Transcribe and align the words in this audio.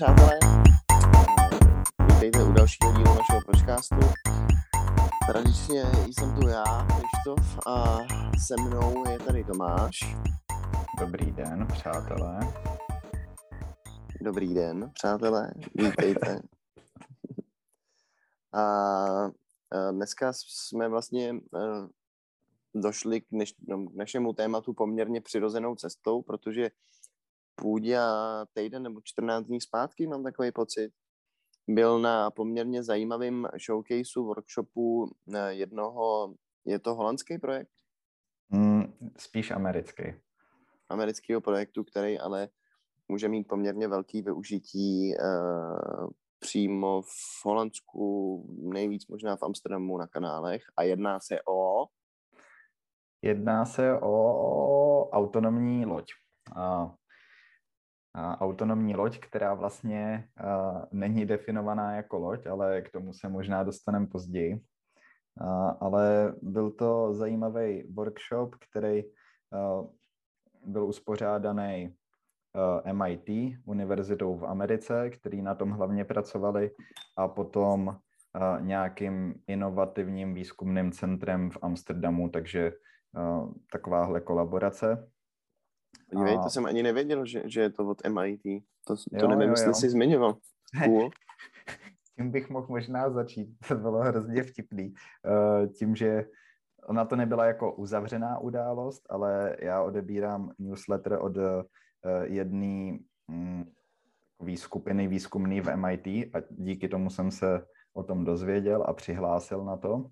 přátelé. 0.00 0.38
Vítejte 2.06 2.44
u 2.44 2.52
dalšího 2.52 2.92
dílu 2.92 3.14
našeho 3.14 3.40
podcastu. 3.46 3.96
Tradičně 5.28 5.84
jsem 6.12 6.34
tu 6.34 6.48
já, 6.48 6.86
Krištof, 6.86 7.58
a 7.66 7.98
se 8.46 8.54
mnou 8.62 9.08
je 9.08 9.18
tady 9.18 9.44
Tomáš. 9.44 10.16
Dobrý 11.00 11.32
den, 11.32 11.68
přátelé. 11.72 12.40
Dobrý 14.20 14.54
den, 14.54 14.90
přátelé, 14.94 15.52
vítejte. 15.74 16.42
A 18.52 19.30
dneska 19.90 20.32
jsme 20.32 20.88
vlastně 20.88 21.34
došli 22.74 23.20
k, 23.20 23.24
dneš, 23.30 23.54
no, 23.66 23.86
k 23.86 23.94
našemu 23.94 24.32
tématu 24.32 24.72
poměrně 24.72 25.20
přirozenou 25.20 25.74
cestou, 25.74 26.22
protože 26.22 26.70
Půdě 27.54 27.98
týden 28.52 28.82
nebo 28.82 29.00
14 29.04 29.46
dní 29.46 29.60
zpátky, 29.60 30.06
mám 30.06 30.22
takový 30.22 30.52
pocit, 30.52 30.92
byl 31.68 31.98
na 31.98 32.30
poměrně 32.30 32.82
zajímavém 32.82 33.48
showcaseu, 33.66 34.24
workshopu 34.24 35.10
jednoho, 35.48 36.34
je 36.64 36.78
to 36.78 36.94
holandský 36.94 37.38
projekt? 37.38 37.70
Mm, 38.48 38.82
spíš 39.18 39.50
americký. 39.50 40.02
Amerického 40.88 41.40
projektu, 41.40 41.84
který 41.84 42.18
ale 42.18 42.48
může 43.08 43.28
mít 43.28 43.44
poměrně 43.44 43.88
velký 43.88 44.22
využití 44.22 45.14
uh, 45.16 46.10
přímo 46.38 47.02
v 47.02 47.44
Holandsku, 47.44 48.44
nejvíc 48.72 49.06
možná 49.06 49.36
v 49.36 49.42
Amsterdamu 49.42 49.98
na 49.98 50.06
kanálech 50.06 50.62
a 50.76 50.82
jedná 50.82 51.20
se 51.20 51.38
o... 51.48 51.86
Jedná 53.22 53.64
se 53.64 53.98
o 54.00 55.10
autonomní 55.10 55.86
loď. 55.86 56.12
Uh, 56.56 56.90
autonomní 58.16 58.96
loď, 58.96 59.18
která 59.18 59.54
vlastně 59.54 60.28
není 60.92 61.26
definovaná 61.26 61.96
jako 61.96 62.18
loď, 62.18 62.46
ale 62.46 62.82
k 62.82 62.90
tomu 62.90 63.12
se 63.12 63.28
možná 63.28 63.62
dostaneme 63.62 64.06
později. 64.06 64.60
Ale 65.80 66.34
byl 66.42 66.70
to 66.70 67.14
zajímavý 67.14 67.82
workshop, 67.92 68.54
který 68.70 69.04
byl 70.66 70.84
uspořádaný 70.84 71.94
MIT, 72.92 73.56
univerzitou 73.64 74.36
v 74.36 74.44
Americe, 74.44 75.10
který 75.10 75.42
na 75.42 75.54
tom 75.54 75.70
hlavně 75.70 76.04
pracovali, 76.04 76.70
a 77.16 77.28
potom 77.28 77.96
nějakým 78.60 79.34
inovativním 79.46 80.34
výzkumným 80.34 80.92
centrem 80.92 81.50
v 81.50 81.58
Amsterdamu, 81.62 82.28
takže 82.28 82.72
takováhle 83.72 84.20
kolaborace. 84.20 85.10
Podívej, 86.12 86.36
a... 86.38 86.42
to 86.42 86.50
jsem 86.50 86.66
ani 86.66 86.82
nevěděl, 86.82 87.26
že, 87.26 87.42
že 87.46 87.60
je 87.60 87.70
to 87.70 87.88
od 87.88 88.06
MIT. 88.08 88.42
To, 88.86 88.96
to 88.96 89.02
jo, 89.12 89.28
nevím, 89.28 89.50
jestli 89.50 89.74
jsi 89.74 89.90
zmiňoval. 89.90 90.36
Cool. 90.84 91.10
Tím 92.16 92.30
bych 92.30 92.50
mohl 92.50 92.66
možná 92.68 93.10
začít. 93.10 93.48
To 93.68 93.74
bylo 93.74 93.98
hrozně 93.98 94.42
vtipný. 94.42 94.94
Uh, 95.24 95.66
tím, 95.72 95.96
že 95.96 96.24
ona 96.88 97.04
to 97.04 97.16
nebyla 97.16 97.44
jako 97.44 97.74
uzavřená 97.74 98.38
událost, 98.38 99.02
ale 99.10 99.56
já 99.60 99.82
odebírám 99.82 100.52
newsletter 100.58 101.18
od 101.20 101.36
uh, 101.36 101.62
jedné 102.22 102.98
um, 103.28 103.72
skupiny 104.56 105.08
výzkumný 105.08 105.60
v 105.60 105.76
MIT 105.76 106.06
a 106.06 106.42
díky 106.50 106.88
tomu 106.88 107.10
jsem 107.10 107.30
se 107.30 107.64
o 107.92 108.02
tom 108.02 108.24
dozvěděl 108.24 108.84
a 108.86 108.92
přihlásil 108.92 109.64
na 109.64 109.76
to 109.76 110.10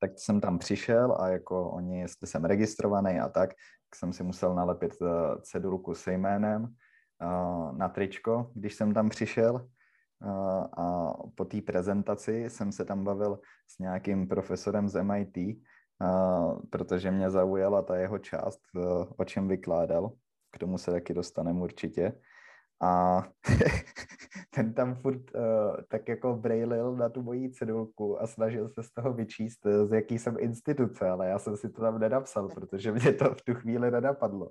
tak 0.00 0.10
jsem 0.16 0.40
tam 0.40 0.58
přišel 0.58 1.16
a 1.20 1.28
jako 1.28 1.70
oni, 1.70 2.00
jestli 2.00 2.26
jsem 2.26 2.44
registrovaný 2.44 3.20
a 3.20 3.28
tak, 3.28 3.50
jsem 3.94 4.12
si 4.12 4.22
musel 4.22 4.54
nalepit 4.54 4.94
eh, 5.02 5.06
cedulku 5.42 5.94
se 5.94 6.12
jménem 6.12 6.74
eh, 7.22 7.26
na 7.72 7.88
tričko, 7.88 8.50
když 8.54 8.74
jsem 8.74 8.94
tam 8.94 9.08
přišel. 9.08 9.68
Eh, 10.22 10.28
a 10.76 11.14
po 11.34 11.44
té 11.44 11.62
prezentaci 11.62 12.44
jsem 12.48 12.72
se 12.72 12.84
tam 12.84 13.04
bavil 13.04 13.40
s 13.68 13.78
nějakým 13.78 14.28
profesorem 14.28 14.88
z 14.88 15.02
MIT, 15.02 15.38
protože 16.70 17.10
mě 17.10 17.30
zaujala 17.30 17.82
ta 17.82 17.96
jeho 17.96 18.18
část, 18.18 18.60
o 19.16 19.24
čem 19.24 19.48
vykládal. 19.48 20.12
K 20.50 20.58
tomu 20.58 20.78
se 20.78 20.90
taky 20.90 21.14
dostaneme 21.14 21.60
určitě. 21.60 22.12
A 22.82 23.22
ten 24.58 24.74
tam 24.74 24.94
furt 24.94 25.34
uh, 25.34 25.40
tak 25.88 26.08
jako 26.08 26.34
brejlil 26.34 26.96
na 26.96 27.08
tu 27.08 27.22
moji 27.22 27.50
cedulku 27.50 28.22
a 28.22 28.26
snažil 28.26 28.68
se 28.68 28.82
z 28.82 28.90
toho 28.90 29.12
vyčíst, 29.12 29.66
eh, 29.66 29.86
z 29.86 29.92
jaký 29.92 30.18
jsem 30.18 30.36
instituce, 30.38 31.08
ale 31.08 31.28
já 31.28 31.38
jsem 31.38 31.56
si 31.56 31.70
to 31.70 31.80
tam 31.80 31.98
nenapsal, 31.98 32.48
protože 32.48 32.92
mě 32.92 33.12
to 33.12 33.34
v 33.34 33.42
tu 33.42 33.54
chvíli 33.54 33.90
nenapadlo. 33.90 34.50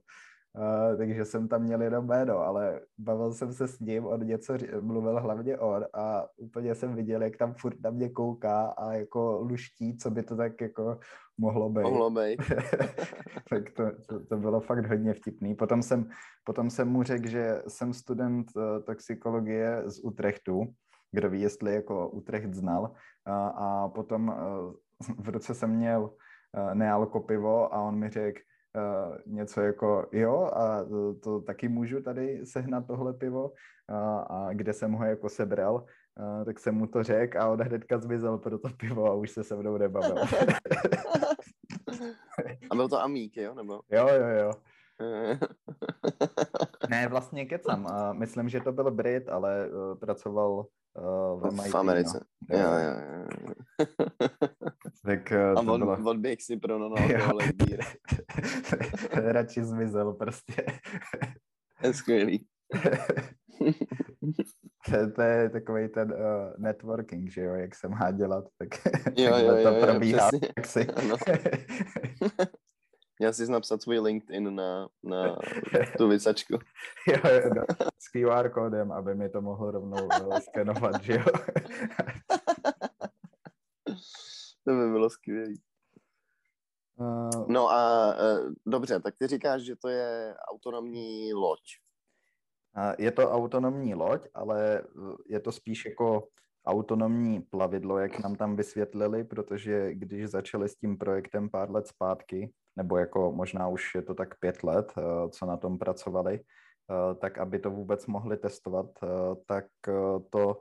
Uh, 0.58 0.98
takže 0.98 1.26
jsem 1.26 1.48
tam 1.48 1.64
měl 1.64 1.82
jenom 1.82 2.06
jméno, 2.06 2.38
ale 2.38 2.82
bavil 2.98 3.34
jsem 3.34 3.54
se 3.54 3.68
s 3.68 3.80
ním, 3.80 4.06
on 4.06 4.28
něco 4.28 4.54
mluvil 4.82 5.20
hlavně 5.20 5.58
on 5.58 5.86
a 5.94 6.26
úplně 6.38 6.76
jsem 6.76 6.96
viděl, 6.96 7.24
jak 7.24 7.38
tam 7.38 7.54
furt 7.54 7.84
na 7.84 7.90
mě 7.90 8.10
kouká 8.10 8.66
a 8.66 8.94
jako 8.94 9.40
luští, 9.42 9.98
co 9.98 10.12
by 10.12 10.24
to 10.24 10.36
tak 10.36 10.62
jako 10.62 11.00
mohlo 11.38 11.70
být. 11.70 11.82
Mohlo 11.82 12.10
být. 12.10 12.42
tak 13.50 13.72
to, 13.72 13.84
to, 14.08 14.26
to, 14.26 14.38
bylo 14.38 14.60
fakt 14.60 14.86
hodně 14.86 15.14
vtipný. 15.14 15.56
Potom 15.56 15.84
jsem, 15.84 16.10
potom 16.44 16.70
jsem 16.70 16.88
mu 16.88 17.04
řekl, 17.04 17.28
že 17.28 17.62
jsem 17.68 17.94
student 17.94 18.48
uh, 18.56 18.64
toxikologie 18.84 19.84
z 19.86 20.00
Utrechtu, 20.04 20.64
kdo 21.12 21.30
ví, 21.30 21.42
jestli 21.42 21.74
jako 21.74 22.10
Utrecht 22.10 22.54
znal. 22.54 22.82
Uh, 22.82 23.34
a 23.36 23.90
potom 23.90 24.36
v 25.20 25.30
ruce 25.30 25.54
jsem 25.54 25.70
měl 25.70 26.14
nealko 26.74 27.20
pivo 27.20 27.74
a 27.74 27.82
on 27.82 27.96
mi 28.00 28.10
řekl, 28.10 28.40
Uh, 28.78 29.18
něco 29.26 29.62
jako, 29.62 30.08
jo, 30.12 30.50
a 30.54 30.84
to, 30.84 31.14
to 31.14 31.42
taky 31.42 31.68
můžu 31.68 32.02
tady 32.02 32.46
sehnat 32.46 32.88
tohle 32.88 33.14
pivo, 33.14 33.50
uh, 33.50 33.56
a 34.30 34.50
kde 34.54 34.74
jsem 34.74 34.92
ho 34.92 35.06
jako 35.06 35.30
sebral, 35.30 35.86
uh, 36.20 36.46
tak 36.46 36.60
jsem 36.60 36.76
mu 36.76 36.88
to 36.88 37.04
řekl 37.04 37.40
a 37.42 37.48
on 37.48 37.62
hnedka 37.62 37.98
zmizel 37.98 38.38
pro 38.38 38.60
to 38.60 38.70
pivo 38.70 39.06
a 39.06 39.14
už 39.14 39.32
se 39.32 39.44
se 39.44 39.56
mnou 39.56 39.78
nebavil. 39.78 40.16
a 42.70 42.76
byl 42.76 42.90
to 42.90 43.02
Amík, 43.02 43.38
jo? 43.38 43.54
Nebo? 43.54 43.82
Jo, 43.92 44.08
jo, 44.08 44.28
jo. 44.28 44.52
ne, 46.90 47.08
vlastně 47.08 47.46
kecam. 47.46 47.88
Myslím, 48.12 48.50
že 48.50 48.62
to 48.62 48.72
byl 48.72 48.92
Brit, 48.92 49.30
ale 49.30 49.70
uh, 49.70 49.98
pracoval 49.98 50.66
v, 51.36 51.70
v 51.72 51.76
Americe. 51.76 52.26
No. 52.50 52.60
Jo, 52.60 52.70
jo, 52.70 52.90
jo. 52.90 53.26
tak 55.08 55.32
uh, 55.32 55.38
A 55.38 55.72
on, 55.72 55.80
bylo... 55.80 55.98
odběh 56.04 56.42
si 56.42 56.58
pro 56.58 56.80
no, 56.80 56.90
tohle 57.28 57.46
Radši 59.32 59.64
zmizel 59.64 60.14
prostě. 60.14 60.66
je 61.84 61.94
skvělý. 61.94 62.46
to, 64.86 65.12
to 65.16 65.22
je 65.22 65.50
takový 65.50 65.88
ten 65.88 66.12
uh, 66.12 66.18
networking, 66.58 67.32
že 67.32 67.42
jo, 67.42 67.54
jak 67.54 67.76
se 67.76 67.88
má 67.88 68.12
dělat, 68.12 68.46
tak 68.58 68.68
jo, 69.18 69.38
jo, 69.38 69.56
jo, 69.56 69.64
to 69.64 69.86
probíhá 69.86 70.30
jo, 70.34 70.64
si. 70.66 70.88
Já 73.22 73.34
si 73.34 73.52
napsat 73.52 73.82
svůj 73.82 74.00
LinkedIn 74.00 74.56
na, 74.56 74.88
na 75.04 75.38
tu 75.98 76.08
vysačku. 76.08 76.54
jo, 77.08 77.18
jo, 77.34 77.50
no, 77.56 77.64
s 78.00 78.10
QR 78.12 78.50
kódem, 78.50 78.92
aby 78.92 79.16
mi 79.16 79.30
to 79.30 79.42
mohlo 79.42 79.72
rovnou 79.72 80.06
uh, 80.06 80.40
skenovat, 80.40 81.04
že 81.04 81.14
jo. 81.14 81.26
To 84.68 84.74
by 84.76 84.90
bylo 84.92 85.10
skvělé. 85.10 85.54
Uh, 86.96 87.48
no 87.48 87.70
a 87.70 88.14
uh, 88.16 88.54
dobře, 88.66 89.00
tak 89.00 89.14
ty 89.20 89.28
říkáš, 89.28 89.62
že 89.62 89.76
to 89.76 89.88
je 89.90 90.36
autonomní 90.52 91.34
loď. 91.34 91.60
Je 92.98 93.12
to 93.12 93.32
autonomní 93.32 93.96
loď, 93.96 94.28
ale 94.34 94.84
je 95.30 95.40
to 95.40 95.52
spíš 95.52 95.86
jako 95.86 96.28
autonomní 96.68 97.42
plavidlo, 97.42 97.98
jak 97.98 98.20
nám 98.20 98.36
tam 98.36 98.56
vysvětlili, 98.56 99.24
protože 99.24 99.94
když 99.94 100.28
začali 100.28 100.70
s 100.70 100.76
tím 100.76 100.98
projektem 100.98 101.50
pár 101.50 101.72
let 101.72 101.88
zpátky, 101.88 102.54
nebo 102.76 102.98
jako 102.98 103.32
možná 103.32 103.68
už 103.68 103.96
je 103.96 104.02
to 104.02 104.14
tak 104.14 104.40
pět 104.40 104.64
let, 104.64 104.94
eh, 104.98 105.30
co 105.30 105.46
na 105.46 105.58
tom 105.58 105.78
pracovali, 105.80 106.40
eh, 106.40 107.16
tak 107.16 107.38
aby 107.38 107.60
to 107.60 107.72
vůbec 107.72 108.08
mohli 108.08 108.38
testovat, 108.38 108.86
eh, 109.04 109.08
tak 109.46 109.66
to 110.30 110.58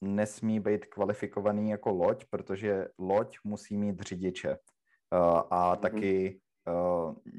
nesmí 0.00 0.60
být 0.60 0.86
kvalifikovaný 0.86 1.70
jako 1.70 1.90
loď, 1.90 2.24
protože 2.30 2.88
loď 2.98 3.38
musí 3.44 3.76
mít 3.76 4.00
řidiče 4.00 4.58
a 5.10 5.76
mm-hmm. 5.76 5.80
taky 5.80 6.40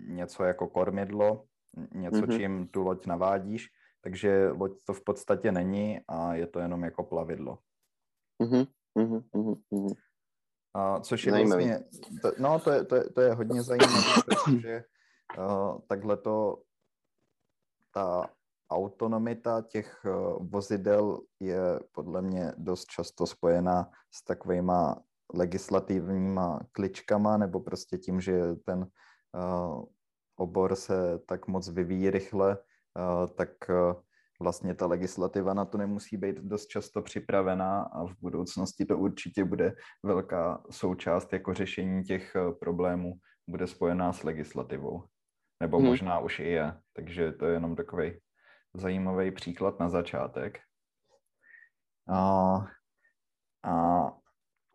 něco 0.08 0.44
jako 0.44 0.68
kormidlo, 0.68 1.46
něco, 1.94 2.22
mm-hmm. 2.22 2.38
čím 2.38 2.68
tu 2.68 2.82
loď 2.82 3.06
navádíš, 3.06 3.68
takže 4.02 4.50
loď 4.50 4.84
to 4.84 4.94
v 4.94 5.04
podstatě 5.04 5.52
není 5.52 6.00
a 6.08 6.34
je 6.34 6.48
to 6.48 6.60
jenom 6.60 6.84
jako 6.84 7.04
plavidlo. 7.04 7.60
Mm-hmm. 8.44 8.68
Mm-hmm. 8.98 9.96
A 10.74 11.00
což 11.00 11.26
je 11.26 11.32
Zajímavý. 11.32 11.68
vlastně, 11.68 11.90
to, 12.22 12.32
no 12.40 12.60
to 12.60 12.72
je, 12.72 12.86
to, 12.86 12.96
je, 12.96 13.10
to 13.10 13.22
je 13.22 13.34
hodně 13.34 13.64
zajímavé, 13.64 14.02
protože 14.26 14.84
uh, 15.38 15.80
takhle 15.88 16.18
to, 16.18 16.62
ta 17.94 18.30
autonomita 18.72 19.62
těch 19.62 20.06
uh, 20.06 20.48
vozidel 20.50 21.22
je 21.40 21.80
podle 21.92 22.22
mě 22.22 22.54
dost 22.58 22.86
často 22.86 23.28
spojená 23.28 23.92
s 24.12 24.24
takovýma 24.24 25.02
legislativníma 25.34 26.60
kličkama 26.72 27.38
nebo 27.38 27.60
prostě 27.60 27.98
tím, 27.98 28.22
že 28.22 28.56
ten 28.66 28.80
uh, 28.80 29.84
obor 30.36 30.76
se 30.76 31.20
tak 31.28 31.48
moc 31.48 31.70
vyvíjí 31.70 32.10
rychle, 32.10 32.58
uh, 32.58 33.28
tak 33.28 33.50
uh, 33.70 34.02
vlastně 34.42 34.76
ta 34.76 34.86
legislativa 34.86 35.54
na 35.54 35.66
to 35.66 35.78
nemusí 35.78 36.18
být 36.18 36.36
dost 36.36 36.68
často 36.68 37.02
připravená 37.02 37.82
a 37.82 38.06
v 38.06 38.16
budoucnosti 38.22 38.86
to 38.86 38.98
určitě 38.98 39.44
bude 39.44 39.76
velká 40.04 40.64
součást 40.72 41.34
jako 41.34 41.54
řešení 41.54 42.04
těch 42.04 42.36
eh, 42.36 42.52
problémů, 42.60 43.14
bude 43.50 43.68
spojená 43.68 44.14
s 44.14 44.24
legislativou. 44.24 45.04
Nebo 45.62 45.78
hmm. 45.78 45.88
možná 45.88 46.20
už 46.20 46.40
i 46.40 46.48
je. 46.48 46.74
Takže 46.94 47.32
to 47.32 47.46
je 47.46 47.54
jenom 47.54 47.76
takový 47.76 48.20
zajímavý 48.80 49.32
příklad 49.32 49.80
na 49.80 49.90
začátek. 49.90 50.60
A, 52.10 52.68
a, 53.64 54.12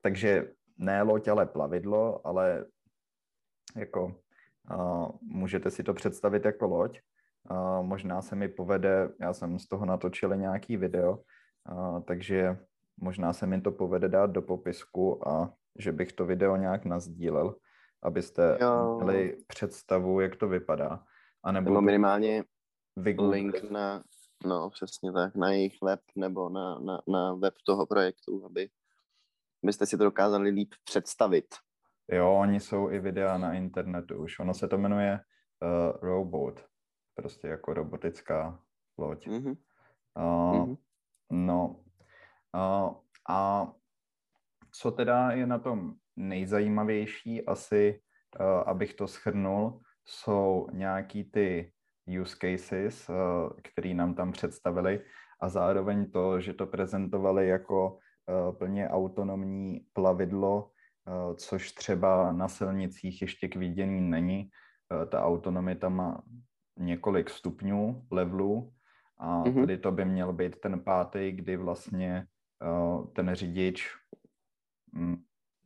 takže 0.01 0.53
ne 0.79 1.03
loď, 1.03 1.29
ale 1.29 1.47
plavidlo, 1.47 2.27
ale 2.27 2.67
jako 3.77 4.17
a, 4.71 5.09
můžete 5.23 5.71
si 5.71 5.83
to 5.83 5.95
představit 5.95 6.45
jako 6.45 6.67
loď. 6.67 7.01
A, 7.47 7.83
možná 7.83 8.23
se 8.23 8.37
mi 8.37 8.49
povede, 8.49 9.09
já 9.21 9.33
jsem 9.33 9.59
z 9.59 9.69
toho 9.69 9.87
natočil 9.87 10.37
nějaký 10.37 10.77
video, 10.77 11.19
a, 11.67 12.01
takže 12.01 12.59
možná 12.97 13.33
se 13.33 13.47
mi 13.47 13.61
to 13.61 13.73
povede 13.73 14.09
dát 14.09 14.31
do 14.31 14.43
popisku 14.43 15.29
a 15.29 15.55
že 15.79 15.93
bych 15.93 16.13
to 16.13 16.27
video 16.27 16.57
nějak 16.57 16.85
nazdílel, 16.85 17.55
abyste 18.03 18.59
jo. 18.61 19.01
měli 19.03 19.37
představu, 19.47 20.21
jak 20.21 20.37
to 20.37 20.49
vypadá. 20.49 21.05
A 21.43 21.53
nebo, 21.53 21.71
nebo 21.71 21.81
minimálně 21.81 22.45
link 22.97 23.71
na, 23.71 24.03
no 24.47 24.71
přesně 24.71 25.13
tak, 25.13 25.35
na 25.37 25.51
jejich 25.51 25.83
web 25.83 26.01
nebo 26.17 26.49
na, 26.49 26.79
na, 26.79 27.03
na 27.09 27.35
web 27.35 27.55
toho 27.67 27.87
projektu, 27.87 28.47
aby 28.47 28.69
byste 29.63 29.87
si 29.87 29.99
to 29.99 30.05
dokázali 30.05 30.51
líp 30.51 30.75
představit. 30.85 31.55
Jo, 32.13 32.35
oni 32.35 32.61
jsou 32.61 32.91
i 32.91 32.99
videa 32.99 33.39
na 33.39 33.53
internetu 33.53 34.23
už. 34.23 34.39
Ono 34.39 34.55
se 34.55 34.69
to 34.69 34.79
jmenuje 34.79 35.21
uh, 35.63 36.01
Robot, 36.03 36.67
prostě 37.15 37.49
jako 37.49 37.75
robotická 37.75 38.61
loď. 38.99 39.27
Mm-hmm. 39.27 39.57
Uh, 40.17 40.67
mm-hmm. 40.67 40.77
No, 41.31 41.81
uh, 42.55 42.95
a 43.29 43.73
co 44.73 44.91
teda 44.91 45.31
je 45.31 45.47
na 45.47 45.59
tom 45.59 45.95
nejzajímavější, 46.17 47.47
asi, 47.47 48.03
uh, 48.41 48.47
abych 48.47 48.95
to 48.95 49.09
schrnul, 49.09 49.81
jsou 50.05 50.69
nějaký 50.73 51.25
ty 51.25 51.74
use 52.21 52.37
cases, 52.37 53.09
uh, 53.09 53.15
který 53.63 53.95
nám 53.95 54.15
tam 54.15 54.33
představili 54.33 55.01
a 55.41 55.49
zároveň 55.49 56.11
to, 56.11 56.41
že 56.41 56.53
to 56.53 56.67
prezentovali 56.67 57.49
jako 57.49 57.99
uh, 58.49 58.57
plně 58.57 58.89
autonomní 58.89 59.87
plavidlo, 59.93 60.71
uh, 61.07 61.37
což 61.37 61.73
třeba 61.73 62.33
na 62.33 62.49
silnicích 62.49 63.23
ještě 63.23 63.49
k 63.49 63.57
vidění 63.57 64.01
není. 64.01 64.51
Ta 65.09 65.25
autonomita 65.25 65.89
má 65.89 66.23
několik 66.79 67.31
stupňů, 67.31 68.07
levelů 68.11 68.73
a 69.19 69.43
mm-hmm. 69.45 69.61
tady 69.61 69.79
to 69.79 69.93
by 69.93 70.05
měl 70.05 70.33
být 70.33 70.61
ten 70.61 70.81
pátý, 70.81 71.33
kdy 71.33 71.57
vlastně 71.57 72.27
ten 73.13 73.35
řidič 73.35 73.89
mm, 74.93 75.17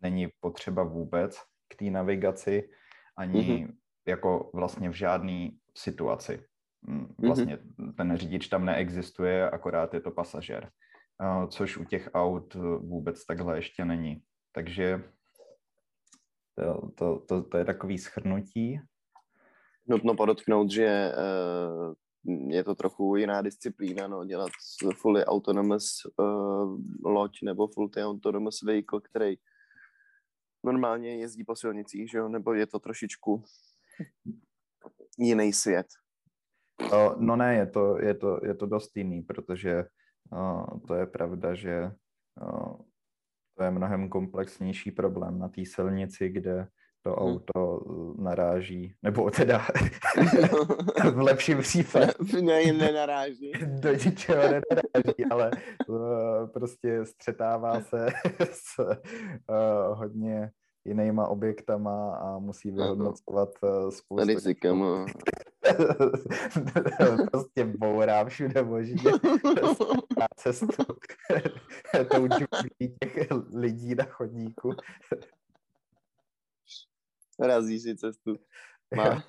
není 0.03 0.29
potřeba 0.41 0.83
vůbec 0.83 1.39
k 1.69 1.77
té 1.77 1.85
navigaci, 1.85 2.71
ani 3.17 3.43
mm-hmm. 3.43 3.75
jako 4.07 4.51
vlastně 4.55 4.91
v 4.91 4.95
žádné 4.95 5.51
situaci. 5.79 6.45
Mm, 6.83 7.05
mm-hmm. 7.05 7.27
Vlastně 7.27 7.57
mm-hmm. 7.57 7.95
ten 7.95 8.17
řidič 8.17 8.49
tam 8.49 8.65
neexistuje, 8.65 9.51
akorát 9.51 9.95
je 9.95 10.01
to 10.01 10.11
pasažér, 10.11 10.71
což 11.49 11.77
u 11.77 11.85
těch 11.85 12.11
aut 12.15 12.55
vůbec 12.79 13.27
takhle 13.27 13.59
ještě 13.59 13.85
není. 13.85 14.23
Takže 14.53 15.03
to, 16.55 16.89
to, 16.95 17.19
to, 17.29 17.43
to 17.43 17.59
je 17.59 17.65
takový 17.65 17.99
schrnutí. 17.99 18.81
Nutno 19.87 20.15
podotknout, 20.15 20.71
že 20.71 21.13
uh, 21.13 21.95
je 22.51 22.65
to 22.65 22.75
trochu 22.75 23.17
jiná 23.17 23.43
disciplína, 23.43 24.09
no, 24.09 24.25
dělat 24.25 24.51
fully 24.95 25.25
autonomous 25.25 26.03
uh, 26.17 26.81
loď 27.05 27.39
nebo 27.43 27.69
fully 27.69 28.05
autonomous 28.05 28.63
vehicle, 28.63 29.01
který 29.01 29.37
normálně 30.65 31.17
jezdí 31.17 31.45
po 31.45 31.57
silnicích, 31.57 32.11
že 32.11 32.19
jo? 32.19 32.29
nebo 32.29 32.55
je 32.55 32.67
to 32.67 32.79
trošičku 32.79 33.43
jiný 35.19 35.53
svět? 35.53 35.87
No 37.19 37.37
ne, 37.37 37.55
je 37.55 37.67
to, 37.67 37.99
je 38.01 38.15
to, 38.15 38.41
je 38.45 38.55
to 38.55 38.67
dost 38.67 38.97
jiný, 38.97 39.23
protože 39.23 39.85
uh, 40.33 40.81
to 40.87 40.95
je 40.95 41.07
pravda, 41.07 41.55
že 41.55 41.91
uh, 42.43 42.77
to 43.57 43.65
je 43.65 43.71
mnohem 43.71 44.09
komplexnější 44.09 44.91
problém 44.91 45.39
na 45.39 45.49
té 45.49 45.65
silnici, 45.65 46.29
kde 46.29 46.69
to 47.03 47.11
hmm. 47.11 47.19
auto 47.19 47.81
naráží, 48.19 48.95
nebo 49.03 49.31
teda 49.31 49.59
v 51.15 51.19
lepším 51.19 51.59
případě. 51.59 52.13
Ne, 52.43 52.73
nenaráží. 52.73 53.53
Do 53.67 53.93
ničeho 53.93 54.43
nenaráží, 54.43 55.25
ale 55.31 55.51
uh, 55.89 56.49
prostě 56.53 57.05
střetává 57.05 57.81
se 57.81 58.07
s 58.41 58.79
uh, 58.79 59.99
hodně 59.99 60.51
jinýma 60.85 61.29
objektama 61.29 62.17
a 62.17 62.39
musí 62.39 62.71
vyhodnocovat 62.71 63.49
uh, 63.63 63.91
spoustu... 63.91 64.27
Rizikama. 64.27 65.07
prostě 67.31 67.65
bourá 67.65 68.25
všude 68.25 68.63
možně 68.63 69.13
na 70.19 70.27
cestu 70.37 70.85
tou 72.11 72.29
těch 72.29 73.29
lidí 73.55 73.95
na 73.95 74.05
chodníku 74.05 74.71
razí 77.39 77.81
si 77.81 77.97
cestu. 77.97 78.39
Má. 78.97 79.23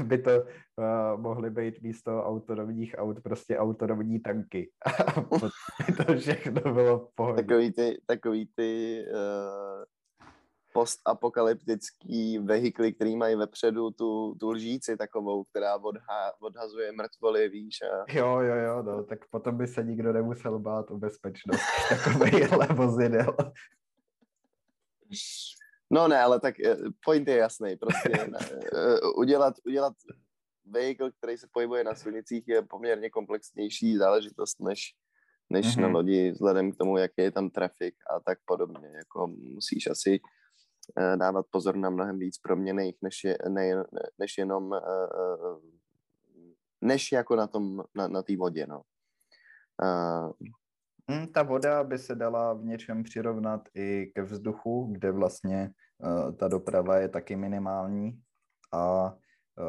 by 0.04 0.18
to 0.18 0.42
uh, 0.42 1.20
mohly 1.20 1.50
být 1.50 1.82
místo 1.82 2.24
autonomních 2.24 2.94
aut 2.98 3.22
prostě 3.22 3.58
autonomní 3.58 4.20
tanky. 4.20 4.70
A 4.86 5.20
to 6.04 6.18
všechno 6.18 6.72
bylo 6.72 6.98
v 6.98 7.14
pohodě. 7.14 7.42
Takový 7.42 7.72
ty, 7.72 8.00
takový 8.06 8.48
ty 8.56 9.02
uh, 9.12 9.84
postapokalyptický 10.74 12.38
vehikly, 12.38 12.92
který 12.92 13.16
mají 13.16 13.36
vepředu 13.36 13.90
tu, 13.90 14.34
tu 14.40 14.50
lžíci 14.50 14.96
takovou, 14.96 15.44
která 15.44 15.76
odha, 15.76 16.32
odhazuje 16.40 16.92
mrtvoly, 16.92 17.48
víš. 17.48 17.78
A... 17.82 18.12
Jo, 18.12 18.40
jo, 18.40 18.54
jo, 18.54 18.82
no, 18.82 19.04
tak 19.04 19.18
potom 19.30 19.56
by 19.56 19.66
se 19.66 19.82
nikdo 19.82 20.12
nemusel 20.12 20.58
bát 20.58 20.90
o 20.90 20.98
bezpečnost 20.98 21.62
takovýchhle 21.88 22.66
vozidel. 22.66 23.36
No 25.94 26.08
ne, 26.08 26.18
ale 26.20 26.40
tak 26.40 26.60
eh, 26.60 26.76
point 27.04 27.28
je 27.28 27.36
jasný. 27.36 27.76
Prostě 27.76 28.08
ne, 28.30 28.38
eh, 28.74 29.00
udělat, 29.16 29.54
udělat 29.66 29.92
vehicle, 30.66 31.10
který 31.10 31.38
se 31.38 31.46
pohybuje 31.52 31.84
na 31.84 31.94
silnicích, 31.94 32.48
je 32.48 32.62
poměrně 32.62 33.10
komplexnější 33.10 33.96
záležitost 33.96 34.60
než, 34.60 34.94
než 35.50 35.66
mm-hmm. 35.66 35.80
na 35.80 35.86
mhm. 35.86 35.94
lodi, 35.94 36.30
vzhledem 36.30 36.72
k 36.72 36.76
tomu, 36.76 36.98
jaký 36.98 37.22
je 37.22 37.32
tam 37.32 37.50
trafik 37.50 37.94
a 38.10 38.20
tak 38.20 38.38
podobně. 38.44 38.88
Jako 38.96 39.26
musíš 39.26 39.86
asi 39.86 40.20
uh, 40.20 41.16
dávat 41.16 41.46
pozor 41.50 41.76
na 41.76 41.90
mnohem 41.90 42.18
víc 42.18 42.38
proměných, 42.38 42.96
než, 43.02 43.24
je, 43.24 43.38
ne, 43.48 43.84
než 44.18 44.38
jenom 44.38 44.74
než 46.80 47.12
jako 47.12 47.36
na 47.36 47.46
tom, 47.46 47.82
na, 47.94 48.08
na 48.08 48.22
té 48.22 48.36
vodě, 48.36 48.66
no. 48.66 48.82
Uh, 49.82 50.32
Hmm, 51.08 51.26
ta 51.26 51.42
voda 51.42 51.84
by 51.84 51.98
se 51.98 52.14
dala 52.14 52.52
v 52.52 52.64
něčem 52.64 53.02
přirovnat 53.02 53.68
i 53.74 54.06
ke 54.14 54.22
vzduchu, 54.22 54.88
kde 54.92 55.12
vlastně 55.12 55.70
ta 56.36 56.48
doprava 56.48 56.96
je 56.96 57.08
taky 57.08 57.36
minimální 57.36 58.20
a 58.72 59.12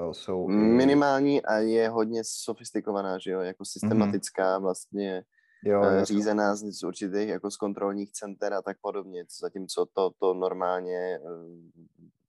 uh, 0.05 0.11
jsou... 0.11 0.47
Minimální 0.47 1.41
a 1.41 1.55
je 1.57 1.89
hodně 1.89 2.21
sofistikovaná, 2.23 3.17
že 3.17 3.31
jo, 3.31 3.39
jako 3.39 3.61
mhm. 3.61 3.65
systematická 3.65 4.57
mm-hmm. 4.57 4.61
vlastně 4.61 5.23
jo, 5.63 5.81
uh, 5.81 6.03
řízená 6.03 6.55
z, 6.55 6.79
z 6.79 6.83
určitých 6.83 7.29
jako 7.29 7.51
z 7.51 7.57
kontrolních 7.57 8.11
center 8.11 8.53
a 8.53 8.61
tak 8.61 8.77
podobně, 8.81 9.25
zatímco 9.41 9.85
to, 9.93 10.11
to 10.19 10.33
normálně 10.33 11.19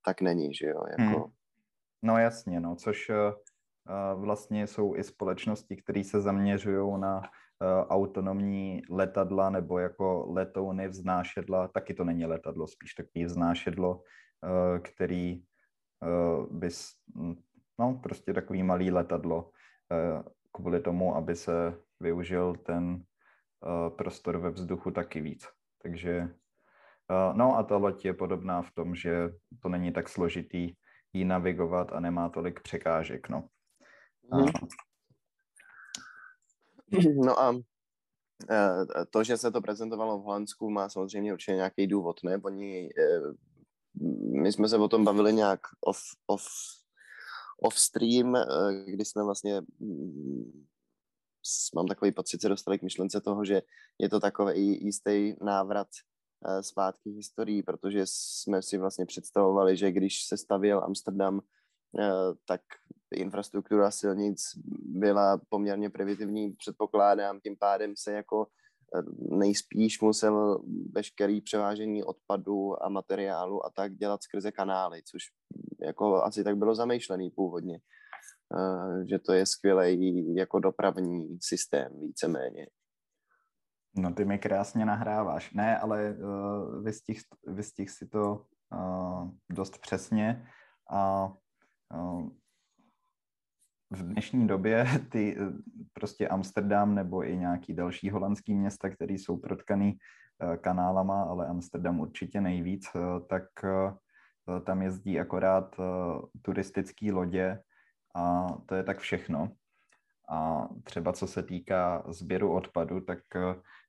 tak 0.05 0.21
není, 0.21 0.53
že 0.53 0.65
jo, 0.67 0.83
jako... 0.89 1.19
Hmm. 1.19 1.31
No 2.01 2.17
jasně, 2.17 2.59
no, 2.59 2.75
což 2.75 3.11
vlastně 4.15 4.67
jsou 4.67 4.95
i 4.95 5.03
společnosti, 5.03 5.75
které 5.75 6.03
se 6.03 6.21
zaměřují 6.21 6.99
na 6.99 7.21
Eh, 7.21 7.46
autonomní 7.89 8.81
letadla 8.89 9.49
nebo 9.49 9.79
jako 9.79 10.25
letouny 10.29 10.87
vznášedla, 10.87 11.67
taky 11.67 11.93
to 11.93 12.03
není 12.03 12.25
letadlo, 12.25 12.67
spíš 12.67 12.93
takový 12.93 13.25
vznášedlo, 13.25 14.03
eh, 14.43 14.79
který 14.79 15.43
eh, 16.03 16.45
bys, 16.51 16.89
hm, 17.15 17.35
no 17.79 17.99
prostě 18.03 18.33
takový 18.33 18.63
malý 18.63 18.91
letadlo 18.91 19.51
kvůli 20.51 20.79
tomu, 20.79 21.15
aby 21.15 21.35
se 21.35 21.79
využil 21.99 22.55
ten 22.55 23.03
prostor 23.97 24.37
ve 24.37 24.49
vzduchu 24.49 24.91
taky 24.91 25.21
víc. 25.21 25.47
Takže 25.81 26.29
no 27.33 27.57
a 27.57 27.63
ta 27.63 27.77
loď 27.77 28.05
je 28.05 28.13
podobná 28.13 28.61
v 28.61 28.71
tom, 28.71 28.95
že 28.95 29.29
to 29.61 29.69
není 29.69 29.91
tak 29.91 30.09
složitý 30.09 30.73
jí 31.13 31.25
navigovat 31.25 31.93
a 31.93 31.99
nemá 31.99 32.29
tolik 32.29 32.61
překážek, 32.61 33.29
no. 33.29 33.47
Hmm. 34.33 34.47
No 37.25 37.39
a 37.39 37.55
eh, 38.49 39.05
to, 39.09 39.23
že 39.23 39.37
se 39.37 39.51
to 39.51 39.61
prezentovalo 39.61 40.19
v 40.19 40.23
Holandsku, 40.23 40.69
má 40.69 40.89
samozřejmě 40.89 41.33
určitě 41.33 41.55
nějaký 41.55 41.87
důvod, 41.87 42.23
ne? 42.23 42.37
Oni, 42.43 42.89
eh, 42.97 43.21
my 44.41 44.51
jsme 44.51 44.69
se 44.69 44.77
o 44.77 44.87
tom 44.87 45.05
bavili 45.05 45.33
nějak 45.33 45.59
off, 45.85 46.01
off, 46.27 46.47
off-stream, 47.63 48.35
eh, 48.37 48.91
kdy 48.91 49.05
jsme 49.05 49.23
vlastně 49.23 49.61
mm, 49.79 50.65
mám 51.75 51.87
takový 51.87 52.11
pocit, 52.11 52.41
se 52.41 52.49
dostali 52.49 52.79
k 52.79 52.83
myšlence 52.83 53.21
toho, 53.21 53.45
že 53.45 53.61
je 53.99 54.09
to 54.09 54.19
takový 54.19 54.85
jistý 54.85 55.33
návrat 55.41 55.87
zpátky 56.61 57.09
historií, 57.09 57.63
protože 57.63 58.01
jsme 58.03 58.61
si 58.61 58.77
vlastně 58.77 59.05
představovali, 59.05 59.77
že 59.77 59.91
když 59.91 60.25
se 60.27 60.37
stavěl 60.37 60.83
Amsterdam, 60.83 61.41
tak 62.45 62.61
infrastruktura 63.15 63.91
silnic 63.91 64.41
byla 64.79 65.41
poměrně 65.49 65.89
primitivní, 65.89 66.51
předpokládám, 66.51 67.39
tím 67.39 67.55
pádem 67.59 67.93
se 67.97 68.11
jako 68.11 68.47
nejspíš 69.31 70.01
musel 70.01 70.63
veškerý 70.95 71.41
převážení 71.41 72.03
odpadu 72.03 72.83
a 72.83 72.89
materiálu 72.89 73.65
a 73.65 73.69
tak 73.69 73.95
dělat 73.95 74.23
skrze 74.23 74.51
kanály, 74.51 75.01
což 75.03 75.23
jako 75.81 76.23
asi 76.23 76.43
tak 76.43 76.57
bylo 76.57 76.75
zamýšlený 76.75 77.29
původně, 77.29 77.79
že 79.09 79.19
to 79.19 79.33
je 79.33 79.45
skvělý 79.45 80.35
jako 80.35 80.59
dopravní 80.59 81.37
systém 81.41 81.99
víceméně. 81.99 82.67
No 83.97 84.13
ty 84.13 84.25
mi 84.25 84.39
krásně 84.39 84.85
nahráváš. 84.85 85.53
Ne, 85.53 85.79
ale 85.79 86.17
uh, 86.17 86.83
vystih, 86.83 87.21
vystih 87.47 87.91
si 87.91 88.07
to 88.07 88.45
uh, 88.73 89.29
dost 89.49 89.77
přesně 89.77 90.47
a 90.89 91.33
uh, 91.95 92.29
v 93.89 94.03
dnešní 94.03 94.47
době 94.47 94.85
ty 95.11 95.37
eh, 95.39 95.53
prostě 95.93 96.27
Amsterdam 96.27 96.95
nebo 96.95 97.23
i 97.23 97.37
nějaký 97.37 97.73
další 97.73 98.09
holandský 98.09 98.55
města, 98.55 98.89
které 98.89 99.13
jsou 99.13 99.37
protkaný 99.37 99.97
eh, 100.41 100.57
kanálama, 100.57 101.23
ale 101.23 101.47
Amsterdam 101.47 101.99
určitě 101.99 102.41
nejvíc, 102.41 102.87
eh, 102.95 102.99
tak 103.29 103.43
tam 104.63 104.81
jezdí 104.81 105.19
akorát 105.19 105.75
turistické 106.41 107.11
lodě 107.11 107.59
a 108.15 108.47
to 108.65 108.75
je 108.75 108.83
tak 108.83 108.97
všechno. 108.99 109.51
A 110.29 110.69
třeba 110.83 111.13
co 111.13 111.27
se 111.27 111.43
týká 111.43 112.03
sběru 112.07 112.53
odpadu, 112.53 113.01
tak 113.01 113.19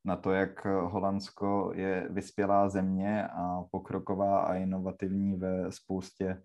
na 0.04 0.16
to, 0.16 0.32
jak 0.32 0.64
Holandsko 0.64 1.72
je 1.74 2.08
vyspělá 2.10 2.68
země 2.68 3.28
a 3.28 3.62
pokroková 3.70 4.40
a 4.40 4.54
inovativní 4.54 5.36
ve 5.36 5.72
spoustě 5.72 6.42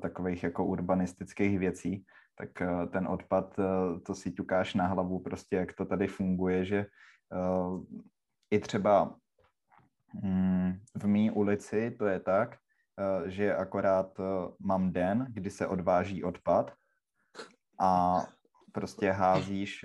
takových 0.00 0.42
jako 0.42 0.64
urbanistických 0.64 1.58
věcí, 1.58 2.04
tak 2.34 2.62
eh, 2.62 2.86
ten 2.86 3.08
odpad, 3.08 3.58
eh, 3.58 4.00
to 4.00 4.14
si 4.14 4.32
ťukáš 4.32 4.74
na 4.74 4.86
hlavu 4.86 5.18
prostě, 5.18 5.56
jak 5.56 5.72
to 5.72 5.84
tady 5.84 6.06
funguje, 6.06 6.64
že 6.64 6.78
eh, 6.78 7.96
i 8.50 8.58
třeba 8.58 9.16
mm, 10.22 10.72
v 10.94 11.06
mý 11.06 11.30
ulici 11.30 11.90
to 11.90 12.06
je 12.06 12.20
tak, 12.20 12.56
že 13.26 13.56
akorát 13.56 14.20
mám 14.58 14.92
den, 14.92 15.26
kdy 15.28 15.50
se 15.50 15.66
odváží 15.66 16.24
odpad 16.24 16.72
a 17.80 18.22
prostě 18.72 19.10
házíš 19.10 19.84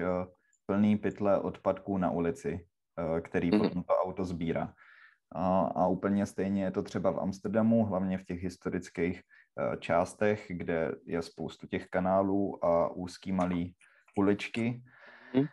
plný 0.66 0.98
pytle 0.98 1.40
odpadků 1.40 1.98
na 1.98 2.12
ulici, 2.12 2.68
který 3.22 3.52
mm-hmm. 3.52 3.62
potom 3.62 3.84
to 3.84 3.98
auto 3.98 4.26
sbírá. 4.26 4.74
A, 5.32 5.60
a 5.60 5.88
úplně 5.88 6.26
stejně 6.26 6.64
je 6.64 6.72
to 6.72 6.84
třeba 6.84 7.12
v 7.12 7.20
Amsterdamu, 7.20 7.86
hlavně 7.86 8.18
v 8.18 8.24
těch 8.24 8.44
historických 8.44 9.22
částech, 9.80 10.46
kde 10.50 10.92
je 11.06 11.22
spoustu 11.22 11.68
těch 11.68 11.88
kanálů 11.88 12.66
a 12.66 12.92
úzký 12.92 13.32
malý 13.32 13.76
uličky. 14.18 14.84
Hmm. 15.34 15.46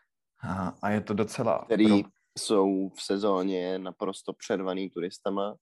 A, 0.43 0.75
a 0.83 0.91
je 0.91 1.01
to 1.01 1.15
docela... 1.15 1.65
Který 1.65 2.03
pro... 2.03 2.11
jsou 2.39 2.89
v 2.89 3.03
sezóně 3.03 3.79
naprosto 3.79 4.33
přervaný 4.33 4.91
turistama. 4.91 5.57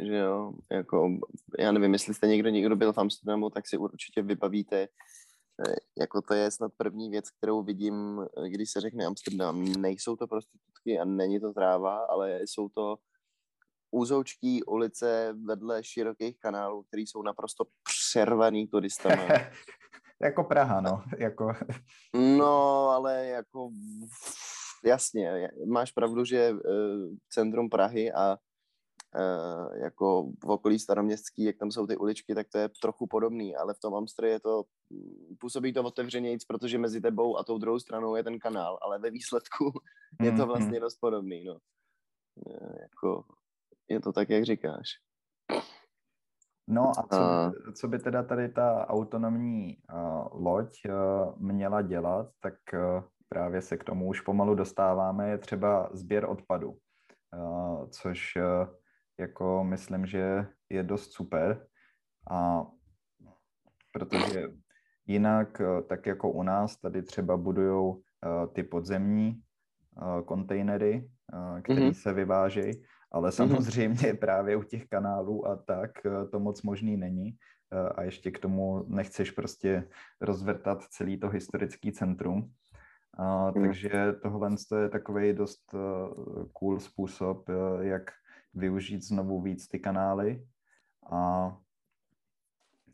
Že 0.00 0.16
jo, 0.16 0.52
jako, 0.70 1.18
já 1.58 1.72
nevím, 1.72 1.92
jestli 1.92 2.14
jste 2.14 2.26
někdo, 2.26 2.48
někdo 2.48 2.76
byl 2.76 2.92
v 2.92 2.98
Amsterdamu, 2.98 3.50
tak 3.50 3.68
si 3.68 3.76
určitě 3.76 4.22
vybavíte, 4.22 4.82
eh, 4.82 5.74
jako 6.00 6.22
to 6.22 6.34
je 6.34 6.50
snad 6.50 6.72
první 6.76 7.10
věc, 7.10 7.30
kterou 7.30 7.62
vidím, 7.62 8.20
eh, 8.20 8.48
když 8.48 8.70
se 8.70 8.80
řekne 8.80 9.04
Amsterdam. 9.04 9.64
Nejsou 9.64 10.16
to 10.16 10.26
prostitutky 10.26 10.98
a 10.98 11.04
není 11.04 11.40
to 11.40 11.52
tráva, 11.52 11.98
ale 11.98 12.40
jsou 12.40 12.68
to 12.68 12.96
úzoučký 13.90 14.64
ulice 14.64 15.34
vedle 15.44 15.84
širokých 15.84 16.38
kanálů, 16.38 16.82
které 16.82 17.02
jsou 17.02 17.22
naprosto 17.22 17.64
přervaný 17.82 18.66
turistama. 18.66 19.22
jako 20.22 20.44
Praha, 20.44 20.80
no. 20.80 21.02
Jako... 21.18 21.52
no, 22.14 22.88
ale 22.88 23.26
jako 23.26 23.70
jasně, 24.84 25.50
máš 25.66 25.92
pravdu, 25.92 26.24
že 26.24 26.52
uh, 26.52 26.58
centrum 27.28 27.70
Prahy 27.70 28.12
a 28.12 28.36
uh, 29.16 29.82
jako 29.82 30.32
v 30.44 30.50
okolí 30.50 30.78
staroměstský, 30.78 31.44
jak 31.44 31.56
tam 31.56 31.70
jsou 31.70 31.86
ty 31.86 31.96
uličky, 31.96 32.34
tak 32.34 32.46
to 32.48 32.58
je 32.58 32.68
trochu 32.82 33.06
podobný, 33.06 33.56
ale 33.56 33.74
v 33.74 33.78
tom 33.78 33.94
Amstru 33.94 34.26
je 34.26 34.40
to, 34.40 34.64
působí 35.38 35.72
to 35.72 35.82
otevřenějíc, 35.82 36.44
protože 36.44 36.78
mezi 36.78 37.00
tebou 37.00 37.36
a 37.36 37.44
tou 37.44 37.58
druhou 37.58 37.78
stranou 37.78 38.16
je 38.16 38.24
ten 38.24 38.38
kanál, 38.38 38.78
ale 38.82 38.98
ve 38.98 39.10
výsledku 39.10 39.72
je 40.22 40.30
to 40.30 40.36
mhm, 40.36 40.46
vlastně 40.46 40.70
mm-hmm. 40.70 40.80
dost 40.80 40.96
podobný, 41.00 41.44
no. 41.44 41.58
Uh, 42.46 42.76
jako 42.80 43.24
je 43.90 44.00
to 44.00 44.12
tak, 44.12 44.30
jak 44.30 44.44
říkáš. 44.44 44.88
No 46.68 46.90
a 46.98 47.02
co, 47.02 47.20
a... 47.20 47.52
co 47.74 47.88
by 47.88 47.98
teda 47.98 48.22
tady 48.22 48.48
ta 48.48 48.88
autonomní 48.88 49.76
uh, 49.92 50.42
loď 50.44 50.80
uh, 50.86 51.38
měla 51.38 51.82
dělat, 51.82 52.30
tak 52.40 52.54
uh, 52.74 53.02
právě 53.28 53.62
se 53.62 53.76
k 53.76 53.84
tomu 53.84 54.08
už 54.08 54.20
pomalu 54.20 54.54
dostáváme, 54.54 55.30
je 55.30 55.38
třeba 55.38 55.90
sběr 55.92 56.24
odpadu, 56.24 56.70
uh, 56.70 57.88
což 57.88 58.36
uh, 58.36 58.74
jako 59.18 59.64
myslím, 59.64 60.06
že 60.06 60.46
je 60.70 60.82
dost 60.82 61.12
super 61.12 61.66
a 62.30 62.66
protože 63.92 64.42
jinak, 65.06 65.60
uh, 65.60 65.86
tak 65.88 66.06
jako 66.06 66.30
u 66.30 66.42
nás, 66.42 66.76
tady 66.76 67.02
třeba 67.02 67.36
budujou 67.36 67.90
uh, 67.92 68.02
ty 68.52 68.62
podzemní 68.62 69.42
uh, 70.02 70.20
kontejnery, 70.20 71.10
uh, 71.32 71.60
které 71.60 71.80
mm-hmm. 71.80 72.02
se 72.02 72.12
vyvážejí 72.12 72.72
ale 73.12 73.28
mhm. 73.28 73.32
samozřejmě 73.32 74.14
právě 74.14 74.56
u 74.56 74.62
těch 74.62 74.88
kanálů 74.88 75.46
a 75.46 75.56
tak 75.56 76.06
eh, 76.06 76.26
to 76.26 76.40
moc 76.40 76.62
možný 76.62 76.96
není 76.96 77.36
eh, 77.72 77.88
a 77.88 78.02
ještě 78.02 78.30
k 78.30 78.38
tomu 78.38 78.84
nechceš 78.88 79.30
prostě 79.30 79.88
rozvrtat 80.20 80.82
celý 80.82 81.20
to 81.20 81.28
historický 81.28 81.92
centrum. 81.92 82.52
A, 83.14 83.50
mm. 83.50 83.62
Takže 83.62 84.12
tohle 84.22 84.50
je 84.82 84.88
takový 84.88 85.32
dost 85.32 85.74
uh, 85.74 85.80
cool 86.52 86.80
způsob, 86.80 87.48
jak 87.80 88.10
využít 88.54 89.02
znovu 89.02 89.42
víc 89.42 89.68
ty 89.68 89.78
kanály 89.78 90.46
a 91.10 91.56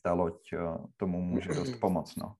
ta 0.02 0.12
loď 0.12 0.54
tomu 0.96 1.22
může 1.22 1.48
dost 1.48 1.76
pomoct. 1.80 2.16
No. 2.16 2.34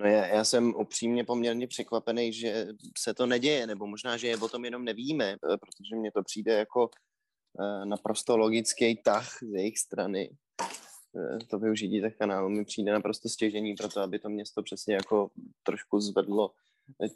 No 0.00 0.06
já, 0.06 0.26
já 0.26 0.44
jsem 0.44 0.74
upřímně 0.76 1.24
poměrně 1.24 1.66
překvapený, 1.66 2.32
že 2.32 2.66
se 2.98 3.14
to 3.14 3.26
neděje, 3.26 3.66
nebo 3.66 3.86
možná, 3.86 4.16
že 4.16 4.28
je 4.28 4.36
o 4.36 4.48
tom 4.48 4.64
jenom 4.64 4.84
nevíme, 4.84 5.32
eh, 5.32 5.36
protože 5.56 5.96
mně 5.96 6.12
to 6.12 6.22
přijde 6.22 6.52
jako 6.52 6.82
uh, 6.82 7.84
naprosto 7.84 8.36
logický 8.36 8.96
tah 8.96 9.28
z 9.42 9.52
jejich 9.54 9.78
strany. 9.78 10.30
Uh, 11.12 11.38
to 11.50 11.58
využití 11.58 12.00
těch 12.00 12.16
kanálů 12.16 12.48
mi 12.48 12.64
přijde 12.64 12.92
naprosto 12.92 13.28
stěžení 13.28 13.74
pro 13.74 13.88
to, 13.88 14.00
aby 14.00 14.18
to 14.18 14.28
město 14.28 14.62
přesně 14.62 14.94
jako 14.94 15.30
trošku 15.62 16.00
zvedlo 16.00 16.50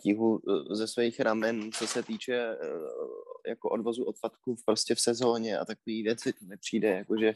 tíhu 0.02 0.40
ze 0.70 0.88
svých 0.88 1.20
ramen, 1.20 1.72
co 1.72 1.86
se 1.86 2.02
týče 2.02 2.56
jako 3.48 3.68
odvozu 3.68 4.04
odpadků 4.04 4.56
prostě 4.66 4.94
v 4.94 5.00
sezóně 5.00 5.58
a 5.58 5.64
takové 5.64 6.02
věci. 6.02 6.32
To 6.32 6.44
mi 6.44 6.56
přijde 6.56 6.88
jako, 6.88 7.16
že 7.20 7.34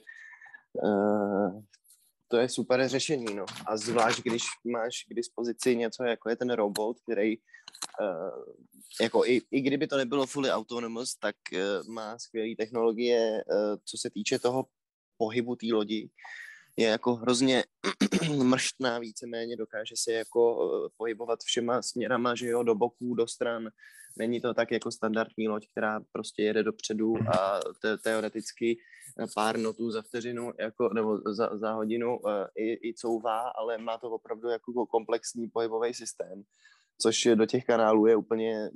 to 2.32 2.38
je 2.38 2.48
super 2.48 2.88
řešení, 2.88 3.34
no. 3.34 3.44
A 3.66 3.76
zvlášť, 3.76 4.22
když 4.22 4.42
máš 4.64 5.04
k 5.04 5.14
dispozici 5.14 5.76
něco, 5.76 6.04
jako 6.04 6.28
je 6.28 6.36
ten 6.36 6.50
robot, 6.50 6.96
který 7.00 7.36
uh, 7.36 8.44
jako 9.00 9.26
i, 9.26 9.42
i 9.50 9.60
kdyby 9.60 9.86
to 9.86 9.96
nebylo 9.96 10.26
fully 10.26 10.50
autonomous, 10.50 11.14
tak 11.14 11.36
uh, 11.52 11.88
má 11.88 12.18
skvělé 12.18 12.56
technologie, 12.56 13.44
uh, 13.44 13.76
co 13.84 13.98
se 13.98 14.10
týče 14.10 14.38
toho 14.38 14.66
pohybu 15.16 15.56
té 15.56 15.66
lodi. 15.72 16.08
Je 16.76 16.88
jako 16.88 17.14
hrozně 17.14 17.64
mrštná 18.42 18.98
víceméně, 18.98 19.56
dokáže 19.56 19.94
se 19.96 20.12
jako 20.12 20.56
uh, 20.56 20.88
pohybovat 20.96 21.40
všema 21.40 21.82
směrama, 21.82 22.34
že 22.34 22.46
jo, 22.46 22.62
do 22.62 22.74
boků, 22.74 23.14
do 23.14 23.26
stran. 23.26 23.68
Není 24.18 24.40
to 24.40 24.54
tak 24.54 24.70
jako 24.72 24.90
standardní 24.90 25.48
loď, 25.48 25.66
která 25.70 26.00
prostě 26.12 26.42
jede 26.42 26.62
dopředu 26.62 27.14
a 27.34 27.60
te- 27.82 27.98
teoreticky 27.98 28.78
pár 29.34 29.58
notů 29.58 29.90
za 29.90 30.02
vteřinu 30.02 30.52
jako, 30.58 30.88
nebo 30.94 31.18
za, 31.32 31.56
za 31.56 31.72
hodinu 31.72 32.18
uh, 32.18 32.30
i, 32.54 32.88
i 32.88 32.94
couvá, 32.94 33.40
ale 33.40 33.78
má 33.78 33.98
to 33.98 34.10
opravdu 34.10 34.48
jako 34.48 34.86
komplexní 34.86 35.48
pohybový 35.48 35.94
systém, 35.94 36.42
což 36.98 37.28
do 37.34 37.46
těch 37.46 37.64
kanálů 37.64 38.06
je 38.06 38.16
úplně 38.16 38.70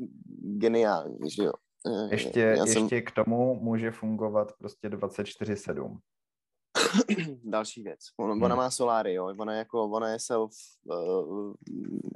geniální, 0.58 1.30
že 1.30 1.42
jo. 1.42 1.52
Eh, 1.86 2.08
ještě, 2.10 2.40
Já 2.40 2.64
ještě 2.64 2.88
jsem... 2.88 2.88
k 2.88 3.10
tomu 3.10 3.54
může 3.54 3.90
fungovat 3.90 4.52
prostě 4.58 4.88
24-7. 4.88 5.98
Další 7.45 7.83
věc. 7.83 7.99
Ona, 8.16 8.33
hmm. 8.33 8.43
ona 8.43 8.57
má 8.57 8.71
soláry, 8.71 9.14
jo? 9.14 9.35
Ona, 9.38 9.55
jako, 9.55 9.85
ona 9.85 10.09
je 10.09 10.19
self... 10.19 10.52
Uh, 10.85 11.55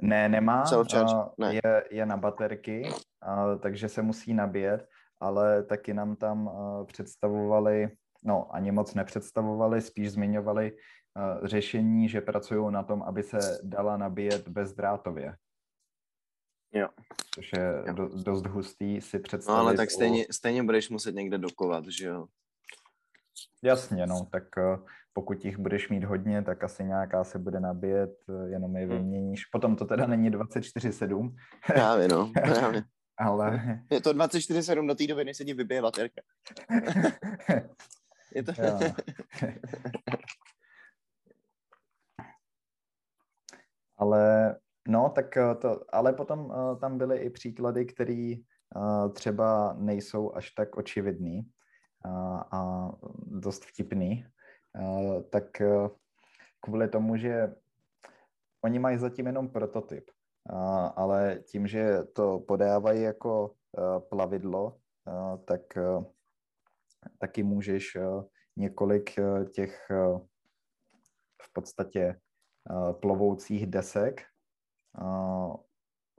ne, 0.01 0.29
nemá. 0.29 0.63
Uh, 0.77 1.27
ne. 1.37 1.55
Je, 1.55 1.83
je 1.91 2.05
na 2.05 2.17
baterky, 2.17 2.83
uh, 2.85 3.59
takže 3.59 3.89
se 3.89 4.01
musí 4.01 4.33
nabíjet, 4.33 4.87
ale 5.19 5.63
taky 5.63 5.93
nám 5.93 6.15
tam 6.15 6.47
uh, 6.47 6.85
představovali 6.85 7.89
no 8.23 8.55
ani 8.55 8.71
moc 8.71 8.93
nepředstavovali, 8.93 9.81
spíš 9.81 10.11
zmiňovali, 10.11 10.77
řešení, 11.43 12.09
že 12.09 12.21
pracují 12.21 12.73
na 12.73 12.83
tom, 12.83 13.03
aby 13.03 13.23
se 13.23 13.59
dala 13.63 13.97
nabíjet 13.97 14.47
bezdrátově. 14.47 15.35
Jo. 16.73 16.87
Což 17.35 17.51
je 17.53 17.83
jo. 17.87 17.93
Do, 17.93 18.09
dost 18.23 18.45
hustý 18.45 19.01
si 19.01 19.19
představit. 19.19 19.57
No 19.57 19.61
ale 19.61 19.77
tak 19.77 19.91
stejně, 19.91 20.25
stejně 20.31 20.63
budeš 20.63 20.89
muset 20.89 21.15
někde 21.15 21.37
dokovat, 21.37 21.85
že 21.87 22.07
jo? 22.07 22.25
Jasně, 23.63 24.07
no, 24.07 24.27
tak 24.31 24.43
pokud 25.13 25.45
jich 25.45 25.57
budeš 25.57 25.89
mít 25.89 26.03
hodně, 26.03 26.41
tak 26.41 26.63
asi 26.63 26.83
nějaká 26.83 27.23
se 27.23 27.39
bude 27.39 27.59
nabíjet, 27.59 28.11
jenom 28.45 28.75
je 28.75 28.85
hmm. 28.85 28.97
vyměníš. 28.97 29.45
Potom 29.45 29.75
to 29.75 29.85
teda 29.85 30.07
není 30.07 30.31
24-7. 30.31 31.35
Právě, 31.67 32.07
no, 32.07 32.31
právě. 32.41 32.83
ale... 33.17 33.79
Je 33.91 34.01
to 34.01 34.13
24-7 34.13 34.87
do 34.87 34.95
té 34.95 35.07
doby, 35.07 35.25
než 35.25 35.37
se 35.37 35.45
ti 35.45 35.53
vybije 35.53 35.81
baterka. 35.81 36.21
je 38.35 38.43
to... 38.43 38.51
ale 43.97 44.55
no, 44.87 45.09
tak 45.15 45.37
to, 45.61 45.81
ale 45.89 46.13
potom 46.13 46.39
uh, 46.39 46.79
tam 46.79 46.97
byly 46.97 47.17
i 47.17 47.29
příklady, 47.29 47.85
které 47.85 48.33
uh, 48.75 49.13
třeba 49.13 49.75
nejsou 49.79 50.35
až 50.35 50.51
tak 50.51 50.77
očividný 50.77 51.51
a 52.51 52.91
dost 53.25 53.65
vtipný. 53.65 54.25
Tak 55.29 55.61
uh, 55.61 55.89
kvůli 56.61 56.89
tomu, 56.89 57.17
že 57.17 57.55
oni 58.65 58.79
mají 58.79 58.97
zatím 58.97 59.25
jenom 59.25 59.49
prototyp, 59.49 60.11
ale 60.95 61.39
tím, 61.45 61.67
že 61.67 62.03
to 62.13 62.39
podávají 62.39 63.01
jako 63.01 63.55
plavidlo, 64.09 64.77
tak 65.45 65.61
taky 67.17 67.43
můžeš 67.43 67.97
několik 68.57 69.15
těch 69.51 69.87
v 71.41 71.53
podstatě 71.53 72.19
plovoucích 73.01 73.67
desek 73.67 74.21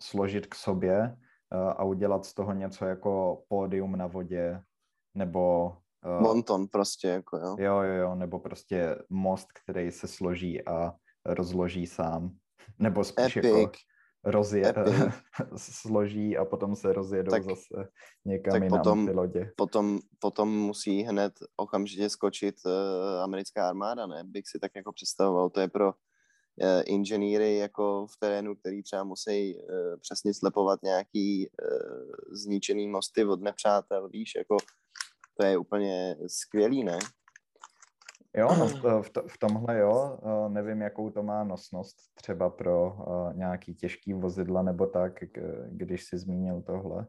složit 0.00 0.46
k 0.46 0.54
sobě 0.54 1.16
a 1.50 1.84
udělat 1.84 2.24
z 2.24 2.34
toho 2.34 2.52
něco 2.52 2.84
jako 2.84 3.42
pódium 3.48 3.96
na 3.96 4.06
vodě, 4.06 4.62
nebo... 5.14 5.72
Monton 6.20 6.68
prostě, 6.68 7.08
jako 7.08 7.36
jo. 7.36 7.56
Jo, 7.58 7.82
jo, 7.82 7.94
jo, 7.94 8.14
nebo 8.14 8.38
prostě 8.38 8.96
most, 9.10 9.48
který 9.52 9.92
se 9.92 10.08
složí 10.08 10.66
a 10.66 10.92
rozloží 11.26 11.86
sám. 11.86 12.36
Nebo 12.78 13.04
spíš 13.04 13.36
Epic. 13.36 13.50
jako 13.50 13.72
rozje, 14.24 14.74
složí 15.56 16.36
a 16.36 16.44
potom 16.44 16.76
se 16.76 16.92
rozjedou 16.92 17.30
tak, 17.30 17.44
zase 17.44 17.88
někam 18.24 18.52
tak 18.52 18.62
jinam 18.62 18.78
potom, 18.78 19.06
ty 19.06 19.12
lodě. 19.12 19.52
Potom, 19.56 19.98
potom 20.18 20.48
musí 20.48 21.02
hned 21.02 21.32
okamžitě 21.56 22.10
skočit 22.10 22.54
uh, 22.66 23.22
americká 23.22 23.68
armáda, 23.68 24.06
ne? 24.06 24.22
Bych 24.24 24.44
si 24.46 24.58
tak 24.58 24.70
jako 24.76 24.92
představoval. 24.92 25.50
To 25.50 25.60
je 25.60 25.68
pro 25.68 25.88
uh, 25.88 25.94
inženýry 26.86 27.56
jako 27.56 28.06
v 28.06 28.16
terénu, 28.18 28.56
který 28.56 28.82
třeba 28.82 29.04
musí 29.04 29.56
uh, 29.56 29.62
přesně 30.00 30.34
slepovat 30.34 30.82
nějaký 30.82 31.48
uh, 31.48 32.34
zničený 32.42 32.88
mosty 32.88 33.24
od 33.24 33.40
nepřátel, 33.40 34.08
víš, 34.08 34.32
jako 34.36 34.56
to 35.34 35.46
je 35.46 35.58
úplně 35.58 36.16
skvělý, 36.26 36.84
ne? 36.84 36.98
Jo, 38.36 38.48
no, 38.58 38.68
v, 39.02 39.10
to, 39.10 39.22
v 39.28 39.38
tomhle 39.38 39.78
jo, 39.78 40.18
nevím, 40.48 40.82
jakou 40.82 41.10
to 41.10 41.22
má 41.22 41.44
nosnost 41.44 41.96
třeba 42.14 42.50
pro 42.50 42.92
uh, 42.92 43.34
nějaký 43.34 43.74
těžký 43.74 44.14
vozidla 44.14 44.62
nebo 44.62 44.86
tak, 44.86 45.12
když 45.68 46.04
si 46.04 46.18
zmínil 46.18 46.62
tohle, 46.62 47.06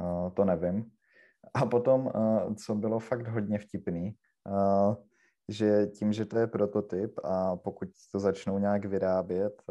uh, 0.00 0.30
to 0.30 0.44
nevím. 0.44 0.90
A 1.54 1.66
potom, 1.66 2.12
co 2.64 2.74
bylo 2.74 2.98
fakt 2.98 3.28
hodně 3.28 3.58
vtipný, 3.58 4.16
že 5.48 5.86
tím, 5.86 6.12
že 6.12 6.24
to 6.24 6.38
je 6.38 6.46
prototyp 6.46 7.20
a 7.24 7.56
pokud 7.56 7.88
to 8.12 8.18
začnou 8.18 8.58
nějak 8.58 8.84
vyrábět, 8.84 9.62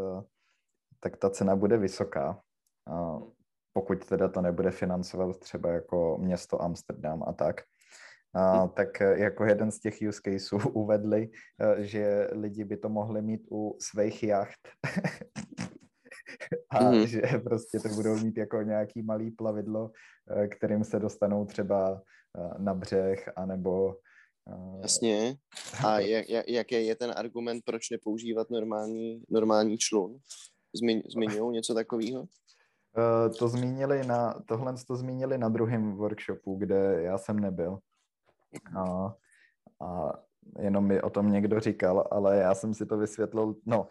tak 1.00 1.18
ta 1.18 1.30
cena 1.30 1.56
bude 1.56 1.78
vysoká. 1.78 2.42
Pokud 3.74 4.06
teda 4.06 4.28
to 4.28 4.42
nebude 4.42 4.72
financovat 4.72 5.38
třeba 5.38 5.70
jako 5.70 6.18
město 6.18 6.62
Amsterdam 6.62 7.24
a 7.28 7.34
tak. 7.34 7.62
A, 8.36 8.68
tak 8.68 9.02
eh, 9.02 9.20
jako 9.20 9.46
jeden 9.46 9.72
z 9.72 9.80
těch 9.80 9.98
use 10.10 10.22
caseů 10.22 10.70
uvedli, 10.74 11.30
eh, 11.62 11.84
že 11.84 12.28
lidi 12.32 12.64
by 12.64 12.78
to 12.78 12.90
mohli 12.90 13.22
mít 13.22 13.42
u 13.52 13.78
svých 13.82 14.24
jacht. 14.24 14.70
a 16.70 16.92
mm. 16.92 17.08
že 17.08 17.22
prostě 17.44 17.80
to 17.80 17.90
budou 17.90 18.20
mít 18.20 18.38
jako 18.38 18.62
nějaký 18.62 19.02
malý 19.02 19.32
plavidlo, 19.32 19.92
eh, 20.32 20.48
kterým 20.48 20.84
se 20.84 21.00
dostanou 21.00 21.46
třeba 21.46 22.02
na 22.58 22.74
břeh, 22.74 23.30
anebo... 23.36 23.96
Jasně. 24.82 25.36
A 25.86 26.00
jak, 26.00 26.30
jak, 26.30 26.48
jaký 26.48 26.86
je 26.86 26.96
ten 26.96 27.14
argument, 27.18 27.62
proč 27.66 27.90
nepoužívat 27.90 28.50
normální, 28.50 29.24
normální 29.30 29.78
člun? 29.78 30.18
Zmiň, 30.76 31.02
zmiňují 31.14 31.54
něco 31.54 31.74
takového? 31.74 32.26
To 33.40 33.48
zmínili 33.48 34.08
na, 34.08 34.44
tohle 34.48 34.76
to 34.88 34.96
zmínili 34.96 35.38
na 35.38 35.50
druhém 35.50 35.96
workshopu, 35.96 36.56
kde 36.56 37.02
já 37.02 37.18
jsem 37.18 37.40
nebyl. 37.40 37.80
A, 38.78 39.14
a 39.86 40.14
jenom 40.60 40.88
mi 40.88 41.02
o 41.02 41.10
tom 41.10 41.32
někdo 41.32 41.60
říkal, 41.60 42.08
ale 42.12 42.38
já 42.38 42.56
jsem 42.56 42.74
si 42.74 42.86
to 42.86 42.98
vysvětlil, 42.98 43.56
no, 43.66 43.88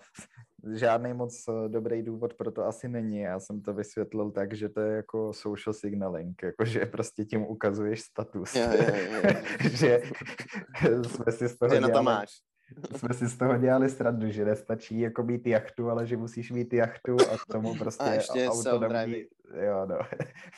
žádný 0.75 1.15
moc 1.15 1.45
eh, 1.49 1.69
dobrý 1.69 2.03
důvod 2.03 2.35
pro 2.35 2.51
to 2.51 2.65
asi 2.65 2.89
není. 2.89 3.19
Já 3.19 3.41
jsem 3.41 3.63
to 3.63 3.75
vysvětlil 3.75 4.31
tak, 4.31 4.55
že 4.55 4.69
to 4.69 4.81
je 4.81 4.97
jako 4.97 5.33
social 5.33 5.75
signaling, 5.75 6.43
jakože 6.43 6.87
prostě 6.87 7.25
tím 7.25 7.43
ukazuješ 7.43 8.01
status. 8.01 8.55
Jo, 8.55 8.67
jo, 8.73 8.95
jo. 9.13 9.31
že 9.71 10.03
jsme 10.83 11.33
si 11.33 11.49
z 11.49 11.59
toho 11.59 11.75
Ty 11.75 11.81
na 11.81 11.89
to 11.89 12.03
máš 12.03 12.31
jsme 12.97 13.15
si 13.15 13.27
z 13.27 13.39
toho 13.39 13.57
dělali 13.59 13.91
srandu, 13.91 14.31
že 14.31 14.45
nestačí 14.45 15.01
jako 15.01 15.23
mít 15.23 15.47
jachtu, 15.47 15.91
ale 15.91 16.07
že 16.07 16.17
musíš 16.17 16.51
mít 16.51 16.73
jachtu 16.73 17.17
a 17.33 17.39
k 17.39 17.47
tomu 17.53 17.75
prostě 17.79 18.05
a 18.05 18.13
ještě 18.13 18.49
autonomní, 18.49 19.25
jo 19.67 19.87
no, 19.87 19.99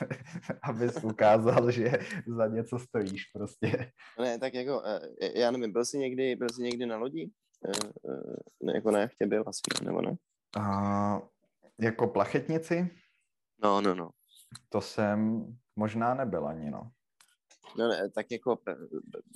abys 0.63 1.05
ukázal, 1.05 1.71
že 1.71 1.93
za 2.27 2.47
něco 2.47 2.79
stojíš 2.79 3.25
prostě. 3.25 3.93
Ne, 4.21 4.39
tak 4.39 4.55
jako, 4.55 4.83
eh, 4.87 5.41
já 5.41 5.51
nevím, 5.51 5.73
byl 5.73 5.85
jsi 5.85 5.99
někdy, 5.99 6.37
byl 6.37 6.49
jsi 6.49 6.63
někdy 6.63 6.87
na 6.87 6.97
lodi? 6.97 7.31
Eh, 7.69 7.89
eh, 8.11 8.37
ne, 8.63 8.73
jako 8.75 8.91
na 8.91 9.01
jachtě 9.01 9.27
byl 9.27 9.45
asi, 9.47 9.85
nebo 9.85 10.03
ne? 10.03 10.17
A, 10.59 11.23
jako 11.81 12.07
plachetnici? 12.07 12.91
No, 13.63 13.81
no, 13.81 13.95
no. 13.95 14.11
To 14.69 14.81
jsem 14.81 15.47
možná 15.77 16.15
nebyl 16.15 16.47
ani, 16.47 16.71
no. 16.71 16.91
No 17.77 17.89
ne, 17.89 18.11
tak 18.11 18.27
jako 18.31 18.59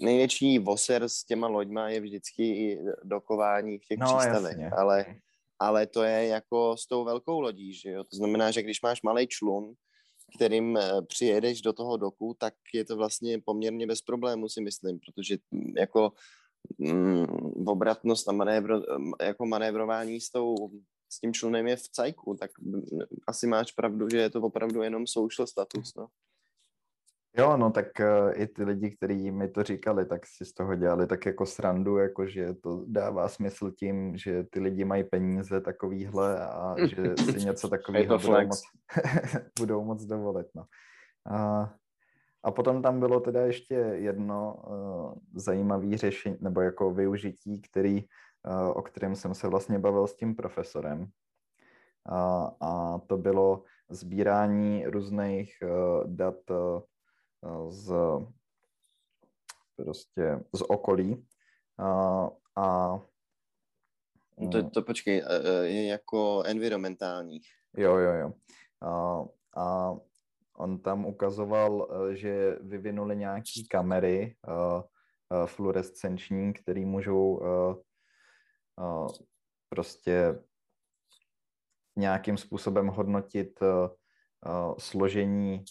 největší 0.01 0.59
voser 0.59 1.05
s 1.09 1.25
těma 1.25 1.49
loďma 1.49 1.89
je 1.89 2.01
vždycky 2.01 2.43
i 2.43 2.79
dokování 3.05 3.79
v 3.79 3.85
těch 3.85 3.99
no, 3.99 4.07
přístavech, 4.07 4.59
jasně. 4.59 4.71
ale, 4.71 5.07
ale 5.59 5.87
to 5.87 6.03
je 6.03 6.27
jako 6.27 6.77
s 6.77 6.87
tou 6.87 7.05
velkou 7.05 7.41
lodí, 7.41 7.75
že 7.75 7.91
jo? 7.91 8.05
To 8.05 8.17
znamená, 8.17 8.51
že 8.51 8.63
když 8.63 8.83
máš 8.83 9.03
malý 9.03 9.27
člun, 9.27 9.75
kterým 10.37 10.77
eh, 10.77 11.03
přijedeš 11.03 11.63
do 11.63 11.73
toho 11.73 11.97
doku, 11.97 12.37
tak 12.39 12.55
je 12.75 12.85
to 12.85 12.97
vlastně 12.97 13.39
poměrně 13.39 13.87
bez 13.87 14.03
problému, 14.03 14.49
si 14.49 14.61
myslím, 14.61 14.99
protože 14.99 15.37
mm, 15.51 15.73
jako 15.77 16.13
mm, 16.79 17.27
obratnost 17.67 18.29
a 18.29 18.33
manévro, 18.33 18.81
jako 19.23 19.47
manévrování 19.47 20.21
s, 20.21 20.31
tou, 20.31 20.71
s 21.09 21.21
tím 21.21 21.33
člunem 21.33 21.67
je 21.67 21.77
v 21.77 21.89
cajku, 21.89 22.37
tak 22.41 22.51
asi 23.27 23.47
máš 23.47 23.73
pravdu, 23.73 24.09
že 24.09 24.19
je 24.19 24.31
to 24.31 24.41
opravdu 24.41 24.83
jenom 24.83 25.07
social 25.07 25.47
status, 25.47 25.95
no. 25.97 26.09
Jo, 27.39 27.57
no 27.57 27.71
tak 27.71 27.87
uh, 28.01 28.43
i 28.43 28.47
ty 28.47 28.65
lidi, 28.65 28.91
kteří 28.91 29.31
mi 29.31 29.49
to 29.49 29.63
říkali, 29.63 30.07
tak 30.07 30.27
si 30.27 30.45
z 30.45 30.55
toho 30.55 30.75
dělali 30.75 31.07
tak 31.07 31.27
jako 31.27 31.47
srandu, 31.47 31.97
jako 31.97 32.27
že 32.27 32.55
to 32.55 32.85
dává 32.87 33.29
smysl 33.29 33.71
tím, 33.71 34.17
že 34.17 34.45
ty 34.45 34.61
lidi 34.61 34.85
mají 34.85 35.05
peníze 35.05 35.61
takovýhle 35.61 36.47
a 36.47 36.75
že 36.87 37.15
si 37.17 37.39
něco 37.47 37.69
takového 37.69 38.19
budou, 38.19 38.47
moc, 38.47 38.63
budou 39.59 39.85
moc 39.85 40.05
dovolit. 40.05 40.47
No. 40.55 40.65
A, 41.27 41.73
a 42.43 42.51
potom 42.51 42.83
tam 42.83 43.01
bylo 43.01 43.21
teda 43.21 43.47
ještě 43.47 43.75
jedno 43.75 44.55
uh, 44.55 45.15
zajímavé 45.35 45.97
řešení, 45.97 46.37
nebo 46.41 46.61
jako 46.61 46.91
využití, 46.91 47.61
který, 47.61 48.05
uh, 48.05 48.69
o 48.69 48.83
kterém 48.83 49.17
jsem 49.17 49.35
se 49.35 49.49
vlastně 49.49 49.79
bavil 49.79 50.07
s 50.07 50.17
tím 50.17 50.37
profesorem. 50.37 51.07
A, 52.07 52.51
a 52.61 52.99
to 52.99 53.17
bylo 53.19 53.63
sbírání 53.91 54.87
různých 54.87 55.57
uh, 55.63 56.07
dat 56.07 56.51
uh, 56.51 56.83
z 57.69 57.93
prostě 59.77 60.41
z 60.55 60.61
okolí 60.61 61.27
a, 61.79 62.29
a 62.57 62.99
no 64.39 64.51
to, 64.51 64.71
to 64.71 64.83
počkej, 64.83 65.23
je 65.63 65.87
jako 65.87 66.43
environmentálních. 66.47 67.47
Jo, 67.77 67.97
jo, 67.97 68.13
jo. 68.13 68.33
A, 68.81 69.25
a 69.63 69.97
on 70.57 70.79
tam 70.79 71.07
ukazoval, 71.07 71.89
že 72.13 72.59
vyvinuli 72.61 73.17
nějaký 73.17 73.69
kamery 73.69 74.37
fluorescenční, 75.47 76.53
které 76.53 76.87
můžou 76.87 77.43
prostě 79.69 80.45
nějakým 81.97 82.37
způsobem 82.37 82.87
hodnotit 82.89 83.61
složení 84.79 85.65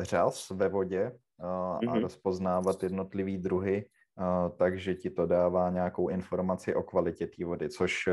řas 0.00 0.50
ve 0.50 0.68
vodě 0.68 1.18
a 1.38 1.78
mm-hmm. 1.80 2.00
rozpoznávat 2.00 2.82
jednotlivý 2.82 3.38
druhy 3.38 3.84
takže 4.56 4.94
ti 4.94 5.10
to 5.10 5.26
dává 5.26 5.70
nějakou 5.70 6.08
informaci 6.08 6.74
o 6.74 6.82
kvalitě 6.82 7.26
té 7.26 7.44
vody, 7.44 7.68
což 7.68 8.08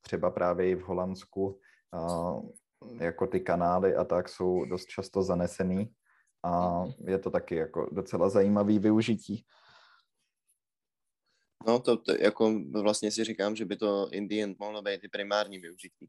třeba 0.00 0.30
právě 0.30 0.70
i 0.70 0.74
v 0.74 0.82
Holandsku 0.82 1.60
jako 3.00 3.26
ty 3.26 3.40
kanály 3.40 3.94
a 3.94 4.04
tak 4.04 4.28
jsou 4.28 4.64
dost 4.64 4.86
často 4.86 5.22
zanesený 5.22 5.92
a 6.44 6.84
je 7.06 7.18
to 7.18 7.30
taky 7.30 7.54
jako 7.54 7.88
docela 7.92 8.28
zajímavý 8.28 8.78
využití. 8.78 9.44
No 11.66 11.78
to, 11.78 11.96
to 11.96 12.12
jako 12.20 12.60
vlastně 12.82 13.10
si 13.10 13.24
říkám, 13.24 13.56
že 13.56 13.64
by 13.64 13.76
to 13.76 14.08
Indian 14.12 14.54
mohlo 14.58 14.82
být 14.82 15.04
i 15.04 15.08
primární 15.08 15.58
využití. 15.58 16.08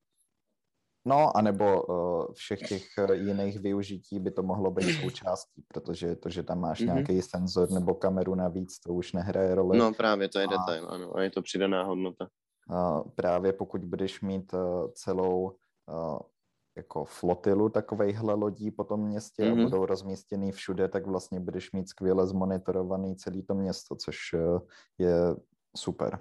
No, 1.06 1.38
anebo 1.38 1.84
uh, 1.84 2.34
všech 2.34 2.60
těch 2.60 2.84
uh, 2.98 3.12
jiných 3.12 3.60
využití 3.60 4.20
by 4.20 4.32
to 4.32 4.44
mohlo 4.44 4.72
být 4.72 5.02
součástí, 5.02 5.64
protože 5.68 6.16
to, 6.16 6.30
že 6.30 6.44
tam 6.44 6.60
máš 6.60 6.82
mm-hmm. 6.82 6.94
nějaký 6.94 7.22
senzor 7.22 7.72
nebo 7.72 7.94
kameru 7.94 8.36
navíc, 8.36 8.80
to 8.80 8.94
už 8.94 9.14
nehraje 9.14 9.56
roli. 9.56 9.78
No 9.78 9.94
právě, 9.94 10.30
to 10.30 10.40
je 10.40 10.46
a, 10.46 10.50
detail, 10.50 10.88
ano, 10.90 11.18
a 11.18 11.22
je 11.22 11.30
to 11.30 11.42
přidaná 11.42 11.84
hodnota. 11.84 12.28
Uh, 12.70 13.02
právě 13.16 13.54
pokud 13.54 13.86
budeš 13.86 14.22
mít 14.22 14.54
uh, 14.54 14.92
celou 14.94 15.58
uh, 15.88 16.20
jako 16.78 17.06
flotilu 17.06 17.70
takovejhle 17.70 18.34
lodí 18.34 18.72
po 18.72 18.84
tom 18.84 19.00
městě 19.00 19.44
mm-hmm. 19.44 19.52
a 19.52 19.56
mhm. 19.56 19.64
budou 19.64 19.86
rozmístěný 19.86 20.52
všude, 20.52 20.88
tak 20.88 21.08
vlastně 21.08 21.40
budeš 21.40 21.72
mít 21.72 21.90
skvěle 21.90 22.28
zmonitorovaný 22.28 23.16
celý 23.16 23.44
to 23.44 23.54
město, 23.54 23.96
což 23.96 24.18
uh, 24.34 24.60
je 24.98 25.16
super. 25.78 26.20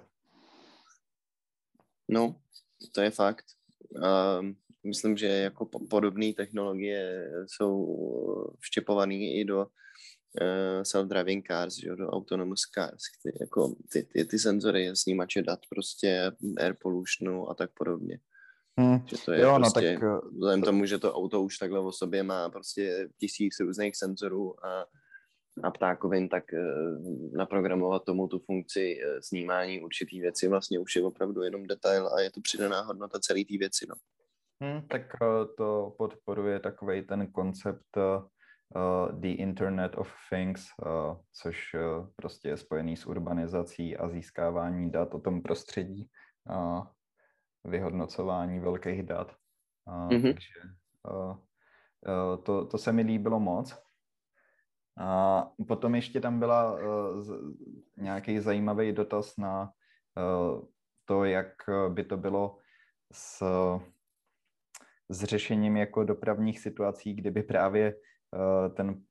No, 2.09 2.35
to 2.95 3.01
je 3.01 3.11
fakt. 3.11 3.45
Um, 4.39 4.55
myslím, 4.83 5.17
že 5.17 5.27
jako 5.27 5.65
podobné 5.65 6.33
technologie 6.33 7.31
jsou 7.45 7.97
vštěpované 8.59 9.15
i 9.15 9.45
do 9.45 9.59
uh, 10.41 10.81
self-driving 10.81 11.43
cars, 11.47 11.75
že, 11.75 11.95
do 11.95 12.09
autonomous 12.09 12.61
cars, 12.73 13.01
ty, 13.23 13.37
jako 13.41 13.75
ty, 13.91 14.03
ty, 14.03 14.25
ty 14.25 14.39
senzory, 14.39 14.91
snímače 14.93 15.41
dat, 15.41 15.59
prostě 15.69 16.31
air 16.57 16.75
pollutionu 16.81 17.49
a 17.49 17.53
tak 17.53 17.71
podobně. 17.73 18.19
Hmm. 18.79 19.07
Že 19.07 19.17
to 19.25 19.31
je 19.31 19.41
jo, 19.41 19.51
no 19.51 19.59
prostě, 19.59 19.93
no 19.93 20.21
tak... 20.21 20.31
vzhledem 20.31 20.61
tomu, 20.61 20.85
že 20.85 20.97
to 20.97 21.13
auto 21.13 21.41
už 21.41 21.57
takhle 21.57 21.79
o 21.79 21.91
sobě 21.91 22.23
má 22.23 22.49
prostě 22.49 23.09
tisíc 23.19 23.59
různých 23.59 23.97
senzorů 23.97 24.65
a, 24.65 24.85
a 25.63 25.71
ptákovin, 25.71 26.29
tak 26.29 26.43
uh, 26.53 27.33
naprogramovat 27.37 28.03
tomu 28.03 28.27
tu 28.27 28.39
funkci 28.39 28.97
snímání 29.19 29.81
určitý 29.81 30.21
věci 30.21 30.47
vlastně 30.47 30.79
už 30.79 30.95
je 30.95 31.03
opravdu 31.03 31.41
jenom 31.41 31.67
detail 31.67 32.07
a 32.07 32.21
je 32.21 32.31
to 32.31 32.41
přidaná 32.41 32.81
hodnota 32.81 33.19
celé 33.19 33.39
té 33.45 33.57
věci, 33.57 33.85
no. 33.89 33.95
Hmm, 34.61 34.87
tak 34.87 35.01
uh, 35.21 35.55
to 35.57 35.95
podporuje 35.97 36.59
takový 36.59 37.07
ten 37.07 37.31
koncept 37.31 37.97
uh, 37.97 39.11
The 39.11 39.27
Internet 39.27 39.97
of 39.97 40.13
Things, 40.29 40.67
uh, 40.85 41.17
což 41.31 41.73
uh, 41.73 42.07
prostě 42.15 42.49
je 42.49 42.57
spojený 42.57 42.97
s 42.97 43.05
urbanizací 43.05 43.97
a 43.97 44.09
získávání 44.09 44.91
dat 44.91 45.13
o 45.13 45.19
tom 45.19 45.41
prostředí, 45.41 46.09
uh, 46.49 46.87
vyhodnocování 47.63 48.59
velkých 48.59 49.03
dat. 49.03 49.35
Uh, 49.87 50.09
mm-hmm. 50.09 50.33
Takže 50.33 50.59
uh, 51.11 51.31
uh, 51.31 52.43
to, 52.43 52.65
to 52.65 52.77
se 52.77 52.91
mi 52.91 53.01
líbilo 53.01 53.39
moc. 53.39 53.83
A 54.97 55.43
potom 55.67 55.95
ještě 55.95 56.21
tam 56.21 56.39
byla 56.39 56.73
uh, 56.73 56.79
nějaký 57.97 58.39
zajímavý 58.39 58.91
dotaz 58.91 59.37
na 59.37 59.71
uh, 60.17 60.65
to, 61.05 61.25
jak 61.25 61.53
by 61.89 62.03
to 62.03 62.17
bylo 62.17 62.59
s 63.11 63.43
s 65.09 65.23
řešením 65.23 65.77
jako 65.77 66.03
dopravních 66.03 66.59
situací, 66.59 67.13
kdyby 67.13 67.43
právě 67.43 67.95
uh, 67.95 68.75
ten 68.75 69.01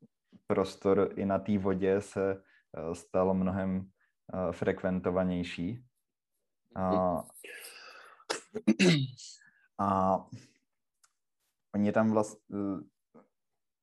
prostor 0.46 1.12
i 1.16 1.26
na 1.26 1.38
té 1.38 1.58
vodě 1.58 2.00
se 2.00 2.34
uh, 2.34 2.94
stal 2.94 3.34
mnohem 3.34 3.78
uh, 3.78 4.52
frekventovanější. 4.52 5.84
A, 6.74 7.22
a 9.78 10.18
oni 11.74 11.92
tam 11.92 12.10
vlastně, 12.10 12.56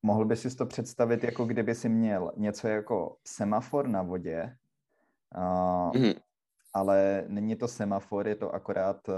mohl 0.03 0.25
by 0.25 0.35
si 0.35 0.55
to 0.55 0.65
představit, 0.65 1.23
jako 1.23 1.45
kdyby 1.45 1.75
si 1.75 1.89
měl 1.89 2.31
něco 2.37 2.67
jako 2.67 3.17
semafor 3.27 3.87
na 3.87 4.01
vodě, 4.01 4.57
uh, 5.37 6.01
mm. 6.01 6.13
ale 6.73 7.25
není 7.27 7.55
to 7.55 7.67
semafor, 7.67 8.27
je 8.27 8.35
to 8.35 8.53
akorát 8.53 9.09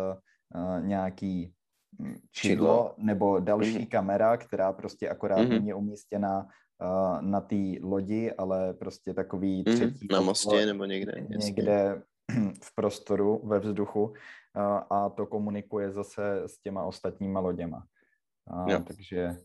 nějaký 0.82 1.54
čidlo 2.32 2.94
nebo 2.98 3.40
další 3.40 3.78
mm-hmm. 3.78 3.90
kamera, 3.90 4.38
která 4.38 4.74
prostě 4.74 5.10
akorát 5.10 5.40
mm-hmm. 5.40 5.50
není 5.50 5.74
umístěna 5.74 6.40
uh, 6.40 7.22
na 7.22 7.42
té 7.42 7.56
lodi, 7.82 8.32
ale 8.32 8.74
prostě 8.74 9.14
takový 9.14 9.64
mm-hmm. 9.64 9.76
třetí... 9.76 10.08
Na 10.12 10.22
mostě 10.22 10.66
nebo 10.66 10.86
někde. 10.86 11.14
Někde 11.30 12.02
v 12.64 12.76
prostoru, 12.76 13.48
ve 13.48 13.60
vzduchu 13.60 14.04
uh, 14.04 14.14
a 14.90 15.10
to 15.10 15.26
komunikuje 15.26 15.92
zase 15.92 16.42
s 16.46 16.62
těma 16.62 16.84
ostatníma 16.84 17.40
loděma. 17.40 17.84
Uh, 18.54 18.84
takže 18.84 19.36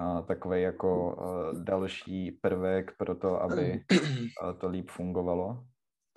uh, 0.00 0.26
takový 0.26 0.62
jako 0.62 1.16
uh, 1.16 1.64
další 1.64 2.32
prvek 2.32 2.92
pro 2.98 3.14
to, 3.14 3.42
aby 3.42 3.84
uh, 4.42 4.52
to 4.60 4.68
líp 4.68 4.90
fungovalo. 4.90 5.64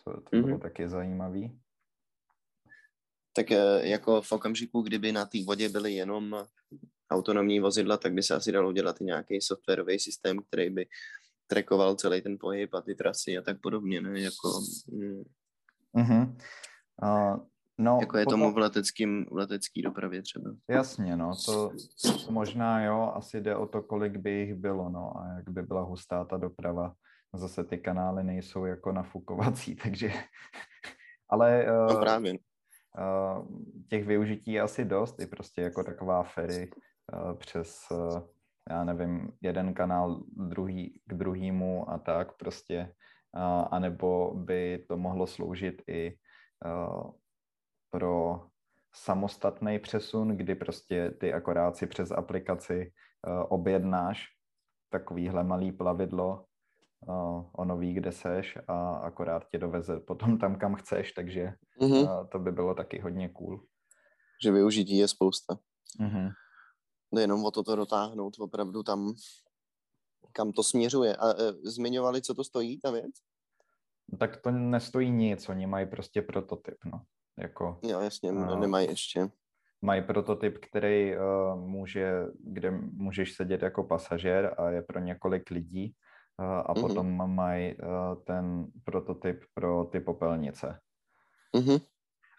To, 0.04 0.22
to 0.22 0.30
bylo 0.32 0.58
mm-hmm. 0.58 0.62
taky 0.62 0.90
zajímavý 0.90 1.60
tak 3.38 3.52
eh, 3.52 3.88
jako 3.88 4.22
v 4.22 4.32
okamžiku, 4.32 4.82
kdyby 4.82 5.12
na 5.12 5.26
té 5.26 5.38
vodě 5.46 5.70
byly 5.70 5.94
jenom 5.94 6.36
autonomní 7.12 7.60
vozidla, 7.60 7.98
tak 7.98 8.14
by 8.14 8.24
se 8.24 8.36
asi 8.36 8.52
dalo 8.52 8.74
dělat 8.74 9.02
i 9.02 9.04
nějaký 9.04 9.42
softwarový 9.42 10.00
systém, 10.00 10.40
který 10.48 10.70
by 10.70 10.88
trackoval 11.48 11.96
celý 11.96 12.22
ten 12.22 12.38
pohyb 12.40 12.74
a 12.74 12.82
ty 12.82 12.96
trasy 12.96 13.38
a 13.38 13.42
tak 13.42 13.62
podobně, 13.62 14.02
ne? 14.02 14.20
Jako, 14.20 14.62
mm, 14.92 15.24
uh-huh. 15.96 16.36
uh, 17.04 17.40
no, 17.78 17.98
jako 18.02 18.18
je 18.18 18.26
potom... 18.26 18.40
tomu 18.40 18.54
v, 18.54 18.58
leteckým, 18.58 19.26
v 19.32 19.36
letecký 19.36 19.82
dopravě 19.82 20.22
třeba. 20.22 20.52
Jasně, 20.70 21.16
no, 21.18 21.32
to, 21.46 21.72
to 22.26 22.32
možná 22.32 22.84
jo, 22.84 23.12
asi 23.16 23.42
jde 23.42 23.56
o 23.56 23.68
to, 23.68 23.82
kolik 23.82 24.18
by 24.18 24.32
jich 24.32 24.56
bylo, 24.56 24.90
no, 24.90 25.18
a 25.18 25.28
jak 25.36 25.50
by 25.50 25.62
byla 25.62 25.82
hustá 25.82 26.26
ta 26.26 26.38
doprava. 26.38 26.94
Zase 27.34 27.64
ty 27.64 27.78
kanály 27.78 28.24
nejsou 28.24 28.66
jako 28.66 28.92
nafukovací, 28.92 29.76
takže... 29.84 30.12
Ale 31.30 31.66
uh, 31.66 31.94
no 31.94 32.00
právě 32.00 32.34
těch 33.90 34.06
využití 34.06 34.52
je 34.52 34.62
asi 34.62 34.86
dost, 34.86 35.20
i 35.20 35.28
prostě 35.28 35.62
jako 35.62 35.84
taková 35.84 36.24
ferry 36.24 36.72
přes, 37.38 37.80
já 38.70 38.84
nevím, 38.84 39.32
jeden 39.42 39.74
kanál 39.74 40.24
druhý 40.28 41.02
k 41.06 41.14
druhému 41.14 41.90
a 41.90 41.98
tak 41.98 42.38
prostě, 42.38 42.94
a 43.72 43.80
nebo 43.80 44.34
by 44.36 44.86
to 44.88 44.98
mohlo 44.98 45.28
sloužit 45.28 45.82
i 45.88 46.18
pro 47.90 48.42
samostatný 48.94 49.80
přesun, 49.80 50.28
kdy 50.28 50.56
prostě 50.56 51.12
ty 51.12 51.34
akorát 51.34 51.78
si 51.78 51.88
přes 51.88 52.12
aplikaci 52.12 52.94
objednáš 53.50 54.26
takovýhle 54.90 55.44
malý 55.44 55.72
plavidlo 55.72 56.46
ono 57.52 57.78
ví, 57.78 57.94
kde 57.94 58.12
seš 58.12 58.58
a 58.68 58.96
akorát 58.96 59.48
tě 59.48 59.58
doveze 59.58 60.00
potom 60.00 60.38
tam, 60.38 60.56
kam 60.56 60.76
chceš, 60.76 61.12
takže 61.12 61.54
mm-hmm. 61.82 62.28
to 62.28 62.40
by 62.40 62.52
bylo 62.52 62.76
taky 62.76 63.00
hodně 63.00 63.30
cool. 63.30 63.64
Že 64.44 64.52
využití 64.52 64.98
je 64.98 65.08
spousta. 65.08 65.58
Mm-hmm. 66.00 66.32
Jde 67.12 67.22
jenom 67.22 67.46
o 67.46 67.52
toto 67.52 67.76
dotáhnout 67.76 68.34
opravdu 68.40 68.84
tam, 68.84 69.14
kam 70.32 70.52
to 70.52 70.64
směřuje. 70.64 71.16
A 71.16 71.30
e, 71.30 71.54
zmiňovali, 71.54 72.22
co 72.22 72.34
to 72.34 72.44
stojí, 72.44 72.80
ta 72.80 72.92
věc? 72.92 73.12
Tak 74.20 74.38
to 74.38 74.52
nestojí 74.52 75.12
nic, 75.12 75.50
oni 75.50 75.68
mají 75.68 75.86
prostě 75.86 76.22
prototyp, 76.22 76.76
no. 76.86 77.02
Jako, 77.40 77.80
jo, 77.84 78.00
jasně, 78.00 78.32
uh, 78.32 78.60
nemají 78.60 78.88
ještě. 78.90 79.30
Mají 79.82 80.02
prototyp, 80.02 80.58
který 80.58 81.14
uh, 81.16 81.60
může, 81.60 82.26
kde 82.44 82.72
můžeš 82.72 83.34
sedět 83.34 83.62
jako 83.62 83.84
pasažér 83.84 84.56
a 84.58 84.70
je 84.70 84.82
pro 84.82 85.00
několik 85.00 85.52
lidí 85.52 85.96
a 86.38 86.74
mm-hmm. 86.74 86.82
potom 86.82 87.36
mají 87.36 87.76
ten 88.24 88.68
prototyp 88.84 89.44
pro 89.54 89.84
ty 89.84 90.00
popelnice. 90.00 90.80
Mm-hmm. 91.56 91.82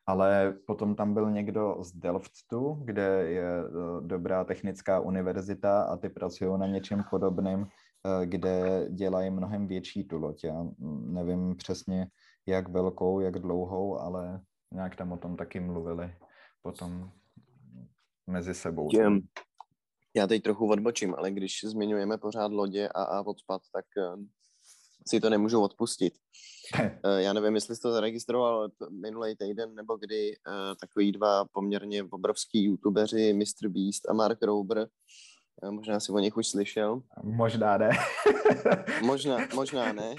Ale 0.06 0.54
potom 0.66 0.94
tam 0.94 1.14
byl 1.14 1.30
někdo 1.30 1.76
z 1.80 1.92
Delftu, 1.92 2.82
kde 2.84 3.30
je 3.30 3.50
dobrá 4.00 4.44
technická 4.44 5.00
univerzita 5.00 5.82
a 5.82 5.96
ty 5.96 6.08
pracují 6.08 6.58
na 6.58 6.66
něčem 6.66 7.04
podobném, 7.10 7.66
kde 8.24 8.86
dělají 8.90 9.30
mnohem 9.30 9.66
větší 9.66 10.04
tu 10.04 10.18
loď. 10.18 10.44
Já 10.44 10.66
nevím 11.04 11.56
přesně, 11.56 12.08
jak 12.46 12.68
velkou, 12.68 13.20
jak 13.20 13.38
dlouhou, 13.38 13.98
ale 13.98 14.40
nějak 14.72 14.96
tam 14.96 15.12
o 15.12 15.16
tom 15.16 15.36
taky 15.36 15.60
mluvili 15.60 16.14
potom 16.62 17.10
mezi 18.26 18.54
sebou. 18.54 18.88
Těm, 18.88 19.20
já 20.18 20.26
teď 20.26 20.42
trochu 20.42 20.70
odbočím, 20.70 21.14
ale 21.14 21.30
když 21.30 21.60
zmiňujeme 21.64 22.18
pořád 22.18 22.52
lodě 22.52 22.88
a, 22.88 23.02
a 23.02 23.26
odpad, 23.26 23.62
tak 23.72 23.84
uh, 23.96 24.24
si 25.08 25.20
to 25.20 25.30
nemůžu 25.30 25.60
odpustit. 25.62 26.14
uh, 26.74 26.90
já 27.18 27.32
nevím, 27.32 27.54
jestli 27.54 27.76
jsi 27.76 27.82
to 27.82 27.92
zaregistroval 27.92 28.68
minulý 28.90 29.36
týden, 29.36 29.74
nebo 29.74 29.96
kdy 29.96 30.30
uh, 30.30 30.74
takový 30.80 31.12
dva 31.12 31.44
poměrně 31.44 32.04
obrovský 32.04 32.64
youtubeři, 32.64 33.32
Mr. 33.32 33.68
Beast 33.68 34.08
a 34.08 34.12
Mark 34.12 34.42
Rober, 34.42 34.88
možná 35.70 36.00
si 36.00 36.12
o 36.12 36.18
nich 36.18 36.36
už 36.36 36.48
slyšel. 36.48 37.02
Možná 37.22 37.78
ne. 37.78 37.90
možná, 39.02 39.38
možná 39.54 39.92
ne. 39.92 40.14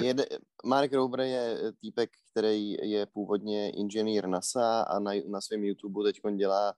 Jede, 0.00 0.26
Mark 0.64 0.92
Rober 0.92 1.20
je 1.20 1.72
týpek, 1.80 2.10
který 2.30 2.72
je 2.72 3.06
původně 3.06 3.70
inženýr 3.70 4.26
NASA 4.26 4.82
a 4.82 4.98
na, 4.98 5.12
na 5.28 5.40
svém 5.40 5.64
YouTube 5.64 6.04
teď 6.04 6.20
dělá 6.36 6.74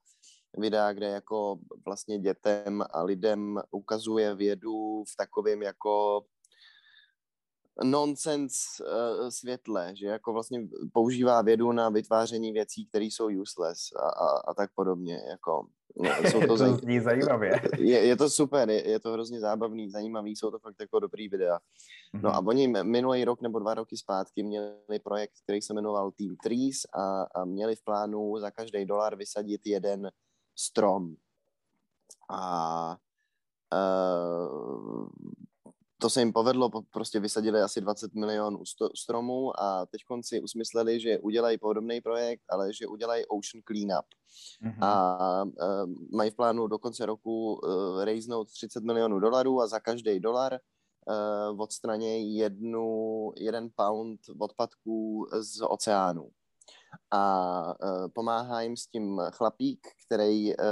videa, 0.58 0.92
kde 0.92 1.06
jako 1.06 1.58
vlastně 1.84 2.18
dětem 2.18 2.84
a 2.90 3.02
lidem 3.02 3.60
ukazuje 3.70 4.34
vědu 4.34 5.04
v 5.04 5.16
takovém 5.16 5.62
jako 5.62 6.24
nonsense 7.84 8.84
uh, 8.84 9.28
světle, 9.28 9.96
že 9.96 10.06
jako 10.06 10.32
vlastně 10.32 10.68
používá 10.92 11.42
vědu 11.42 11.72
na 11.72 11.88
vytváření 11.88 12.52
věcí, 12.52 12.86
které 12.86 13.04
jsou 13.04 13.40
useless 13.40 13.78
a, 13.96 14.08
a, 14.08 14.38
a 14.48 14.54
tak 14.54 14.70
podobně, 14.74 15.18
jako 15.30 15.66
no, 15.96 16.10
jsou 16.30 16.40
to, 16.40 16.46
to 16.46 16.56
zaj... 16.56 16.70
zní 16.70 17.00
zajímavě. 17.00 17.60
Je, 17.78 18.06
je 18.06 18.16
to 18.16 18.30
super, 18.30 18.70
je, 18.70 18.90
je 18.90 19.00
to 19.00 19.12
hrozně 19.12 19.40
zábavný, 19.40 19.90
zajímavý, 19.90 20.36
jsou 20.36 20.50
to 20.50 20.58
fakt 20.58 20.76
jako 20.80 21.00
dobrý 21.00 21.28
videa. 21.28 21.58
Mm-hmm. 21.58 22.20
No 22.22 22.34
a 22.34 22.40
mhm. 22.40 22.48
oni 22.48 22.68
minulý 22.68 23.24
rok 23.24 23.42
nebo 23.42 23.58
dva 23.58 23.74
roky 23.74 23.96
zpátky 23.96 24.42
měli 24.42 24.98
projekt, 25.04 25.32
který 25.44 25.62
se 25.62 25.74
jmenoval 25.74 26.10
Team 26.10 26.36
Trees 26.36 26.76
a, 26.94 27.22
a 27.22 27.44
měli 27.44 27.76
v 27.76 27.84
plánu 27.84 28.38
za 28.38 28.50
každý 28.50 28.84
dolar 28.84 29.16
vysadit 29.16 29.60
jeden 29.66 30.10
strom. 30.56 31.16
A 32.30 32.96
uh, 33.72 35.08
to 36.02 36.10
se 36.10 36.20
jim 36.20 36.32
povedlo, 36.32 36.70
prostě 36.90 37.20
vysadili 37.20 37.60
asi 37.60 37.80
20 37.80 38.14
milionů 38.14 38.62
stromů 38.96 39.60
a 39.60 39.86
teď 39.86 40.00
si 40.20 40.40
usmysleli, 40.40 41.00
že 41.00 41.18
udělají 41.18 41.58
podobný 41.58 42.00
projekt, 42.00 42.42
ale 42.48 42.72
že 42.72 42.86
udělají 42.86 43.24
Ocean 43.26 43.62
Cleanup. 43.66 44.06
Mm-hmm. 44.64 44.84
A 44.84 45.44
uh, 45.44 45.50
mají 46.16 46.30
v 46.30 46.34
plánu 46.34 46.66
do 46.66 46.78
konce 46.78 47.06
roku 47.06 47.54
uh, 47.54 48.04
raisenout 48.04 48.50
30 48.50 48.84
milionů 48.84 49.20
dolarů 49.20 49.60
a 49.60 49.66
za 49.66 49.80
každý 49.80 50.20
dolar 50.20 50.52
uh, 50.52 51.60
odstranějí 51.60 52.36
jednu, 52.36 53.32
jeden 53.36 53.68
pound 53.76 54.20
odpadků 54.38 55.26
z 55.40 55.60
oceánu. 55.68 56.30
A 57.10 57.74
uh, 57.84 58.08
pomáhá 58.14 58.60
jim 58.60 58.76
s 58.76 58.86
tím 58.86 59.20
chlapík, 59.32 59.86
který 60.06 60.56
uh, 60.56 60.64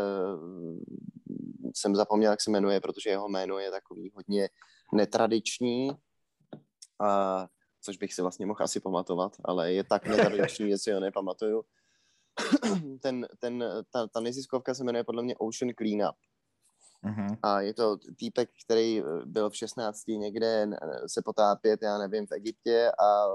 jsem 1.74 1.96
zapomněl, 1.96 2.30
jak 2.30 2.40
se 2.40 2.50
jmenuje, 2.50 2.80
protože 2.80 3.10
jeho 3.10 3.28
jméno 3.28 3.58
je 3.58 3.70
takový 3.70 4.12
hodně 4.14 4.48
netradiční, 4.92 5.90
a, 7.00 7.46
což 7.80 7.96
bych 7.96 8.14
si 8.14 8.22
vlastně 8.22 8.46
mohl 8.46 8.62
asi 8.62 8.80
pamatovat, 8.80 9.36
ale 9.44 9.72
je 9.72 9.84
tak 9.84 10.06
netradiční, 10.06 10.70
že 10.70 10.78
si 10.78 10.92
ho 10.92 11.00
nepamatuju. 11.00 11.62
ten, 13.00 13.26
ten, 13.38 13.64
ta, 13.90 14.06
ta 14.06 14.20
neziskovka 14.20 14.74
se 14.74 14.84
jmenuje 14.84 15.04
podle 15.04 15.22
mě 15.22 15.36
Ocean 15.36 15.72
Cleanup. 15.78 16.16
Uh-huh. 17.04 17.36
A 17.42 17.60
je 17.60 17.74
to 17.74 17.96
týpek, 18.16 18.50
který 18.64 19.02
byl 19.24 19.50
v 19.50 19.56
16 19.56 20.06
někde 20.08 20.66
se 21.06 21.22
potápět, 21.24 21.82
já 21.82 21.98
nevím, 21.98 22.26
v 22.26 22.32
Egyptě 22.32 22.92
a 22.98 23.26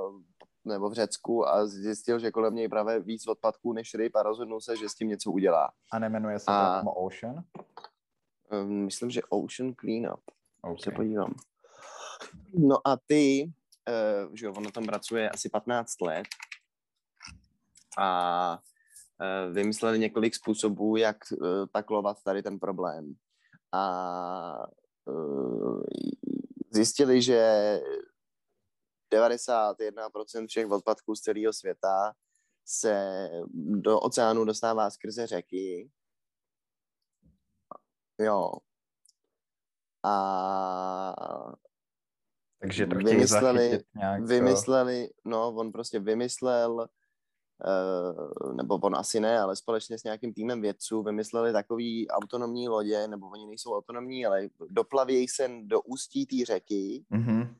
nebo 0.65 0.89
v 0.89 0.93
Řecku 0.93 1.47
a 1.47 1.67
zjistil, 1.67 2.19
že 2.19 2.31
kolem 2.31 2.55
něj 2.55 2.69
právě 2.69 2.99
víc 2.99 3.27
odpadků 3.27 3.73
než 3.73 3.93
ryb 3.93 4.15
a 4.15 4.23
rozhodnul 4.23 4.61
se, 4.61 4.77
že 4.77 4.89
s 4.89 4.95
tím 4.95 5.07
něco 5.07 5.31
udělá. 5.31 5.71
A 5.91 5.99
nemenuje 5.99 6.39
se 6.39 6.45
a, 6.47 6.81
to 6.83 6.91
Ocean? 6.91 7.43
Um, 8.51 8.85
myslím, 8.85 9.09
že 9.09 9.21
Ocean 9.29 9.73
Cleanup. 9.79 10.21
Okay. 10.61 10.77
Se 10.83 10.91
podívám. 10.91 11.33
No 12.53 12.87
a 12.87 12.97
ty, 13.07 13.51
uh, 14.27 14.35
že 14.35 14.45
jo, 14.45 14.53
on 14.57 14.63
na 14.63 14.71
tom 14.71 14.85
pracuje 14.85 15.29
asi 15.29 15.49
15 15.49 16.01
let 16.01 16.27
a 17.97 18.59
uh, 19.47 19.53
vymysleli 19.53 19.99
několik 19.99 20.35
způsobů, 20.35 20.97
jak 20.97 21.17
uh, 21.31 21.47
taklovat 21.71 22.17
tady 22.23 22.43
ten 22.43 22.59
problém. 22.59 23.13
A 23.71 24.67
uh, 25.05 25.83
zjistili, 26.71 27.21
že 27.21 27.79
91% 29.13 30.47
všech 30.47 30.71
odpadků 30.71 31.15
z 31.15 31.21
celého 31.21 31.53
světa 31.53 32.13
se 32.65 33.29
do 33.55 33.99
oceánu 33.99 34.45
dostává 34.45 34.89
skrze 34.89 35.27
řeky. 35.27 35.91
Jo. 38.19 38.51
A 40.03 41.15
takže 42.59 42.87
to 42.87 42.95
vymysleli, 42.95 43.83
nějak... 43.95 44.23
vymysleli, 44.23 45.09
no 45.25 45.47
on 45.55 45.71
prostě 45.71 45.99
vymyslel, 45.99 46.73
uh, 46.75 48.55
nebo 48.55 48.75
on 48.75 48.95
asi 48.95 49.19
ne, 49.19 49.39
ale 49.39 49.55
společně 49.55 49.99
s 49.99 50.03
nějakým 50.03 50.33
týmem 50.33 50.61
vědců 50.61 51.03
vymysleli 51.03 51.53
takový 51.53 52.07
autonomní 52.09 52.69
lodě, 52.69 53.07
nebo 53.07 53.27
oni 53.27 53.45
nejsou 53.47 53.75
autonomní, 53.75 54.25
ale 54.25 54.49
doplavějí 54.69 55.27
se 55.27 55.49
do 55.63 55.81
ústí 55.81 56.25
té 56.25 56.45
řeky 56.45 57.05
mm-hmm. 57.11 57.55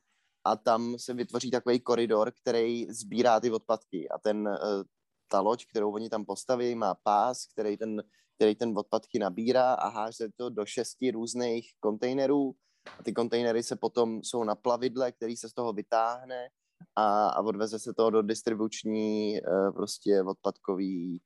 A 0.46 0.56
tam 0.56 1.00
se 1.00 1.14
vytvoří 1.14 1.52
takový 1.52 1.80
koridor, 1.80 2.32
který 2.42 2.88
sbírá 2.90 3.40
ty 3.40 3.52
odpadky 3.52 4.10
a 4.10 4.20
ten, 4.20 4.48
uh, 4.48 4.84
ta 5.28 5.40
loď, 5.40 5.66
kterou 5.66 5.94
oni 5.94 6.10
tam 6.10 6.26
postaví, 6.26 6.76
má 6.76 6.96
pás, 7.04 7.46
který 7.46 7.78
ten, 7.78 8.04
který 8.36 8.56
ten 8.56 8.78
odpadky 8.78 9.20
nabírá 9.20 9.74
a 9.74 9.88
háže 9.88 10.28
to 10.36 10.50
do 10.50 10.66
šesti 10.66 11.12
různých 11.12 11.72
kontejnerů 11.80 12.56
a 13.00 13.04
ty 13.04 13.14
kontejnery 13.14 13.64
se 13.64 13.76
potom 13.76 14.24
jsou 14.24 14.44
na 14.44 14.56
plavidle, 14.56 15.12
který 15.12 15.38
se 15.38 15.50
z 15.50 15.54
toho 15.54 15.74
vytáhne 15.74 16.50
a, 16.96 17.28
a 17.28 17.42
odveze 17.42 17.80
se 17.80 17.94
to 17.94 18.10
do 18.10 18.22
distribuční 18.22 19.42
uh, 19.42 19.74
prostě 19.74 20.24
odpadkový, 20.24 21.22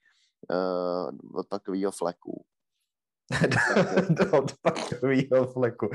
uh, 0.52 1.40
odpadkovýho 1.40 1.92
fleku. 1.92 2.46
do 4.10 4.32
odpadkového 4.32 5.48
fleku. 5.54 5.90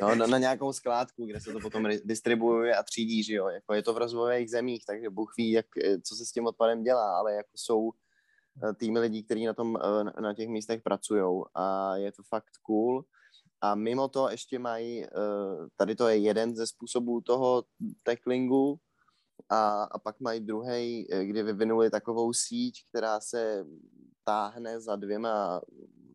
no, 0.00 0.14
na, 0.14 0.26
na, 0.26 0.38
nějakou 0.38 0.72
skládku, 0.72 1.26
kde 1.26 1.40
se 1.40 1.52
to 1.52 1.60
potom 1.60 1.88
distribuuje 2.04 2.76
a 2.76 2.82
třídí, 2.82 3.22
že 3.22 3.34
jo. 3.34 3.48
Jako 3.48 3.74
je 3.74 3.82
to 3.82 3.94
v 3.94 3.98
rozvojových 3.98 4.50
zemích, 4.50 4.84
takže 4.86 5.10
Bůh 5.10 5.32
ví, 5.38 5.50
jak, 5.50 5.66
co 6.02 6.16
se 6.16 6.26
s 6.26 6.32
tím 6.32 6.46
odpadem 6.46 6.82
dělá, 6.82 7.18
ale 7.18 7.34
jako 7.34 7.50
jsou 7.54 7.90
týmy 8.78 8.98
lidí, 8.98 9.24
kteří 9.24 9.46
na, 9.46 9.54
tom, 9.54 9.78
na 10.20 10.34
těch 10.34 10.48
místech 10.48 10.82
pracují 10.82 11.42
a 11.54 11.96
je 11.96 12.12
to 12.12 12.22
fakt 12.22 12.56
cool. 12.62 13.04
A 13.60 13.74
mimo 13.74 14.08
to 14.08 14.30
ještě 14.30 14.58
mají, 14.58 15.04
eh, 15.04 15.08
tady 15.76 15.94
to 15.94 16.08
je 16.08 16.16
jeden 16.16 16.56
ze 16.56 16.66
způsobů 16.66 17.20
toho 17.20 17.64
tacklingu, 18.02 18.78
a, 19.48 19.82
a 19.82 19.98
pak 19.98 20.20
mají 20.20 20.40
druhý, 20.40 21.06
eh, 21.12 21.24
kdy 21.24 21.42
vyvinuli 21.42 21.90
takovou 21.90 22.32
síť, 22.32 22.84
která 22.88 23.20
se 23.20 23.66
táhne 24.24 24.80
za 24.80 24.96
dvěma 24.96 25.60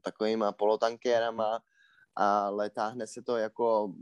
takovýma 0.01 0.51
polotankérama, 0.51 1.59
ale 2.15 2.69
táhne 2.69 3.07
se 3.07 3.21
to 3.21 3.37
jako 3.37 3.93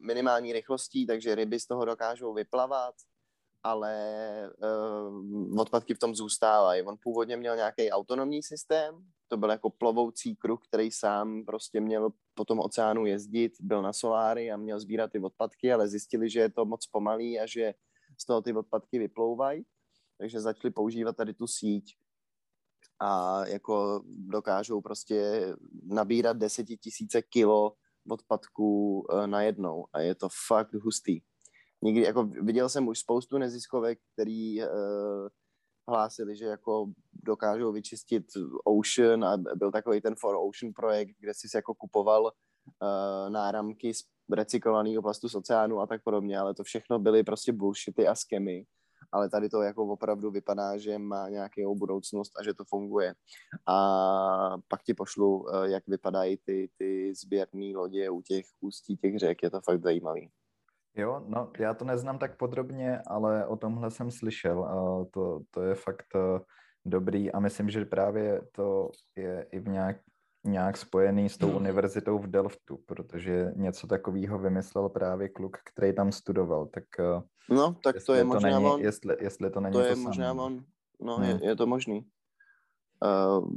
minimální 0.00 0.52
rychlostí, 0.52 1.06
takže 1.06 1.34
ryby 1.34 1.60
z 1.60 1.66
toho 1.66 1.84
dokážou 1.84 2.34
vyplavat 2.34 2.94
ale 3.62 3.92
uh, 4.62 5.60
odpadky 5.60 5.94
v 5.94 5.98
tom 5.98 6.14
zůstávají. 6.14 6.82
On 6.82 6.96
původně 7.02 7.36
měl 7.36 7.56
nějaký 7.56 7.90
autonomní 7.90 8.42
systém, 8.42 8.94
to 9.28 9.36
byl 9.36 9.50
jako 9.50 9.70
plovoucí 9.70 10.36
kruh, 10.36 10.60
který 10.68 10.90
sám 10.90 11.44
prostě 11.44 11.80
měl 11.80 12.10
po 12.34 12.44
tom 12.44 12.60
oceánu 12.60 13.06
jezdit, 13.06 13.52
byl 13.60 13.82
na 13.82 13.92
soláry 13.92 14.50
a 14.50 14.56
měl 14.56 14.80
sbírat 14.80 15.12
ty 15.12 15.20
odpadky, 15.20 15.72
ale 15.72 15.88
zjistili, 15.88 16.30
že 16.30 16.40
je 16.40 16.50
to 16.50 16.64
moc 16.64 16.86
pomalý 16.86 17.40
a 17.40 17.46
že 17.46 17.74
z 18.20 18.26
toho 18.26 18.42
ty 18.42 18.52
odpadky 18.52 18.98
vyplouvají, 18.98 19.64
takže 20.18 20.40
začali 20.40 20.72
používat 20.72 21.16
tady 21.16 21.34
tu 21.34 21.46
síť 21.46 21.96
a 23.00 23.46
jako 23.46 24.02
dokážou 24.06 24.80
prostě 24.80 25.48
nabírat 25.82 26.36
desetitisíce 26.36 27.22
kilo 27.22 27.72
odpadků 28.10 29.00
uh, 29.00 29.26
najednou 29.26 29.84
a 29.92 30.00
je 30.00 30.14
to 30.14 30.28
fakt 30.46 30.74
hustý. 30.74 31.20
Nikdy, 31.82 32.02
jako 32.02 32.24
viděl 32.24 32.68
jsem 32.68 32.88
už 32.88 32.98
spoustu 32.98 33.38
neziskovek, 33.38 33.98
který 34.12 34.62
uh, 34.62 34.68
hlásili, 35.88 36.36
že 36.36 36.44
jako 36.44 36.86
dokážou 37.12 37.72
vyčistit 37.72 38.24
Ocean 38.64 39.24
a 39.24 39.36
byl 39.36 39.72
takový 39.72 40.00
ten 40.00 40.14
For 40.20 40.34
Ocean 40.34 40.72
projekt, 40.76 41.16
kde 41.18 41.34
jsi 41.34 41.48
jako 41.54 41.74
kupoval 41.74 42.22
uh, 42.24 43.30
náramky 43.30 43.94
z 43.94 44.02
recyklovaného 44.32 45.02
plastu 45.02 45.28
z 45.28 45.34
oceánu 45.34 45.80
a 45.80 45.86
tak 45.86 46.02
podobně, 46.04 46.38
ale 46.38 46.54
to 46.54 46.64
všechno 46.64 46.98
byly 46.98 47.24
prostě 47.24 47.52
bullshity 47.52 48.06
a 48.06 48.14
skemy 48.14 48.64
ale 49.12 49.30
tady 49.30 49.48
to 49.48 49.62
jako 49.62 49.86
opravdu 49.86 50.30
vypadá, 50.30 50.76
že 50.78 50.98
má 50.98 51.28
nějakou 51.28 51.74
budoucnost 51.76 52.32
a 52.38 52.42
že 52.42 52.54
to 52.54 52.64
funguje. 52.64 53.14
A 53.66 53.76
pak 54.68 54.82
ti 54.82 54.94
pošlu, 54.94 55.46
eh, 55.48 55.70
jak 55.70 55.86
vypadají 55.86 56.36
ty, 56.36 56.70
ty 56.78 57.14
sběrné 57.14 57.72
lodě 57.76 58.10
u 58.10 58.22
těch 58.22 58.44
ústí 58.60 58.96
těch 58.96 59.18
řek, 59.18 59.42
je 59.42 59.50
to 59.50 59.60
fakt 59.60 59.82
zajímavý. 59.82 60.30
Jo, 60.96 61.24
no 61.26 61.52
já 61.58 61.74
to 61.74 61.84
neznám 61.84 62.18
tak 62.18 62.36
podrobně, 62.36 63.02
ale 63.06 63.46
o 63.46 63.56
tomhle 63.56 63.90
jsem 63.90 64.10
slyšel 64.10 64.64
a 64.64 65.04
to, 65.10 65.40
to 65.50 65.62
je 65.62 65.74
fakt 65.74 66.06
eh, 66.16 66.40
dobrý 66.84 67.32
a 67.32 67.40
myslím, 67.40 67.70
že 67.70 67.84
právě 67.84 68.42
to 68.52 68.90
je 69.16 69.46
i 69.52 69.58
v 69.58 69.68
nějak, 69.68 69.96
nějak 70.48 70.76
spojený 70.76 71.28
s 71.28 71.38
tou 71.38 71.50
univerzitou 71.50 72.18
v 72.18 72.26
Delftu, 72.26 72.76
protože 72.86 73.52
něco 73.56 73.86
takového 73.86 74.38
vymyslel 74.38 74.88
právě 74.88 75.28
kluk, 75.28 75.56
který 75.64 75.94
tam 75.94 76.12
studoval, 76.12 76.66
tak 76.66 76.84
eh, 77.00 77.22
No, 77.50 77.74
tak 77.82 77.96
to 78.06 78.14
je 78.14 78.22
to 78.22 78.26
možná 78.26 78.50
není, 78.50 78.64
on. 78.64 78.80
Jestli, 78.80 79.16
jestli 79.20 79.50
to 79.50 79.60
není 79.60 79.72
to, 79.72 79.78
to 79.78 79.84
je 79.84 79.94
to 79.94 80.00
možná 80.00 80.28
samé. 80.28 80.42
on. 80.42 80.64
No, 81.00 81.16
hmm. 81.16 81.26
je, 81.26 81.38
je 81.42 81.56
to 81.56 81.66
možný. 81.66 82.04
Uh, 83.04 83.48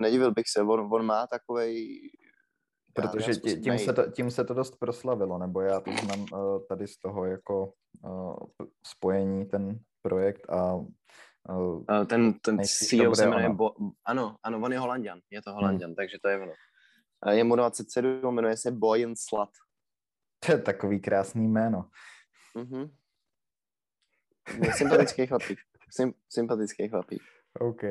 nedivil 0.00 0.32
bych 0.32 0.48
se, 0.48 0.62
on, 0.62 0.88
on 0.92 1.06
má 1.06 1.26
takovej 1.26 2.00
Protože 2.94 3.34
tím 3.34 3.78
se, 3.78 3.92
to, 3.92 4.10
tím 4.10 4.30
se 4.30 4.44
to 4.44 4.54
dost 4.54 4.76
proslavilo, 4.78 5.38
nebo 5.38 5.60
já 5.60 5.80
to 5.80 5.90
znám 6.04 6.20
uh, 6.20 6.66
tady 6.68 6.86
z 6.86 6.98
toho 6.98 7.24
jako 7.24 7.72
spojení 8.86 9.46
ten 9.46 9.78
projekt 10.02 10.50
a 10.50 10.80
uh, 11.48 12.06
ten, 12.06 12.32
ten 12.32 12.58
CEO 12.64 13.14
se 13.14 13.26
jmenuje, 13.26 13.48
Bo, 13.48 13.74
ano, 14.04 14.36
ano, 14.42 14.60
on 14.60 14.72
je 14.72 14.78
holanděn, 14.78 15.20
je 15.30 15.42
to 15.42 15.52
holanděn, 15.52 15.88
hmm. 15.88 15.94
takže 15.94 16.16
to 16.22 16.28
je 16.28 16.38
ono. 16.40 16.52
Je 17.30 17.44
mu 17.44 17.56
27, 17.56 18.34
jmenuje 18.34 18.56
se 18.56 18.70
Boyan 18.70 19.14
Slat. 19.16 19.48
To 20.46 20.52
je 20.52 20.58
takový 20.58 21.00
krásný 21.00 21.48
jméno. 21.48 21.88
Mm-hmm. 22.56 22.90
Sympatický 24.76 25.26
chlapík. 25.26 25.58
Sym, 25.90 26.14
sympatický 26.28 26.88
chlapík. 26.88 27.22
OK. 27.60 27.82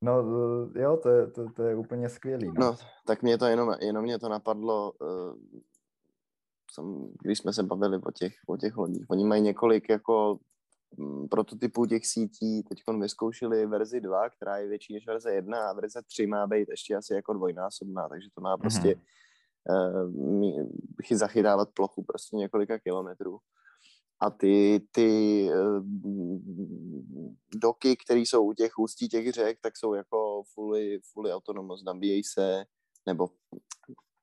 No 0.00 0.12
jo, 0.74 0.96
to 1.02 1.08
je, 1.08 1.26
to, 1.26 1.52
to 1.52 1.62
je 1.62 1.76
úplně 1.76 2.08
skvělý. 2.08 2.46
No. 2.46 2.54
no, 2.58 2.76
tak 3.06 3.22
mě 3.22 3.38
to 3.38 3.46
jenom, 3.46 3.74
jenom 3.80 4.04
mě 4.04 4.18
to 4.18 4.28
napadlo, 4.28 4.92
uh, 4.92 5.34
jsem, 6.70 7.12
když 7.22 7.38
jsme 7.38 7.52
se 7.52 7.62
bavili 7.62 8.00
o 8.06 8.10
těch, 8.10 8.32
o 8.46 8.56
těch 8.56 8.76
lodích. 8.76 9.10
Oni 9.10 9.24
mají 9.24 9.42
několik 9.42 9.88
jako 9.88 10.38
mm, 10.96 11.28
prototypů 11.28 11.86
těch 11.86 12.06
sítí, 12.06 12.62
teď 12.62 12.78
vyzkoušeli 13.00 13.66
verzi 13.66 14.00
2, 14.00 14.30
která 14.30 14.56
je 14.56 14.68
větší 14.68 14.94
než 14.94 15.06
verze 15.06 15.34
1 15.34 15.70
a 15.70 15.72
verze 15.72 16.02
3 16.02 16.26
má 16.26 16.46
být 16.46 16.68
ještě 16.68 16.96
asi 16.96 17.14
jako 17.14 17.32
dvojnásobná, 17.32 18.08
takže 18.08 18.28
to 18.34 18.40
má 18.40 18.56
prostě 18.56 18.98
mm-hmm. 19.68 20.60
uh, 21.10 21.16
zachytávat 21.18 21.68
plochu 21.74 22.02
prostě 22.02 22.36
několika 22.36 22.78
kilometrů 22.78 23.38
a 24.20 24.30
ty, 24.30 24.86
ty 24.92 25.48
uh, 25.50 25.84
doky, 27.54 27.96
které 27.96 28.20
jsou 28.20 28.44
u 28.44 28.52
těch 28.52 28.78
ústí 28.78 29.08
těch 29.08 29.32
řek, 29.32 29.58
tak 29.60 29.76
jsou 29.76 29.94
jako 29.94 30.42
fully, 30.54 31.00
fully 31.12 31.32
autonomous, 31.32 31.84
nabíjejí 31.84 32.24
se, 32.24 32.64
nebo 33.06 33.28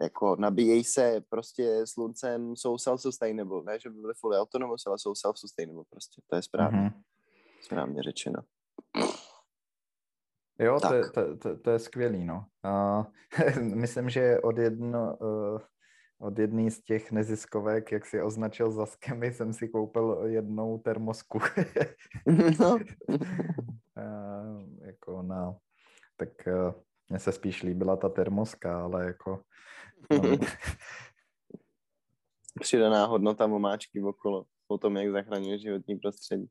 jako 0.02 0.36
nabíjejí 0.36 0.84
se 0.84 1.22
prostě 1.30 1.82
sluncem, 1.86 2.56
jsou 2.56 2.76
self-sustainable, 2.76 3.64
ne, 3.64 3.80
že 3.80 3.90
by 3.90 4.02
byly 4.02 4.14
fully 4.20 4.38
autonomous, 4.38 4.88
ale 4.88 5.00
jsou 5.00 5.14
self-sustainable 5.14 5.84
prostě, 5.90 6.22
to 6.28 6.36
je 6.36 6.42
správně, 6.42 6.80
mm-hmm. 6.80 7.02
správně 7.62 8.04
řečeno. 8.04 8.42
Jo, 10.60 10.80
to, 10.80 11.12
to, 11.12 11.38
to, 11.38 11.58
to 11.58 11.72
je 11.72 11.80
skvělý, 11.80 12.26
no. 12.26 12.46
Uh, 12.66 13.06
myslím, 13.76 14.10
že 14.10 14.40
od 14.40 14.58
jedno, 14.58 15.18
uh, 15.18 15.62
od 16.20 16.40
jedné 16.40 16.72
z 16.72 16.82
těch 16.82 17.12
neziskovek, 17.12 17.92
jak 17.92 18.06
si 18.06 18.22
označil 18.22 18.72
za 18.72 18.86
skemy, 18.86 19.34
jsem 19.34 19.54
si 19.54 19.68
koupil 19.68 20.22
jednou 20.26 20.78
termosku. 20.78 21.40
no. 22.60 22.76
uh, 23.10 24.64
jako 24.82 25.22
na, 25.22 25.56
tak 26.18 26.30
uh, 26.48 26.74
mně 27.10 27.20
se 27.20 27.32
spíš 27.32 27.64
líbila 27.64 27.98
ta 27.98 28.10
termoska, 28.10 28.84
ale 28.84 29.06
jako... 29.06 29.42
No. 30.12 30.38
Přidaná 32.60 33.06
hodnota 33.06 33.46
omáčky 33.46 34.04
okolo, 34.04 34.46
o 34.68 34.78
tom, 34.78 34.98
jak 34.98 35.12
zachraňuje 35.12 35.60
životní 35.60 35.96
prostředí. 35.96 36.48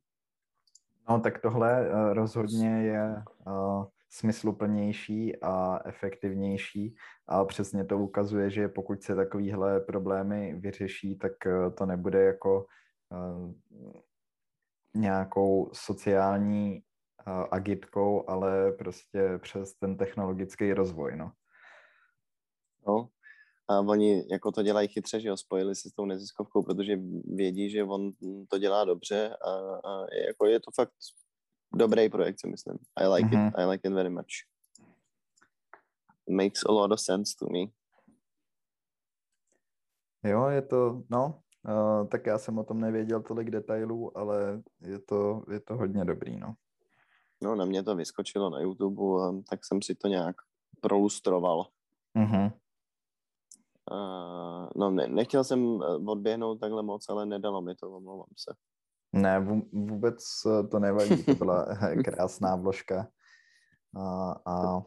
No 1.08 1.20
tak 1.20 1.40
tohle 1.40 1.90
uh, 1.90 2.12
rozhodně 2.12 2.82
je 2.82 3.24
uh, 3.46 3.84
smysluplnější 4.10 5.42
a 5.42 5.80
efektivnější 5.84 6.96
a 7.28 7.44
přesně 7.44 7.84
to 7.84 7.98
ukazuje, 7.98 8.50
že 8.50 8.68
pokud 8.68 9.02
se 9.02 9.14
takovýhle 9.14 9.80
problémy 9.80 10.54
vyřeší, 10.54 11.18
tak 11.18 11.46
eh, 11.46 11.70
to 11.70 11.86
nebude 11.86 12.22
jako 12.22 12.66
uh, 13.10 13.52
nějakou 14.94 15.70
sociální 15.72 16.82
uh, 17.26 17.44
agitkou, 17.50 18.30
ale 18.30 18.72
prostě 18.72 19.38
přes 19.38 19.74
ten 19.74 19.96
technologický 19.96 20.72
rozvoj, 20.72 21.16
no. 21.16 21.32
No, 22.86 23.08
a 23.70 23.80
oni 23.80 24.24
jako 24.30 24.52
to 24.52 24.62
dělají 24.62 24.88
chytře, 24.88 25.20
že 25.20 25.28
jo, 25.28 25.36
spojili 25.36 25.74
se 25.74 25.90
s 25.90 25.92
tou 25.92 26.04
neziskovkou, 26.04 26.62
protože 26.62 26.98
vědí, 27.24 27.70
že 27.70 27.84
on 27.84 28.12
to 28.48 28.58
dělá 28.58 28.84
dobře 28.84 29.36
a, 29.36 29.50
a 29.84 30.06
jako 30.26 30.46
je 30.46 30.60
to 30.60 30.70
fakt 30.74 30.92
dobrý 31.74 32.08
projekt, 32.08 32.40
si 32.40 32.48
myslím. 32.48 32.78
I 32.96 33.06
like 33.06 33.28
mm-hmm. 33.28 33.48
it. 33.48 33.54
Mhm. 33.54 33.60
I 33.60 33.70
like 33.70 33.88
it 33.88 33.94
very 33.94 34.10
much. 34.10 34.32
Makes 36.30 36.64
a 36.68 36.72
lot 36.72 36.92
of 36.92 37.00
sense 37.00 37.34
to 37.38 37.46
me. 37.46 37.66
Jo, 40.30 40.46
je 40.46 40.62
to, 40.62 41.02
no, 41.10 41.40
uh, 41.68 42.08
tak 42.08 42.26
já 42.26 42.38
jsem 42.38 42.58
o 42.58 42.64
tom 42.64 42.80
nevěděl 42.80 43.22
tolik 43.22 43.50
detailů, 43.50 44.18
ale 44.18 44.62
je 44.80 44.98
to, 44.98 45.44
je 45.52 45.60
to 45.60 45.76
hodně 45.76 46.04
dobrý, 46.04 46.36
no. 46.36 46.54
No, 47.42 47.54
na 47.54 47.64
mě 47.64 47.82
to 47.82 47.96
vyskočilo 47.96 48.50
na 48.50 48.60
YouTube, 48.60 49.02
a 49.22 49.32
tak 49.50 49.64
jsem 49.64 49.82
si 49.82 49.94
to 49.94 50.08
nějak 50.08 50.36
prolustroval. 50.80 51.66
Mm-hmm. 52.16 52.52
No, 54.76 54.90
ne, 54.90 55.08
nechtěl 55.08 55.44
jsem 55.44 55.82
eh, 55.82 55.86
odběhnout 56.10 56.60
takhle 56.60 56.82
moc, 56.82 57.08
ale 57.08 57.26
nedalo 57.26 57.62
mi 57.62 57.74
to, 57.74 57.90
omlouvám 57.90 58.32
se. 58.36 58.54
Ne, 59.12 59.40
vůbec 59.72 60.24
eh, 60.46 60.68
to 60.68 60.78
nevadí, 60.78 61.24
to 61.24 61.34
byla 61.34 61.66
krásná 62.04 62.56
vložka. 62.56 63.08
A, 63.96 64.36
a 64.46 64.82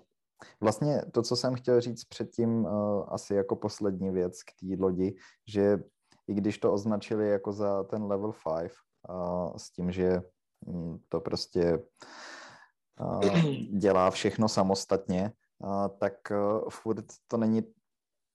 vlastně 0.61 1.01
to, 1.11 1.21
co 1.21 1.35
jsem 1.35 1.55
chtěl 1.55 1.81
říct 1.81 2.03
předtím, 2.03 2.67
asi 3.07 3.35
jako 3.35 3.55
poslední 3.55 4.09
věc 4.09 4.43
k 4.43 4.51
té 4.59 4.83
lodi, 4.83 5.15
že 5.47 5.79
i 6.27 6.33
když 6.33 6.57
to 6.57 6.73
označili 6.73 7.29
jako 7.29 7.51
za 7.51 7.83
ten 7.83 8.03
level 8.03 8.33
5, 8.59 8.71
uh, 9.09 9.55
s 9.57 9.71
tím, 9.71 9.91
že 9.91 10.21
um, 10.65 11.03
to 11.09 11.19
prostě 11.19 11.79
dělá 13.77 14.11
všechno 14.11 14.49
samostatně, 14.49 15.31
tak 15.99 16.13
furt 16.69 17.05
to 17.27 17.37
není 17.37 17.63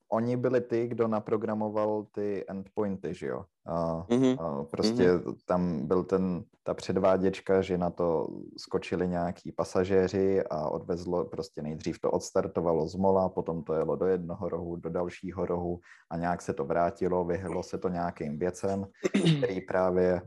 oni 0.08 0.36
byli 0.36 0.60
ty, 0.60 0.88
kdo 0.88 1.08
naprogramoval 1.08 2.06
ty 2.12 2.44
endpointy, 2.48 3.14
že 3.14 3.26
jo. 3.26 3.44
A, 3.66 4.06
mm-hmm. 4.08 4.36
a 4.40 4.64
prostě 4.64 5.12
mm-hmm. 5.12 5.36
tam 5.46 5.86
byl 5.86 6.04
ten, 6.04 6.44
ta 6.62 6.74
předváděčka, 6.74 7.62
že 7.62 7.78
na 7.78 7.90
to 7.90 8.28
skočili 8.56 9.08
nějaký 9.08 9.52
pasažéři 9.52 10.42
a 10.50 10.68
odvezlo, 10.68 11.24
prostě 11.24 11.62
nejdřív 11.62 12.00
to 12.00 12.10
odstartovalo 12.10 12.88
z 12.88 12.94
mola, 12.94 13.28
potom 13.28 13.62
to 13.62 13.74
jelo 13.74 13.96
do 13.96 14.06
jednoho 14.06 14.48
rohu, 14.48 14.76
do 14.76 14.90
dalšího 14.90 15.46
rohu 15.46 15.80
a 16.10 16.16
nějak 16.16 16.42
se 16.42 16.52
to 16.54 16.64
vrátilo, 16.64 17.24
vyhlo 17.24 17.62
se 17.62 17.78
to 17.78 17.88
nějakým 17.88 18.38
věcem, 18.38 18.86
který 19.38 19.60
právě 19.60 20.22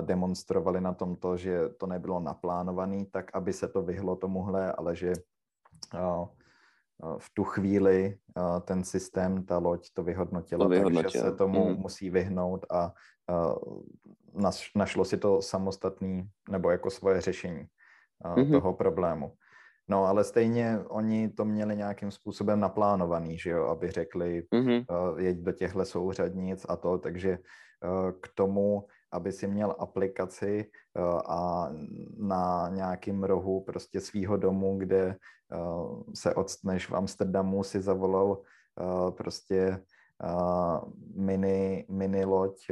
demonstrovali 0.00 0.80
na 0.80 0.94
tomto, 0.94 1.36
že 1.36 1.68
to 1.68 1.86
nebylo 1.86 2.20
naplánované 2.20 3.04
tak, 3.10 3.30
aby 3.34 3.52
se 3.52 3.68
to 3.68 3.82
vyhlo 3.82 4.16
tomuhle, 4.16 4.72
ale 4.72 4.96
že 4.96 5.12
v 7.18 7.30
tu 7.34 7.44
chvíli 7.44 8.18
ten 8.64 8.84
systém, 8.84 9.44
ta 9.44 9.58
loď 9.58 9.88
to 9.94 10.02
vyhodnotila, 10.02 10.64
to 10.64 10.68
vyhodnotila. 10.68 11.02
takže 11.02 11.18
se 11.18 11.36
tomu 11.36 11.68
mm. 11.68 11.80
musí 11.80 12.10
vyhnout 12.10 12.66
a 12.70 12.92
našlo 14.74 15.04
si 15.04 15.16
to 15.16 15.42
samostatný 15.42 16.28
nebo 16.50 16.70
jako 16.70 16.90
svoje 16.90 17.20
řešení 17.20 17.64
mm-hmm. 18.24 18.50
toho 18.50 18.72
problému. 18.72 19.32
No, 19.88 20.06
ale 20.06 20.24
stejně 20.24 20.78
oni 20.88 21.28
to 21.28 21.44
měli 21.44 21.76
nějakým 21.76 22.10
způsobem 22.10 22.60
naplánovaný, 22.60 23.38
že 23.38 23.50
jo, 23.50 23.66
aby 23.66 23.90
řekli, 23.90 24.42
mm-hmm. 24.54 24.84
jeď 25.18 25.38
do 25.38 25.52
těchto 25.52 25.84
souřadnic 25.84 26.66
a 26.68 26.76
to, 26.76 26.98
takže 26.98 27.38
k 28.20 28.28
tomu 28.34 28.86
aby 29.12 29.32
si 29.32 29.46
měl 29.46 29.76
aplikaci 29.78 30.70
eh, 30.96 31.00
a 31.26 31.70
na 32.16 32.68
nějakém 32.74 33.24
rohu 33.24 33.60
prostě 33.60 34.00
svýho 34.00 34.36
domu, 34.36 34.78
kde 34.78 35.06
eh, 35.06 35.56
se 36.14 36.34
odstneš 36.34 36.90
v 36.90 36.94
Amsterdamu, 36.94 37.64
si 37.64 37.80
zavolal 37.80 38.42
eh, 38.80 39.10
prostě 39.10 39.84
mini, 41.14 41.86
mini 41.88 42.24
loď, 42.24 42.70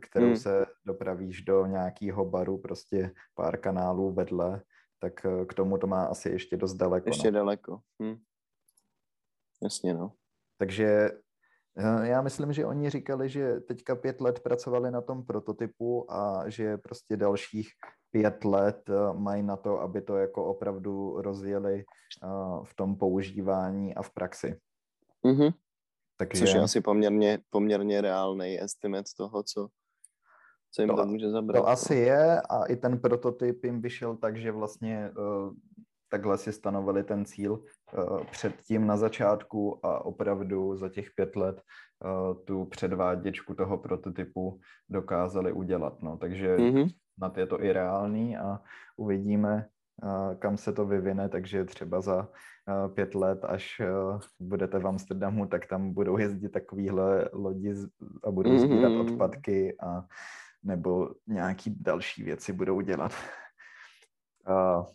kterou 0.00 0.26
hmm. 0.26 0.36
se 0.36 0.66
dopravíš 0.84 1.42
do 1.42 1.66
nějakého 1.66 2.24
baru, 2.24 2.58
prostě 2.58 3.10
pár 3.34 3.56
kanálů 3.56 4.12
vedle, 4.12 4.62
tak 4.98 5.26
k 5.48 5.54
tomu 5.54 5.78
to 5.78 5.86
má 5.86 6.04
asi 6.04 6.28
ještě 6.28 6.56
dost 6.56 6.74
daleko. 6.74 7.08
Ještě 7.08 7.30
no. 7.30 7.38
daleko. 7.38 7.80
Hm. 8.02 8.16
Jasně, 9.62 9.94
no. 9.94 10.12
Takže 10.58 11.10
já 12.02 12.22
myslím, 12.22 12.52
že 12.52 12.66
oni 12.66 12.90
říkali, 12.90 13.28
že 13.28 13.60
teďka 13.60 13.96
pět 13.96 14.20
let 14.20 14.40
pracovali 14.40 14.90
na 14.90 15.00
tom 15.00 15.24
prototypu 15.24 16.12
a 16.12 16.48
že 16.48 16.76
prostě 16.76 17.16
dalších 17.16 17.68
pět 18.10 18.44
let 18.44 18.90
eh, 18.90 19.12
mají 19.12 19.42
na 19.42 19.56
to, 19.56 19.80
aby 19.80 20.02
to 20.02 20.16
jako 20.16 20.44
opravdu 20.44 21.20
rozjeli 21.20 21.84
eh, 21.84 22.26
v 22.62 22.74
tom 22.74 22.96
používání 22.96 23.94
a 23.94 24.02
v 24.02 24.10
praxi. 24.10 24.58
Mm-hmm. 25.24 25.52
Takže... 26.16 26.40
Což 26.40 26.54
je 26.54 26.60
asi 26.60 26.80
poměrně, 26.80 27.38
poměrně 27.50 28.00
reálný 28.00 28.62
estimate 28.62 29.10
toho, 29.16 29.42
co, 29.42 29.68
co 30.70 30.82
jim 30.82 30.88
to, 30.88 30.96
to 30.96 31.06
může 31.06 31.30
zabrat. 31.30 31.62
To 31.62 31.68
asi 31.68 31.94
je 31.94 32.40
a 32.40 32.64
i 32.64 32.76
ten 32.76 32.98
prototyp 32.98 33.64
jim 33.64 33.80
vyšel 33.80 34.16
tak, 34.16 34.36
že 34.36 34.52
vlastně 34.52 35.10
uh, 35.10 35.52
takhle 36.12 36.38
si 36.38 36.52
stanovili 36.52 37.04
ten 37.04 37.24
cíl 37.24 37.52
uh, 37.52 38.24
předtím 38.30 38.86
na 38.86 38.96
začátku 38.96 39.86
a 39.86 40.04
opravdu 40.04 40.76
za 40.76 40.88
těch 40.88 41.08
pět 41.16 41.36
let 41.36 41.56
uh, 41.56 42.44
tu 42.44 42.64
předváděčku 42.64 43.54
toho 43.54 43.78
prototypu 43.78 44.60
dokázali 44.88 45.52
udělat. 45.52 46.02
No. 46.02 46.16
Takže 46.16 46.56
mm-hmm. 46.56 46.88
snad 47.16 47.38
je 47.38 47.46
to 47.46 47.64
i 47.64 47.72
reálný 47.72 48.36
a 48.36 48.60
uvidíme, 48.96 49.66
uh, 50.04 50.34
kam 50.38 50.56
se 50.56 50.72
to 50.72 50.86
vyvine, 50.86 51.28
takže 51.28 51.64
třeba 51.64 52.00
za 52.00 52.28
pět 52.94 53.14
let, 53.14 53.44
až 53.44 53.82
budete 54.40 54.78
v 54.78 54.86
Amsterdamu, 54.86 55.46
tak 55.46 55.66
tam 55.66 55.92
budou 55.92 56.18
jezdit 56.18 56.48
takovýhle 56.48 57.28
lodi 57.32 57.74
a 58.24 58.30
budou 58.30 58.58
sbírat 58.58 58.92
mm-hmm. 58.92 59.12
odpadky 59.12 59.76
a 59.82 60.04
nebo 60.62 61.10
nějaký 61.26 61.74
další 61.80 62.22
věci 62.22 62.52
budou 62.52 62.80
dělat. 62.80 63.12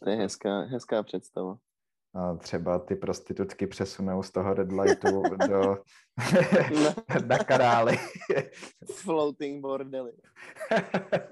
To 0.04 0.10
je 0.10 0.16
hezká, 0.16 0.62
hezká 0.62 1.04
představa. 1.04 1.58
A 2.14 2.36
třeba 2.36 2.80
ty 2.80 2.96
prostitutky 2.96 3.68
přesunou 3.68 4.24
z 4.24 4.32
toho 4.32 4.54
red 4.54 4.72
lightu 4.72 5.24
do 5.48 5.78
na 7.26 7.38
kanály. 7.38 7.98
Floating 8.94 9.62
bordely. 9.62 10.12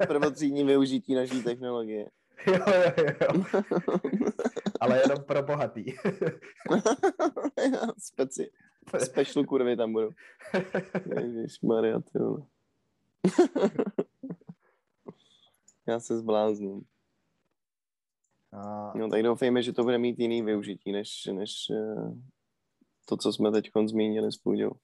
Prvotřídní 0.08 0.64
využití 0.64 1.16
naší 1.16 1.44
technologie. 1.44 2.10
Jo, 2.48 2.54
jo, 2.68 3.06
jo. 3.22 3.44
Ale 4.80 5.02
jenom 5.02 5.24
pro 5.28 5.44
bohatý. 5.44 5.86
Speci. 7.98 8.52
Special 9.04 9.46
kurvy 9.46 9.78
tam 9.78 9.94
budou. 9.94 10.10
Maria, 11.64 12.00
ty 12.00 12.20
Já 15.88 16.00
se 16.00 16.18
zblázním. 16.18 16.82
A... 18.56 18.92
No 18.96 19.10
tak 19.10 19.24
doufejme, 19.24 19.64
že 19.64 19.74
to 19.74 19.84
bude 19.84 19.98
mít 19.98 20.20
jiný 20.20 20.42
využití, 20.42 20.92
než, 20.92 21.26
než 21.26 21.52
eh, 21.72 22.12
to, 23.06 23.18
co 23.18 23.34
jsme 23.34 23.52
teď 23.52 23.72
zmínili 23.86 24.32
s 24.32 24.38
půjdou. 24.38 24.72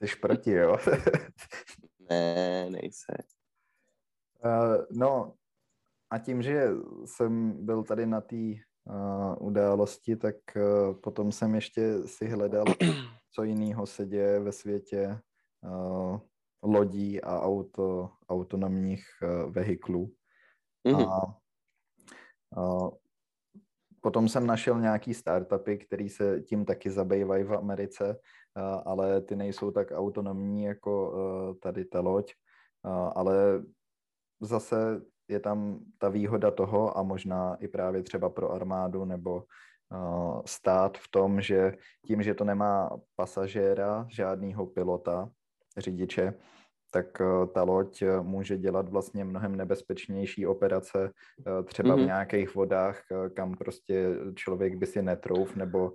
Jsi 0.00 0.16
proti, 0.16 0.50
jo? 0.50 0.76
ne, 2.10 2.70
nejse. 2.70 3.16
Uh, 4.44 4.84
no 4.90 5.34
a 6.10 6.18
tím, 6.18 6.42
že 6.42 6.68
jsem 7.04 7.64
byl 7.66 7.82
tady 7.82 8.06
na 8.06 8.20
té 8.20 8.36
uh, 8.36 8.54
události, 9.40 10.16
tak 10.16 10.36
uh, 10.56 10.94
potom 10.94 11.32
jsem 11.32 11.54
ještě 11.54 12.06
si 12.06 12.28
hledal, 12.28 12.64
co 13.30 13.42
jiného 13.42 13.86
se 13.86 14.06
děje 14.06 14.40
ve 14.40 14.52
světě 14.52 15.20
uh, 15.60 16.18
lodí 16.62 17.20
a 17.20 17.40
auto, 17.40 18.10
autonomních 18.28 19.04
uh, 19.22 19.52
vehiklů. 19.52 20.12
Mm-hmm. 20.88 21.08
A, 21.12 21.36
uh, 22.60 22.90
potom 24.00 24.28
jsem 24.28 24.46
našel 24.46 24.80
nějaký 24.80 25.14
startupy, 25.14 25.78
které 25.78 26.08
se 26.08 26.40
tím 26.40 26.64
taky 26.64 26.90
zabývají 26.90 27.44
v 27.44 27.54
Americe, 27.54 28.08
uh, 28.08 28.82
ale 28.84 29.20
ty 29.20 29.36
nejsou 29.36 29.70
tak 29.70 29.88
autonomní 29.94 30.64
jako 30.64 31.10
uh, 31.10 31.54
tady 31.58 31.84
ta 31.84 32.00
loď, 32.00 32.32
ale 33.14 33.62
zase 34.40 35.00
je 35.28 35.40
tam 35.40 35.80
ta 35.98 36.08
výhoda 36.08 36.50
toho 36.50 36.98
a 36.98 37.02
možná 37.02 37.54
i 37.54 37.68
právě 37.68 38.02
třeba 38.02 38.30
pro 38.30 38.52
armádu 38.52 39.04
nebo 39.04 39.44
stát 40.46 40.98
v 40.98 41.08
tom, 41.10 41.40
že 41.40 41.72
tím, 42.06 42.22
že 42.22 42.34
to 42.34 42.44
nemá 42.44 42.90
pasažéra, 43.16 44.06
žádného 44.10 44.66
pilota, 44.66 45.30
řidiče, 45.80 46.34
tak 46.90 47.20
uh, 47.20 47.46
ta 47.46 47.62
loď 47.62 48.02
může 48.22 48.58
dělat 48.58 48.88
vlastně 48.88 49.24
mnohem 49.24 49.56
nebezpečnější 49.56 50.46
operace 50.46 51.10
uh, 51.46 51.64
třeba 51.64 51.88
mm-hmm. 51.88 51.94
v 51.94 51.98
mhm. 51.98 52.06
nějakých 52.06 52.54
vodách, 52.54 53.02
kam 53.34 53.54
prostě 53.54 54.08
člověk 54.34 54.76
by 54.76 54.86
si 54.86 55.02
netrouf 55.02 55.56
nebo 55.56 55.92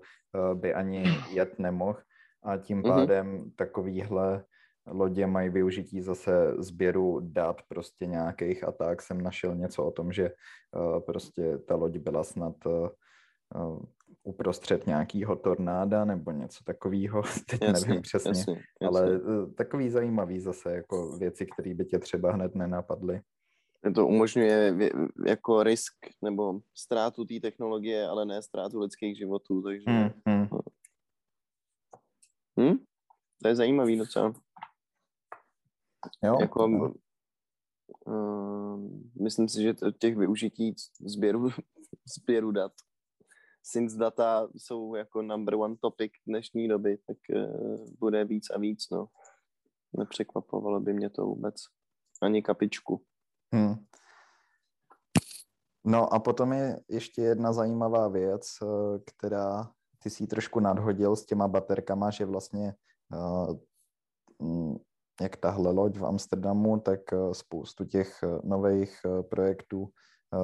by 0.54 0.74
ani 0.74 1.04
jet 1.32 1.60
nemohl 1.60 2.00
a 2.44 2.58
tím 2.58 2.82
mm-hmm. 2.82 2.96
pádem 2.96 3.52
takovýhle 3.56 4.44
lodě 4.88 5.28
mají 5.28 5.50
využití 5.50 6.02
zase 6.02 6.54
sběru 6.58 7.20
dat 7.24 7.62
prostě 7.70 8.06
nějakých 8.06 8.64
a 8.64 8.72
tak 8.72 9.02
jsem 9.02 9.22
našel 9.22 9.56
něco 9.56 9.86
o 9.86 9.92
tom, 9.92 10.12
že 10.12 10.32
prostě 11.06 11.58
ta 11.58 11.76
loď 11.76 11.98
byla 11.98 12.24
snad 12.24 12.56
uprostřed 14.24 14.88
nějakého 14.88 15.36
tornáda 15.36 16.05
nebo 16.05 16.32
něco 16.32 16.63
takového, 16.63 17.21
teď 17.49 17.61
jasně, 17.61 17.88
nevím 17.88 18.01
přesně, 18.01 18.30
jasně, 18.30 18.53
jasně. 18.53 18.88
ale 18.88 19.19
uh, 19.19 19.53
takový 19.53 19.89
zajímavý 19.89 20.39
zase 20.39 20.76
jako 20.76 21.17
věci, 21.17 21.45
které 21.45 21.74
by 21.74 21.86
tě 21.86 21.99
třeba 21.99 22.32
hned 22.32 22.55
nenapadly. 22.55 23.21
To 23.95 24.07
umožňuje 24.07 24.76
jako 25.26 25.63
risk 25.63 25.93
nebo 26.21 26.59
ztrátu 26.74 27.26
té 27.26 27.39
technologie, 27.39 28.07
ale 28.07 28.26
ne 28.26 28.41
ztrátu 28.41 28.80
lidských 28.80 29.17
životů, 29.17 29.61
takže... 29.61 29.86
Hmm, 29.88 30.09
hmm. 30.28 30.47
Hm? 32.59 32.78
To 33.41 33.47
je 33.47 33.55
zajímavý 33.55 33.97
docela. 33.97 34.34
Jo? 36.24 36.38
Jako, 36.41 36.65
uh, 38.05 38.80
myslím 39.21 39.49
si, 39.49 39.61
že 39.61 39.74
těch 39.99 40.15
využití 40.15 40.76
sběru, 41.05 41.49
sběru 42.17 42.51
dat 42.51 42.71
since 43.64 43.97
data 43.97 44.47
jsou 44.55 44.95
jako 44.95 45.22
number 45.22 45.55
one 45.55 45.76
topic 45.76 46.11
dnešní 46.28 46.68
doby, 46.68 46.97
tak 47.07 47.18
uh, 47.36 47.86
bude 47.99 48.26
víc 48.26 48.49
a 48.49 48.59
víc, 48.59 48.89
no. 48.91 49.07
Nepřekvapovalo 49.97 50.80
by 50.80 50.93
mě 50.93 51.09
to 51.09 51.26
vůbec. 51.26 51.55
Ani 52.22 52.41
kapičku. 52.41 53.03
Hmm. 53.53 53.76
No 55.86 56.14
a 56.14 56.20
potom 56.20 56.53
je 56.53 56.80
ještě 56.89 57.22
jedna 57.22 57.53
zajímavá 57.53 58.07
věc, 58.07 58.47
eh, 58.61 58.99
která 59.05 59.72
ty 60.03 60.09
si 60.09 60.28
trošku 60.28 60.59
nadhodil 60.59 61.16
s 61.16 61.26
těma 61.26 61.47
baterkama, 61.47 62.09
že 62.09 62.26
vlastně 62.26 62.76
uh, 63.11 63.57
jak 65.22 65.38
tahle 65.38 65.72
loď 65.72 65.97
v 65.97 66.05
Amsterdamu, 66.05 66.80
tak 66.80 67.14
eh, 67.14 67.34
spoustu 67.34 67.86
těch 67.86 68.24
eh, 68.24 68.28
nových 68.43 68.99
eh, 69.05 69.24
projektů 69.24 69.89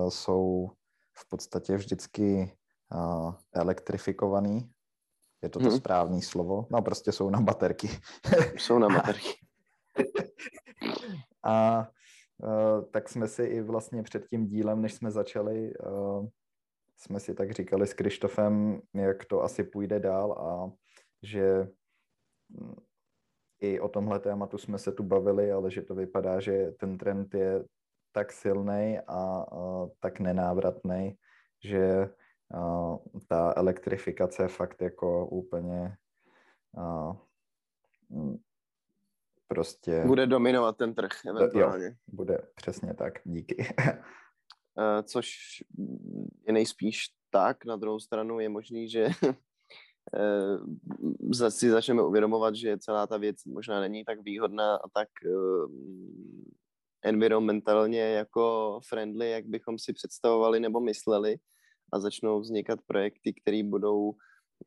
jsou 0.09 0.69
v 1.17 1.29
podstatě 1.29 1.75
vždycky 1.75 2.57
elektrifikovaný. 3.53 4.71
Je 5.43 5.49
to 5.49 5.59
to 5.59 5.69
hmm. 5.69 5.77
správné 5.77 6.21
slovo? 6.21 6.67
No 6.71 6.81
prostě 6.81 7.11
jsou 7.11 7.29
na 7.29 7.41
baterky. 7.41 7.89
jsou 8.57 8.79
na 8.79 8.87
baterky. 8.87 9.33
a 11.43 11.87
tak 12.91 13.09
jsme 13.09 13.27
si 13.27 13.43
i 13.43 13.61
vlastně 13.61 14.03
před 14.03 14.27
tím 14.29 14.47
dílem, 14.47 14.81
než 14.81 14.93
jsme 14.93 15.11
začali, 15.11 15.73
jsme 16.97 17.19
si 17.19 17.33
tak 17.33 17.51
říkali 17.51 17.87
s 17.87 17.93
Krištofem, 17.93 18.81
jak 18.93 19.25
to 19.25 19.43
asi 19.43 19.63
půjde 19.63 19.99
dál 19.99 20.31
a 20.31 20.71
že 21.23 21.67
hm, 22.51 22.75
i 23.61 23.79
o 23.79 23.89
tomhle 23.89 24.19
tématu 24.19 24.57
jsme 24.57 24.77
se 24.77 24.91
tu 24.91 25.03
bavili, 25.03 25.51
ale 25.51 25.71
že 25.71 25.81
to 25.81 25.95
vypadá, 25.95 26.39
že 26.39 26.71
ten 26.71 26.97
trend 26.97 27.33
je 27.33 27.65
tak 28.11 28.31
silný 28.31 28.99
a, 29.07 29.45
a 29.51 29.87
tak 29.99 30.19
nenávratný, 30.19 31.15
že 31.63 32.09
ta 33.27 33.53
elektrifikace 33.57 34.47
fakt 34.47 34.81
jako 34.81 35.27
úplně 35.27 35.97
a, 36.77 37.17
prostě... 39.47 40.03
Bude 40.05 40.27
dominovat 40.27 40.77
ten 40.77 40.95
trh 40.95 41.11
eventuálně. 41.27 41.85
Jo, 41.85 41.91
bude 42.07 42.41
přesně 42.55 42.93
tak, 42.93 43.13
díky. 43.23 43.65
Což 45.03 45.29
je 46.47 46.53
nejspíš 46.53 47.05
tak, 47.29 47.65
na 47.65 47.75
druhou 47.75 47.99
stranu 47.99 48.39
je 48.39 48.49
možný, 48.49 48.89
že 48.89 49.07
eh, 51.43 51.51
si 51.51 51.69
začneme 51.69 52.03
uvědomovat, 52.03 52.55
že 52.55 52.77
celá 52.77 53.07
ta 53.07 53.17
věc 53.17 53.45
možná 53.45 53.79
není 53.79 54.05
tak 54.05 54.21
výhodná 54.23 54.75
a 54.75 54.89
tak 54.93 55.09
eh, 55.25 55.29
environmentálně 57.03 58.01
jako 58.01 58.79
friendly, 58.87 59.31
jak 59.31 59.45
bychom 59.45 59.79
si 59.79 59.93
představovali 59.93 60.59
nebo 60.59 60.79
mysleli 60.79 61.37
a 61.91 61.99
začnou 61.99 62.39
vznikat 62.39 62.79
projekty, 62.87 63.33
které 63.33 63.63
budou 63.63 64.13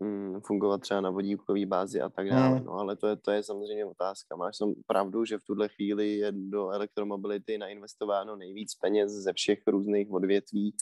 mm, 0.00 0.40
fungovat 0.40 0.80
třeba 0.80 1.00
na 1.00 1.10
vodíkové 1.10 1.66
bázi 1.66 2.00
a 2.00 2.08
tak 2.08 2.28
dále. 2.28 2.60
Mm. 2.60 2.64
No 2.64 2.72
ale 2.72 2.96
to 2.96 3.06
je, 3.06 3.16
to 3.16 3.30
je 3.30 3.42
samozřejmě 3.42 3.84
otázka. 3.86 4.36
Máš 4.36 4.56
som 4.56 4.74
pravdu, 4.86 5.24
že 5.24 5.38
v 5.38 5.44
tuhle 5.44 5.68
chvíli 5.68 6.16
je 6.16 6.32
do 6.32 6.70
elektromobility 6.70 7.58
nainvestováno 7.58 8.36
nejvíc 8.36 8.74
peněz 8.74 9.12
ze 9.12 9.32
všech 9.32 9.58
různých 9.66 10.10
odvětví 10.10 10.74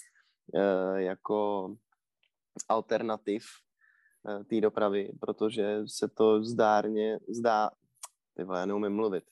e, 0.54 1.02
jako 1.02 1.70
alternativ 2.68 3.44
Eh, 4.28 4.44
té 4.44 4.60
dopravy, 4.60 5.12
protože 5.20 5.82
se 5.86 6.08
to 6.08 6.44
zdárně 6.44 7.18
zdá, 7.28 7.70
ty 8.34 8.44
vole, 8.44 8.58
já 8.58 8.66
neumím 8.66 8.92
mluvit, 8.92 9.24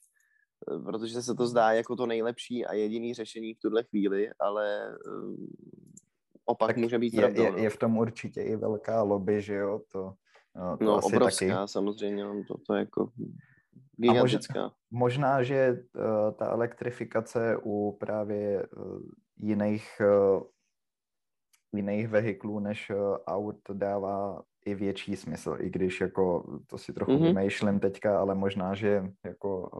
eh, 0.72 0.78
protože 0.78 1.22
se 1.22 1.34
to 1.34 1.46
zdá 1.46 1.72
jako 1.72 1.96
to 1.96 2.06
nejlepší 2.06 2.66
a 2.66 2.74
jediný 2.74 3.14
řešení 3.14 3.54
v 3.54 3.58
tuhle 3.58 3.84
chvíli, 3.84 4.30
ale 4.40 4.96
opak 6.48 6.68
tak 6.68 6.76
může 6.76 6.98
být 6.98 7.14
je, 7.14 7.20
pravdou. 7.20 7.42
Je, 7.42 7.50
no. 7.50 7.58
je 7.58 7.70
v 7.70 7.76
tom 7.76 7.98
určitě 7.98 8.42
i 8.42 8.56
velká 8.56 9.02
lobby, 9.02 9.42
že 9.42 9.54
jo, 9.54 9.80
to, 9.92 10.14
to 10.78 10.84
No, 10.84 10.96
asi 10.96 11.06
obrovská 11.06 11.46
taky. 11.46 11.68
samozřejmě, 11.72 12.24
no, 12.24 12.44
to, 12.48 12.54
to 12.66 12.74
je 12.74 12.80
jako 12.80 13.10
gigantická. 13.96 14.62
Možná, 14.62 14.74
možná, 14.90 15.42
že 15.42 15.72
uh, 15.72 16.02
ta 16.38 16.46
elektrifikace 16.46 17.56
u 17.62 17.96
právě 18.00 18.66
uh, 18.66 19.00
jiných 19.36 20.00
uh, 20.00 20.42
jiných 21.72 22.08
vehiklů 22.08 22.58
než 22.58 22.92
aut 23.26 23.60
dává 23.72 24.42
i 24.66 24.74
větší 24.74 25.16
smysl, 25.16 25.56
i 25.60 25.70
když 25.70 26.00
jako 26.00 26.58
to 26.66 26.78
si 26.78 26.92
trochu 26.92 27.12
mm-hmm. 27.12 27.34
vymýšlím 27.34 27.80
teďka, 27.80 28.20
ale 28.20 28.34
možná, 28.34 28.74
že 28.74 29.04
jako 29.24 29.70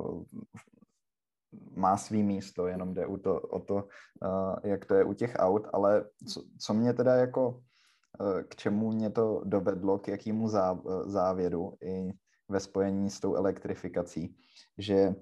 má 1.76 1.96
svý 1.96 2.22
místo, 2.22 2.66
jenom 2.66 2.94
jde 2.94 3.07
to, 3.22 3.40
o 3.40 3.61
to, 3.61 3.74
uh, 3.74 4.57
jak 4.64 4.84
to 4.84 4.94
je 4.94 5.05
u 5.05 5.12
těch 5.12 5.34
aut, 5.38 5.66
ale 5.72 6.05
co, 6.32 6.42
co 6.59 6.74
mě 6.74 6.92
teda 6.92 7.14
jako, 7.14 7.49
uh, 7.49 8.42
k 8.42 8.57
čemu 8.57 8.92
mě 8.92 9.11
to 9.11 9.42
dovedlo, 9.44 9.99
k 9.99 10.09
jakému 10.09 10.49
zá, 10.49 10.80
závěru, 11.05 11.76
i 11.82 12.12
ve 12.49 12.61
spojení 12.61 13.11
s 13.11 13.20
tou 13.20 13.34
elektrifikací, 13.34 14.36
že 14.78 15.14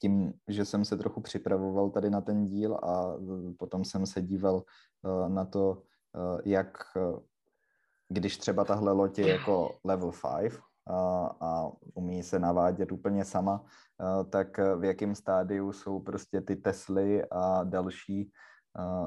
tím, 0.00 0.32
že 0.48 0.64
jsem 0.64 0.84
se 0.84 0.96
trochu 0.96 1.20
připravoval 1.20 1.90
tady 1.90 2.10
na 2.10 2.20
ten 2.20 2.46
díl 2.46 2.74
a 2.74 3.18
potom 3.58 3.84
jsem 3.84 4.06
se 4.06 4.22
díval 4.22 4.62
na 5.28 5.44
to, 5.44 5.82
jak 6.44 6.78
když 8.08 8.36
třeba 8.36 8.64
tahle 8.64 8.92
loď 8.92 9.18
je 9.18 9.28
jako 9.28 9.78
level 9.84 10.12
5 10.40 10.60
a, 10.88 11.70
umí 11.94 12.22
se 12.22 12.38
navádět 12.38 12.92
úplně 12.92 13.24
sama, 13.24 13.64
tak 14.30 14.58
v 14.58 14.84
jakém 14.84 15.14
stádiu 15.14 15.72
jsou 15.72 16.00
prostě 16.00 16.40
ty 16.40 16.56
Tesly 16.56 17.24
a 17.30 17.64
další, 17.64 18.30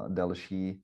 další 0.08 0.82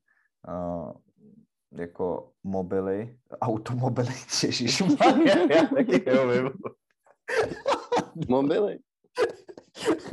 jako 1.72 2.30
mobily, 2.44 3.18
automobily, 3.40 4.14
ježišmarja, 4.42 5.36
já 5.50 5.66
taky 5.66 6.10
jo, 6.10 6.50
Mobily. 8.28 8.78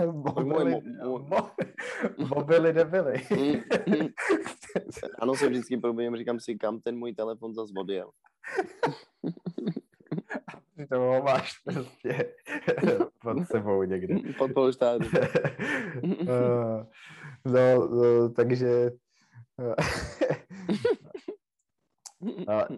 Mobily, 0.05 0.81
mo, 1.03 1.51
mobily 2.35 2.73
nebyly. 2.73 3.21
ano, 5.19 5.35
se 5.35 5.49
vždycky 5.49 5.77
probudím, 5.77 6.15
říkám 6.15 6.39
si, 6.39 6.55
kam 6.55 6.79
ten 6.79 6.97
můj 6.97 7.13
telefon 7.13 7.53
zase 7.53 7.73
odjel. 7.77 8.11
To 10.89 10.99
ho 10.99 11.23
máš 11.23 11.59
prostě 11.59 12.33
pod 13.21 13.47
sebou 13.47 13.83
někde. 13.83 14.15
Pod 14.37 14.53
polštářem. 14.53 15.11
uh, 16.03 16.85
no, 17.45 17.87
no, 17.87 18.29
takže 18.29 18.91
uh, 19.57 19.75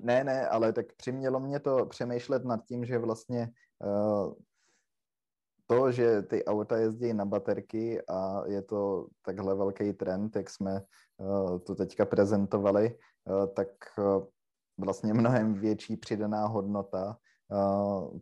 ne, 0.02 0.24
ne, 0.24 0.48
ale 0.48 0.74
tak 0.74 0.94
přimělo 0.94 1.40
mě 1.40 1.60
to 1.60 1.86
přemýšlet 1.86 2.46
nad 2.46 2.66
tím, 2.66 2.86
že 2.86 2.98
vlastně 2.98 3.52
uh, 3.86 4.34
to, 5.68 5.92
že 5.92 6.22
ty 6.22 6.46
auta 6.46 6.78
jezdí 6.78 7.14
na 7.14 7.26
baterky 7.26 8.02
a 8.10 8.44
je 8.48 8.62
to 8.62 9.08
takhle 9.22 9.56
velký 9.56 9.94
trend, 9.94 10.36
jak 10.36 10.50
jsme 10.50 10.82
uh, 11.18 11.60
to 11.60 11.76
teďka 11.76 12.06
prezentovali, 12.06 12.98
uh, 13.26 13.54
tak 13.54 13.68
uh, 13.98 14.26
vlastně 14.78 15.14
mnohem 15.14 15.54
větší 15.54 15.98
přidaná 15.98 16.48
hodnota 16.48 17.18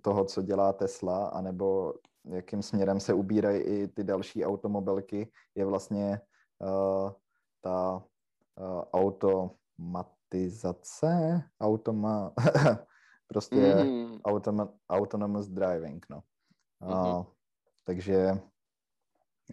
toho, 0.01 0.25
co 0.25 0.41
dělá 0.41 0.73
Tesla, 0.73 1.27
anebo 1.27 1.93
jakým 2.25 2.61
směrem 2.61 2.99
se 2.99 3.13
ubírají 3.13 3.61
i 3.61 3.87
ty 3.87 4.03
další 4.03 4.45
automobilky, 4.45 5.31
je 5.55 5.65
vlastně 5.65 6.21
uh, 6.59 7.11
ta 7.61 7.95
uh, 7.95 8.01
automatizace, 8.93 11.43
automa, 11.61 12.33
prostě 13.27 13.75
mm. 13.75 14.19
automa, 14.25 14.69
autonomous 14.89 15.47
driving, 15.47 16.05
no. 16.09 16.21
Mm-hmm. 16.81 17.25
Takže 17.83 18.31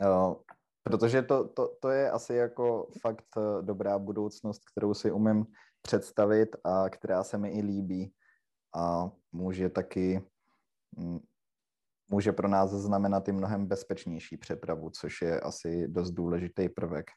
uh, 0.06 0.34
protože 0.82 1.22
to, 1.22 1.48
to, 1.48 1.76
to 1.80 1.90
je 1.90 2.10
asi 2.10 2.34
jako 2.34 2.88
fakt 3.00 3.38
dobrá 3.60 3.98
budoucnost, 3.98 4.62
kterou 4.70 4.94
si 4.94 5.12
umím 5.12 5.46
představit 5.82 6.56
a 6.64 6.88
která 6.88 7.24
se 7.24 7.38
mi 7.38 7.50
i 7.50 7.62
líbí 7.62 8.14
a 8.74 9.10
může 9.32 9.68
taky 9.68 10.22
mm, 10.96 11.20
může 12.08 12.32
pro 12.32 12.48
nás 12.48 12.70
znamenat 12.70 13.28
i 13.28 13.32
mnohem 13.32 13.66
bezpečnější 13.66 14.36
přepravu, 14.36 14.90
což 14.90 15.22
je 15.22 15.40
asi 15.40 15.88
dost 15.88 16.10
důležitý 16.10 16.68
prvek. 16.68 17.10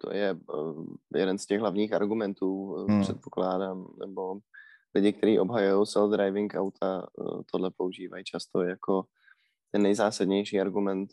To 0.00 0.14
je 0.14 0.32
uh, 0.32 0.86
jeden 1.14 1.38
z 1.38 1.46
těch 1.46 1.60
hlavních 1.60 1.92
argumentů, 1.92 2.74
hmm. 2.88 3.00
předpokládám, 3.00 3.86
nebo 3.98 4.38
lidi, 4.94 5.12
kteří 5.12 5.38
obhajují 5.38 5.86
self-driving 5.86 6.60
auta, 6.60 7.06
uh, 7.18 7.40
tohle 7.52 7.70
používají 7.70 8.24
často 8.24 8.62
jako 8.62 9.04
ten 9.72 9.82
nejzásadnější 9.82 10.60
argument. 10.60 11.12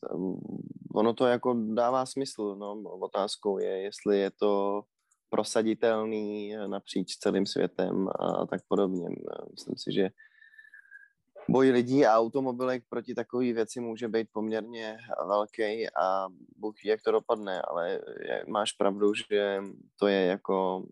Ono 0.95 1.13
to 1.13 1.25
jako 1.25 1.53
dává 1.73 2.05
smysl, 2.05 2.55
no, 2.55 2.81
otázkou 2.81 3.57
je, 3.57 3.81
jestli 3.81 4.19
je 4.19 4.31
to 4.31 4.81
prosaditelný 5.29 6.53
napříč 6.67 7.15
celým 7.15 7.45
světem 7.45 8.07
a 8.19 8.45
tak 8.45 8.61
podobně. 8.67 9.07
Myslím 9.51 9.77
si, 9.77 9.91
že 9.91 10.09
boj 11.49 11.71
lidí 11.71 12.05
a 12.05 12.17
automobilek 12.17 12.83
proti 12.89 13.15
takové 13.15 13.53
věci 13.53 13.79
může 13.79 14.07
být 14.07 14.27
poměrně 14.31 14.97
velký 15.27 15.87
a 15.89 16.27
Bůh 16.57 16.75
ví, 16.83 16.89
jak 16.89 17.01
to 17.01 17.11
dopadne, 17.11 17.61
ale 17.61 18.01
máš 18.47 18.71
pravdu, 18.71 19.13
že 19.13 19.61
to 19.99 20.07
je 20.07 20.25
jako 20.25 20.85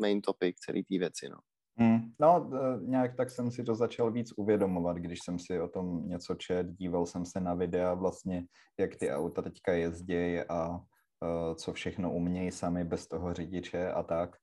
main 0.00 0.20
topic 0.20 0.56
celé 0.58 0.82
té 0.88 0.98
věci. 0.98 1.28
No. 1.28 1.38
Hmm. 1.78 2.00
No, 2.20 2.50
nějak 2.80 3.16
tak 3.16 3.30
jsem 3.30 3.50
si 3.50 3.64
to 3.64 3.74
začal 3.74 4.10
víc 4.10 4.32
uvědomovat, 4.36 4.96
když 4.96 5.18
jsem 5.24 5.38
si 5.38 5.60
o 5.60 5.68
tom 5.68 6.08
něco 6.08 6.34
čet, 6.34 6.66
díval 6.66 7.06
jsem 7.06 7.26
se 7.26 7.40
na 7.40 7.54
videa 7.54 7.94
vlastně, 7.94 8.44
jak 8.78 8.96
ty 8.96 9.10
auta 9.10 9.42
teďka 9.42 9.72
jezdí 9.72 10.38
a 10.38 10.80
co 11.54 11.72
všechno 11.72 12.12
umějí 12.12 12.50
sami 12.50 12.84
bez 12.84 13.06
toho 13.06 13.34
řidiče 13.34 13.92
a 13.92 14.02
tak. 14.02 14.36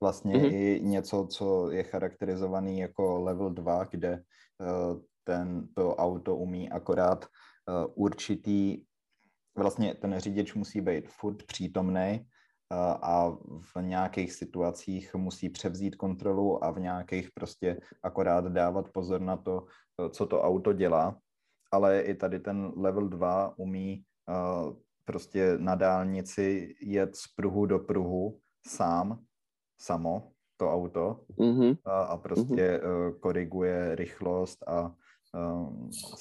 Vlastně 0.00 0.34
mm-hmm. 0.34 0.54
i 0.54 0.80
něco, 0.82 1.26
co 1.26 1.70
je 1.70 1.82
charakterizovaný 1.82 2.78
jako 2.78 3.20
level 3.20 3.50
2, 3.50 3.84
kde 3.84 4.12
uh, 4.12 5.00
ten, 5.24 5.68
to 5.74 5.96
auto 5.96 6.36
umí 6.36 6.70
akorát 6.70 7.24
uh, 7.24 8.04
určitý, 8.04 8.82
vlastně 9.58 9.94
ten 9.94 10.14
řidič 10.18 10.54
musí 10.54 10.80
být 10.80 11.08
furt 11.08 11.42
přítomný, 11.42 12.26
a 13.02 13.30
v 13.60 13.82
nějakých 13.82 14.32
situacích 14.32 15.14
musí 15.14 15.48
převzít 15.48 15.96
kontrolu 15.96 16.64
a 16.64 16.70
v 16.70 16.80
nějakých 16.80 17.30
prostě 17.34 17.80
akorát 18.02 18.44
dávat 18.44 18.92
pozor 18.92 19.20
na 19.20 19.36
to, 19.36 19.66
co 20.10 20.26
to 20.26 20.42
auto 20.42 20.72
dělá. 20.72 21.18
Ale 21.72 22.00
i 22.00 22.14
tady 22.14 22.40
ten 22.40 22.72
level 22.76 23.08
2 23.08 23.54
umí 23.58 24.04
prostě 25.10 25.58
na 25.58 25.74
dálnici 25.74 26.74
jet 26.80 27.16
z 27.16 27.28
pruhu 27.36 27.66
do 27.66 27.78
pruhu 27.78 28.40
sám, 28.66 29.24
samo, 29.80 30.32
to 30.56 30.72
auto 30.72 31.20
mm-hmm. 31.38 31.78
a, 31.84 32.02
a 32.02 32.16
prostě 32.16 32.80
mm-hmm. 32.84 33.18
koriguje 33.20 33.94
rychlost 33.94 34.68
a 34.68 34.94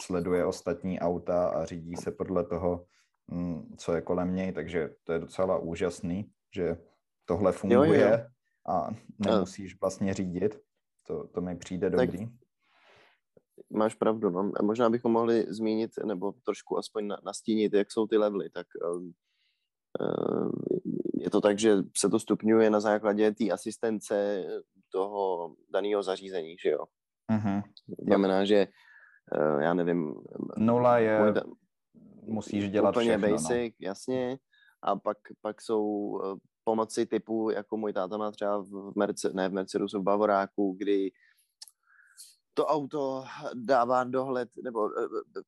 sleduje 0.01 0.45
ostatní 0.45 0.99
auta 0.99 1.49
a 1.49 1.65
řídí 1.65 1.95
se 1.95 2.11
podle 2.11 2.43
toho, 2.43 2.85
mm, 3.27 3.75
co 3.77 3.93
je 3.93 4.01
kolem 4.01 4.35
něj, 4.35 4.51
takže 4.51 4.89
to 5.03 5.13
je 5.13 5.19
docela 5.19 5.57
úžasný 5.57 6.31
že 6.55 6.77
tohle 7.25 7.51
funguje 7.51 8.01
jo, 8.01 8.17
jo. 8.17 8.25
a 8.67 8.89
nemusíš 9.19 9.79
vlastně 9.81 10.13
řídit. 10.13 10.59
To, 11.07 11.27
to 11.27 11.41
mi 11.41 11.55
přijde 11.55 11.89
tak 11.89 12.11
dobrý. 12.11 12.27
Máš 13.69 13.95
pravdu, 13.95 14.29
no. 14.29 14.51
A 14.59 14.63
možná 14.63 14.89
bychom 14.89 15.11
mohli 15.11 15.45
zmínit, 15.49 15.91
nebo 16.05 16.31
trošku 16.45 16.77
aspoň 16.77 17.07
nastínit, 17.25 17.73
jak 17.73 17.91
jsou 17.91 18.07
ty 18.07 18.17
levely. 18.17 18.49
Tak 18.49 18.67
um, 18.95 19.13
je 21.13 21.29
to 21.29 21.41
tak, 21.41 21.59
že 21.59 21.77
se 21.97 22.09
to 22.09 22.19
stupňuje 22.19 22.69
na 22.69 22.79
základě 22.79 23.31
té 23.31 23.49
asistence 23.49 24.43
toho 24.91 25.55
daného 25.73 26.03
zařízení, 26.03 26.55
že 26.63 26.69
jo? 26.69 26.83
Uh-huh. 27.31 27.63
Znamená, 28.05 28.45
že 28.45 28.67
uh, 29.37 29.61
já 29.61 29.73
nevím... 29.73 30.15
Nula 30.57 30.99
je... 30.99 31.33
musíš 32.23 32.69
dělat 32.69 32.89
úplně 32.89 33.17
všechno, 33.17 33.27
no. 33.27 33.33
basic, 33.33 33.73
no. 33.79 33.87
jasně 33.87 34.39
a 34.81 34.95
pak, 34.95 35.17
pak 35.41 35.61
jsou 35.61 36.19
eh, 36.23 36.39
pomoci 36.63 37.05
typu, 37.05 37.49
jako 37.49 37.77
můj 37.77 37.93
táta 37.93 38.17
má 38.17 38.31
třeba 38.31 38.57
v 38.57 38.91
Mercedes, 38.95 39.35
ne 39.35 39.49
v 39.49 39.53
Mercedesu, 39.53 39.99
v 39.99 40.03
Bavoráku, 40.03 40.75
kdy 40.79 41.11
to 42.59 42.65
auto 42.65 43.23
dává 43.53 44.03
dohled, 44.03 44.49
nebo 44.63 44.91
eh, 44.91 45.07
eh, 45.37 45.41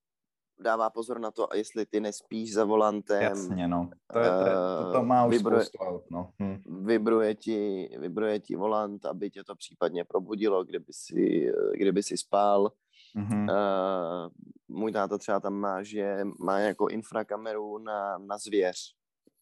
dává 0.64 0.89
pozor 0.89 1.20
na 1.20 1.32
to, 1.32 1.47
jestli 1.53 1.86
ty 1.86 1.99
nespíš 1.99 2.53
za 2.53 2.64
volantem. 2.66 3.22
Jasně, 3.22 3.68
no. 3.68 3.89
To, 4.14 4.20
je, 4.20 4.30
to, 4.30 4.91
to 4.93 5.03
má 5.03 5.26
už 5.26 5.36
vybruje, 5.36 5.66
aut, 5.80 6.03
no. 6.12 6.32
Hm. 6.39 6.86
Vybruje, 6.86 7.36
ti, 7.36 7.89
vybruje 7.99 8.39
ti 8.39 8.55
volant, 8.55 9.05
aby 9.05 9.30
tě 9.30 9.43
to 9.43 9.55
případně 9.55 10.05
probudilo, 10.05 10.64
kdyby 10.64 10.93
si, 10.93 11.51
kdyby 11.74 12.03
si 12.03 12.18
spál. 12.18 12.72
Mm-hmm. 13.16 13.43
Uh, 13.43 14.32
můj 14.68 14.91
táta 14.91 15.18
třeba 15.18 15.39
tam 15.39 15.53
má, 15.53 15.84
že 15.84 16.24
má 16.39 16.59
jako 16.59 16.88
infrakameru 16.88 17.78
na, 17.78 18.18
na 18.18 18.38
zvěř. 18.38 18.95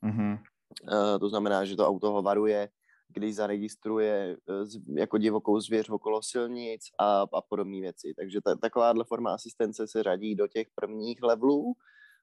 Mm-hmm. 0.03 0.39
Uh, 0.91 1.19
to 1.19 1.29
znamená, 1.29 1.65
že 1.65 1.75
to 1.75 1.87
auto 1.87 2.11
ho 2.11 2.21
varuje, 2.21 2.69
když 3.13 3.35
zaregistruje 3.35 4.37
uh, 4.45 4.97
jako 4.97 5.17
divokou 5.17 5.59
zvěř 5.59 5.89
okolo 5.89 6.21
silnic 6.21 6.81
a, 6.99 7.21
a 7.21 7.41
podobné 7.49 7.81
věci. 7.81 8.13
Takže 8.17 8.41
ta, 8.41 8.55
takováhle 8.55 9.03
forma 9.03 9.33
asistence 9.33 9.87
se 9.87 10.03
řadí 10.03 10.35
do 10.35 10.47
těch 10.47 10.67
prvních 10.75 11.23
levelů 11.23 11.73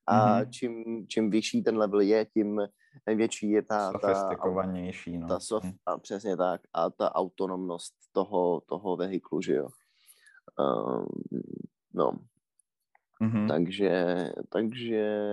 a 0.07 0.41
mm-hmm. 0.41 0.51
čím, 0.51 1.07
čím 1.09 1.31
vyšší 1.31 1.63
ten 1.63 1.77
level 1.77 2.01
je, 2.01 2.27
tím 2.27 2.61
větší 3.07 3.51
je 3.51 3.63
ta... 3.63 3.93
Sofistikovanější, 3.93 5.13
ta, 5.13 5.19
no. 5.19 5.29
Ta 5.29 5.41
sof, 5.41 5.65
mm. 5.65 5.73
a 5.87 5.99
přesně 5.99 6.37
tak. 6.37 6.61
A 6.75 6.91
ta 6.91 7.15
autonomnost 7.15 7.95
toho, 8.13 8.63
toho 8.69 8.97
vehiklu, 8.97 9.41
že 9.41 9.55
jo. 9.55 9.69
Uh, 10.59 11.07
no, 11.95 12.13
Mm-hmm. 13.23 13.49
Takže, 13.49 14.33
takže, 14.49 15.25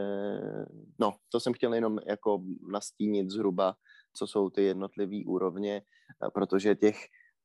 no, 0.99 1.13
to 1.31 1.39
jsem 1.39 1.53
chtěl 1.53 1.73
jenom 1.73 1.99
jako 2.07 2.43
nastínit 2.71 3.29
zhruba, 3.29 3.75
co 4.13 4.27
jsou 4.27 4.49
ty 4.49 4.63
jednotlivé 4.63 5.25
úrovně, 5.25 5.81
protože 6.33 6.75
těch, 6.75 6.97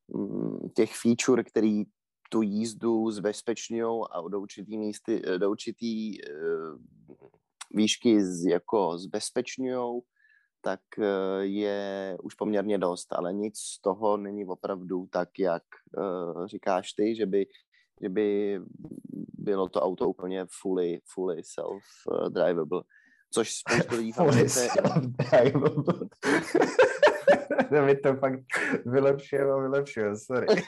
mm, 0.09 0.69
těch 0.77 0.97
feature, 0.97 1.45
který 1.45 1.85
tu 2.31 2.43
jízdu 2.43 3.11
zbezpečňují 3.11 4.05
a 4.11 4.29
do 4.29 4.41
určitý, 4.41 4.79
místy, 4.79 5.23
do 5.39 5.51
určitý 5.51 6.19
uh, 6.23 6.79
výšky 7.71 8.25
z, 8.25 8.45
jako 8.45 8.99
zbezpečňují, 8.99 10.01
tak 10.61 10.81
je 11.41 12.19
už 12.23 12.35
poměrně 12.35 12.79
dost, 12.79 13.13
ale 13.13 13.33
nic 13.33 13.59
z 13.59 13.81
toho 13.81 14.17
není 14.17 14.47
opravdu 14.47 15.07
tak, 15.11 15.39
jak 15.39 15.63
říkáš 16.47 16.93
ty, 16.93 17.15
že 17.17 17.27
by, 17.27 17.47
že 18.03 18.09
by 18.09 18.61
bylo 19.39 19.69
to 19.69 19.81
auto 19.81 20.09
úplně 20.09 20.47
fully, 20.61 21.01
fully 21.15 21.43
self-drivable. 21.43 22.83
Což 23.31 23.55
spoustu 23.55 23.97
lidí 23.97 24.13
v 24.13 24.19
Americe... 24.19 24.69
mi 27.87 27.97
to 27.97 28.15
fakt 28.17 28.41
vylepšuje 28.87 29.43
a 29.43 29.57
vylepšuje, 29.57 30.17
sorry. 30.17 30.47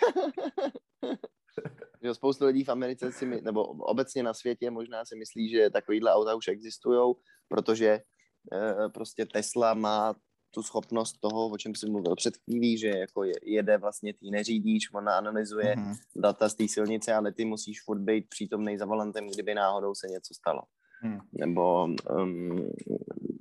že 2.03 2.15
spoustu 2.15 2.47
lidí 2.47 2.65
v 2.65 2.69
Americe 2.69 3.13
si, 3.13 3.27
my, 3.27 3.41
nebo 3.41 3.65
obecně 3.65 4.23
na 4.23 4.35
světě 4.35 4.71
možná 4.71 5.05
si 5.05 5.17
myslí, 5.17 5.51
že 5.51 5.71
takovýhle 5.71 6.13
auta 6.13 6.35
už 6.35 6.49
existují, 6.49 7.15
protože 7.49 7.89
e, 7.89 8.89
prostě 8.89 9.27
Tesla 9.27 9.75
má 9.75 10.15
tu 10.51 10.63
schopnost 10.63 11.19
toho, 11.21 11.49
o 11.49 11.59
čem 11.59 11.75
jsem 11.75 11.93
mluvil 11.93 12.17
před 12.17 12.37
chvílí, 12.37 12.79
že 12.79 12.89
jako 12.89 13.25
je, 13.25 13.35
jede 13.43 13.79
vlastně 13.79 14.15
ty 14.15 14.31
neřídíš, 14.31 14.95
ona 14.95 15.19
analyzuje 15.19 15.75
mm-hmm. 15.75 15.95
data 16.17 16.49
z 16.49 16.55
té 16.55 16.69
silnice, 16.69 17.15
ale 17.15 17.33
ty 17.33 17.45
musíš 17.45 17.83
furt 17.83 18.01
být 18.01 18.29
přítomný 18.29 18.79
za 18.79 18.87
volantem, 18.87 19.29
kdyby 19.29 19.55
náhodou 19.55 19.95
se 19.95 20.07
něco 20.07 20.35
stalo. 20.35 20.63
Mm. 21.03 21.19
Nebo 21.33 21.85
um, 21.85 22.59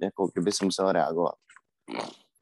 jako 0.01 0.27
kdyby 0.33 0.51
jsem 0.51 0.67
musel 0.67 0.91
reagovat. 0.91 1.35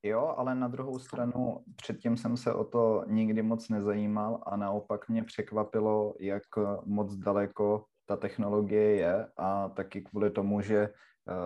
Jo, 0.03 0.34
ale 0.38 0.55
na 0.55 0.68
druhou 0.68 0.99
stranu 0.99 1.59
předtím 1.76 2.18
jsem 2.18 2.38
se 2.38 2.53
o 2.53 2.63
to 2.63 3.03
nikdy 3.07 3.41
moc 3.41 3.70
nezajímal 3.70 4.43
a 4.45 4.57
naopak 4.57 5.09
mě 5.09 5.24
překvapilo, 5.24 6.13
jak 6.20 6.43
moc 6.86 7.15
daleko 7.15 7.86
ta 8.05 8.15
technologie 8.15 8.95
je 8.95 9.28
a 9.38 9.70
taky 9.70 10.01
kvůli 10.01 10.30
tomu, 10.30 10.61
že 10.61 10.78
eh, 10.78 10.91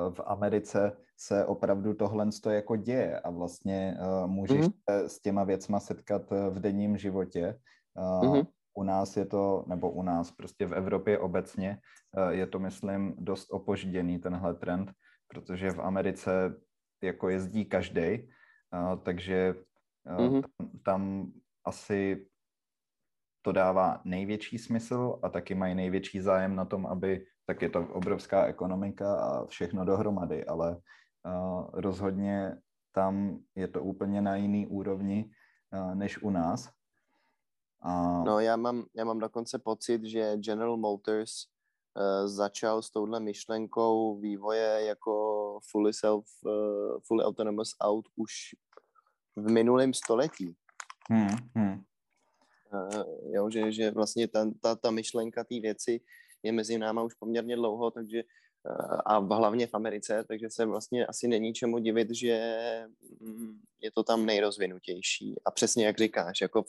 v 0.10 0.20
Americe 0.26 0.98
se 1.18 1.46
opravdu 1.46 1.94
tohle 1.94 2.30
jako 2.50 2.76
děje 2.76 3.20
a 3.20 3.30
vlastně 3.30 3.98
uh, 4.02 4.28
můžeš 4.28 4.62
mm-hmm. 4.62 4.74
se 4.90 5.10
s 5.10 5.22
těma 5.22 5.44
věcma 5.44 5.80
setkat 5.80 6.22
v 6.50 6.60
denním 6.60 6.98
životě. 6.98 7.60
Mm-hmm. 7.98 8.48
U 8.74 8.84
nás 8.84 9.18
je 9.18 9.26
to, 9.26 9.64
nebo 9.68 9.92
u 9.92 10.04
nás 10.04 10.32
prostě 10.32 10.66
v 10.66 10.74
Evropě 10.74 11.20
obecně, 11.20 11.78
uh, 12.18 12.30
je 12.30 12.48
to, 12.48 12.60
myslím, 12.60 13.16
dost 13.18 13.48
opožděný 13.52 14.20
tenhle 14.20 14.54
trend, 14.54 14.92
protože 15.28 15.72
v 15.72 15.82
Americe 15.82 16.56
jako 17.02 17.30
jezdí 17.30 17.66
každý 17.66 18.28
takže 19.04 19.56
mm-hmm. 20.08 20.42
tam, 20.42 20.70
tam 20.84 21.32
asi 21.66 22.28
to 23.42 23.52
dává 23.52 24.02
největší 24.06 24.58
smysl 24.58 25.20
a 25.24 25.30
taky 25.30 25.56
mají 25.56 25.76
největší 25.76 26.22
zájem 26.22 26.56
na 26.56 26.66
tom, 26.66 26.86
aby, 26.86 27.26
tak 27.46 27.62
je 27.62 27.70
to 27.70 27.88
obrovská 27.88 28.46
ekonomika 28.46 29.16
a 29.16 29.46
všechno 29.46 29.86
dohromady, 29.86 30.46
ale 30.46 30.78
rozhodně 31.74 32.58
tam 32.92 33.40
je 33.56 33.68
to 33.68 33.84
úplně 33.84 34.22
na 34.22 34.36
jiný 34.36 34.68
úrovni 34.68 35.32
než 35.94 36.24
u 36.24 36.30
nás. 36.30 36.70
A... 37.82 38.24
No 38.24 38.40
já 38.40 38.56
mám, 38.56 38.86
já 38.96 39.06
mám 39.06 39.20
dokonce 39.20 39.60
pocit, 39.60 40.04
že 40.04 40.38
General 40.38 40.78
Motors 40.78 41.32
uh, 41.96 42.28
začal 42.28 42.82
s 42.82 42.90
touhle 42.90 43.20
myšlenkou 43.20 44.20
vývoje 44.20 44.86
jako 44.86 45.60
fully 45.72 45.94
self, 45.94 46.26
uh, 46.46 47.00
fully 47.08 47.24
autonomous 47.24 47.76
aut 47.82 48.06
už 48.16 48.34
v 49.36 49.52
minulém 49.52 49.94
století. 49.94 50.56
Hmm, 51.10 51.38
hmm. 51.56 51.84
Uh, 52.74 53.34
jo, 53.34 53.50
že, 53.50 53.72
že 53.72 53.92
vlastně 53.92 54.28
ta, 54.28 54.52
ta, 54.62 54.76
ta 54.76 54.92
myšlenka 54.92 55.44
té 55.44 55.60
věci 55.60 56.02
je 56.44 56.52
mezi 56.52 56.78
náma 56.78 57.04
už 57.04 57.14
poměrně 57.14 57.56
dlouho, 57.56 57.92
takže 57.92 58.24
uh, 58.24 59.00
a 59.06 59.18
hlavně 59.18 59.68
v 59.68 59.74
Americe, 59.74 60.24
takže 60.28 60.50
se 60.50 60.66
vlastně 60.66 61.06
asi 61.06 61.28
není 61.28 61.54
čemu 61.54 61.80
divit, 61.80 62.08
že 62.12 62.38
mm, 63.20 63.60
je 63.82 63.92
to 63.92 64.04
tam 64.04 64.26
nejrozvinutější. 64.26 65.36
A 65.46 65.52
přesně 65.52 65.86
jak 65.86 65.98
říkáš, 65.98 66.42
jako 66.42 66.64
v, 66.64 66.68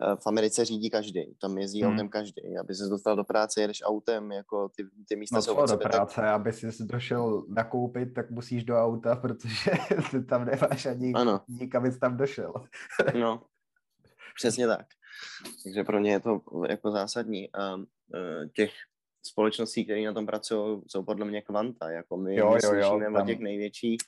v 0.00 0.26
Americe 0.26 0.64
řídí 0.64 0.90
každý, 0.90 1.34
tam 1.40 1.58
jezdí 1.58 1.82
hmm. 1.82 1.92
autem 1.92 2.08
každý. 2.08 2.58
Aby 2.60 2.74
se 2.74 2.88
dostal 2.88 3.16
do 3.16 3.24
práce, 3.24 3.60
jedeš 3.60 3.82
autem, 3.84 4.32
jako 4.32 4.68
ty, 4.68 4.86
ty 5.08 5.16
místa 5.16 5.36
no, 5.36 5.42
jsou 5.42 5.66
do 5.66 5.76
práce, 5.76 6.20
tak... 6.20 6.24
aby 6.24 6.52
si 6.52 6.66
došel 6.80 7.44
nakoupit, 7.48 8.14
tak 8.14 8.30
musíš 8.30 8.64
do 8.64 8.76
auta, 8.76 9.16
protože 9.16 9.70
ty 10.10 10.24
tam 10.24 10.44
nemáš 10.44 10.86
ani 10.86 11.12
ano. 11.12 11.40
abys 11.74 11.98
tam 11.98 12.16
došel. 12.16 12.52
no, 13.20 13.42
přesně 14.34 14.66
tak. 14.66 14.86
Takže 15.64 15.84
pro 15.84 15.98
ně 15.98 16.10
je 16.10 16.20
to 16.20 16.40
jako 16.68 16.90
zásadní. 16.90 17.52
A 17.52 17.74
uh, 17.74 17.84
těch 18.56 18.70
společností, 19.26 19.84
které 19.84 20.02
na 20.02 20.12
tom 20.12 20.26
pracují, 20.26 20.82
jsou 20.86 21.02
podle 21.02 21.26
mě 21.26 21.42
kvanta. 21.42 21.90
Jako 21.90 22.16
my 22.16 22.36
jo, 22.36 22.56
jo, 22.64 22.74
jo, 22.74 23.00
tam... 23.00 23.16
o 23.16 23.26
těch 23.26 23.38
největších, 23.38 24.00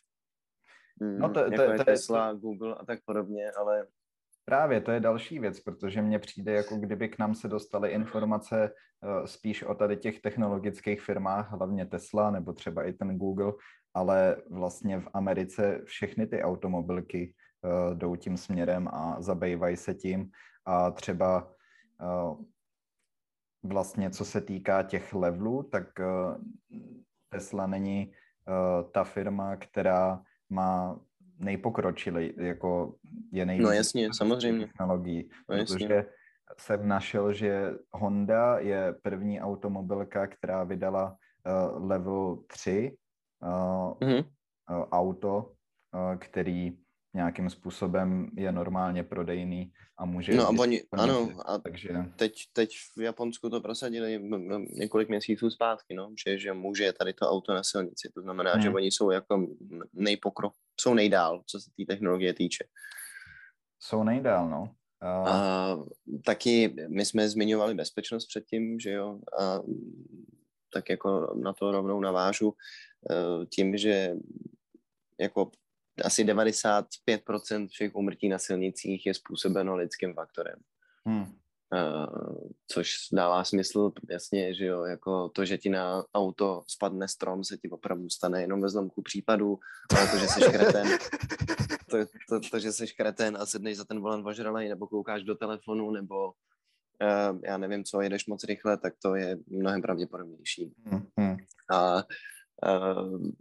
no 1.01 1.33
to, 1.33 1.39
jako 1.41 1.57
to, 1.57 1.63
je 1.63 1.79
to, 1.79 1.85
Tesla, 1.85 2.33
Google 2.33 2.75
a 2.75 2.85
tak 2.85 2.99
podobně, 3.05 3.51
ale 3.51 3.87
Právě, 4.45 4.81
to 4.81 4.91
je 4.91 5.01
další 5.01 5.39
věc, 5.39 5.61
protože 5.61 6.03
mně 6.03 6.19
přijde, 6.19 6.53
jako 6.53 6.77
kdyby 6.77 7.09
k 7.09 7.19
nám 7.19 7.35
se 7.35 7.49
dostaly 7.49 7.91
informace 7.91 8.75
uh, 9.03 9.25
spíš 9.25 9.63
o 9.63 9.75
tady 9.75 9.97
těch 9.97 10.21
technologických 10.21 11.03
firmách, 11.03 11.51
hlavně 11.51 11.87
Tesla 11.87 12.31
nebo 12.31 12.53
třeba 12.53 12.85
i 12.85 12.93
ten 12.93 13.19
Google, 13.19 13.53
ale 13.95 14.37
vlastně 14.51 15.01
v 15.01 15.09
Americe 15.15 15.81
všechny 15.85 16.27
ty 16.27 16.43
automobilky 16.43 17.35
uh, 17.63 17.99
jdou 17.99 18.17
tím 18.17 18.37
směrem 18.37 18.89
a 18.89 19.17
zabývají 19.23 19.77
se 19.77 19.95
tím. 19.95 20.31
A 20.65 20.91
třeba 20.91 21.55
uh, 22.03 22.45
vlastně 23.63 24.11
co 24.11 24.25
se 24.25 24.41
týká 24.41 24.83
těch 24.83 25.15
levelů, 25.15 25.63
tak 25.63 25.87
Tesla 27.29 27.67
není 27.67 28.13
ta 28.93 29.05
firma, 29.05 29.57
která 29.57 30.23
má 30.51 31.01
nejpokročilý, 31.43 32.33
jako 32.37 32.95
je 33.33 33.47
nejvíc 33.47 33.65
no 33.65 33.73
jasně, 33.73 34.09
samozřejmě. 34.15 34.67
technologií, 34.67 35.29
no 35.49 35.57
protože 35.57 35.95
jasně. 35.95 36.13
jsem 36.59 36.89
našel, 36.89 37.33
že 37.33 37.75
Honda 37.93 38.59
je 38.59 38.95
první 39.03 39.41
automobilka, 39.41 40.27
která 40.27 40.65
vydala 40.65 41.17
uh, 41.47 41.89
level 41.89 42.39
3 42.47 42.97
uh, 43.43 43.49
mm-hmm. 43.49 44.25
uh, 44.71 44.85
auto, 44.91 45.53
uh, 45.95 46.19
který 46.19 46.79
nějakým 47.15 47.51
způsobem 47.51 48.31
je 48.37 48.53
normálně 48.53 49.03
prodejný 49.03 49.73
a 49.99 50.05
může... 50.05 50.35
No 50.35 50.47
a 50.47 50.49
oni, 50.49 50.83
ano, 50.93 51.31
a 51.47 51.59
takže... 51.59 51.89
teď, 52.17 52.35
teď 52.53 52.71
v 52.97 53.01
Japonsku 53.01 53.51
to 53.51 53.61
prosadili 53.61 54.21
několik 54.71 55.09
měsíců 55.09 55.51
zpátky, 55.51 55.95
no, 55.95 56.15
že, 56.27 56.39
že 56.39 56.53
může 56.53 56.93
tady 56.93 57.13
to 57.13 57.31
auto 57.31 57.55
na 57.55 57.63
silnici, 57.65 58.11
to 58.15 58.23
znamená, 58.23 58.53
hmm. 58.53 58.63
že 58.63 58.71
oni 58.71 58.87
jsou 58.87 59.11
jako 59.11 59.47
nejpokrok, 59.93 60.55
jsou 60.81 60.95
nejdál, 60.95 61.43
co 61.47 61.61
se 61.61 61.71
té 61.77 61.85
technologie 61.95 62.35
týče. 62.35 62.65
Jsou 63.81 64.05
nejdál, 64.05 64.49
no. 64.49 64.63
Uh... 65.03 65.29
A 65.29 65.77
taky 66.25 66.75
my 66.89 67.05
jsme 67.05 67.29
zmiňovali 67.29 67.75
bezpečnost 67.75 68.27
předtím, 68.27 68.81
že 68.81 68.91
jo, 68.91 69.19
a 69.41 69.61
tak 70.73 70.91
jako 70.91 71.35
na 71.43 71.53
to 71.53 71.73
rovnou 71.73 72.01
navážu 72.01 72.55
e, 73.11 73.47
tím, 73.47 73.77
že 73.77 74.15
jako 75.21 75.51
asi 76.05 76.25
95% 76.25 77.69
všech 77.69 77.95
umrtí 77.95 78.29
na 78.29 78.39
silnicích 78.39 79.07
je 79.07 79.15
způsobeno 79.15 79.77
lidským 79.77 80.15
faktorem. 80.15 80.57
Hmm. 81.07 81.27
Uh, 81.73 82.49
což 82.69 82.95
dává 83.13 83.45
smysl, 83.45 83.93
jasně, 84.11 84.55
že 84.55 84.67
jo, 84.67 84.83
jako 84.83 85.29
to, 85.29 85.45
že 85.45 85.59
ti 85.59 85.69
na 85.69 86.05
auto 86.15 86.65
spadne 86.67 87.09
strom, 87.09 87.45
se 87.45 87.57
ti 87.57 87.71
opravdu 87.71 88.11
stane 88.11 88.41
jenom 88.41 88.61
ve 88.61 88.69
zlomku 88.69 89.03
případů, 89.03 89.59
ale 89.97 90.09
to, 90.09 90.19
že 90.19 90.29
jsi 90.29 90.41
kreten, 90.41 90.87
to, 91.91 91.97
to, 92.29 92.41
to, 92.51 92.59
že 92.59 92.73
jsi 92.73 92.87
kreten 92.87 93.37
a 93.37 93.47
sedneš 93.47 93.77
za 93.77 93.85
ten 93.85 94.01
volant 94.01 94.27
ožralej, 94.27 94.69
nebo 94.69 94.87
koukáš 94.87 95.23
do 95.23 95.35
telefonu, 95.35 95.91
nebo 95.91 96.27
uh, 96.27 97.39
já 97.45 97.59
nevím 97.59 97.85
co, 97.85 98.01
jedeš 98.01 98.27
moc 98.27 98.45
rychle, 98.45 98.77
tak 98.77 98.95
to 99.03 99.15
je 99.15 99.39
mnohem 99.47 99.83
pravděpodobnější. 99.83 100.75
Hmm. 100.85 101.07
hmm. 101.19 101.37
A 101.73 102.03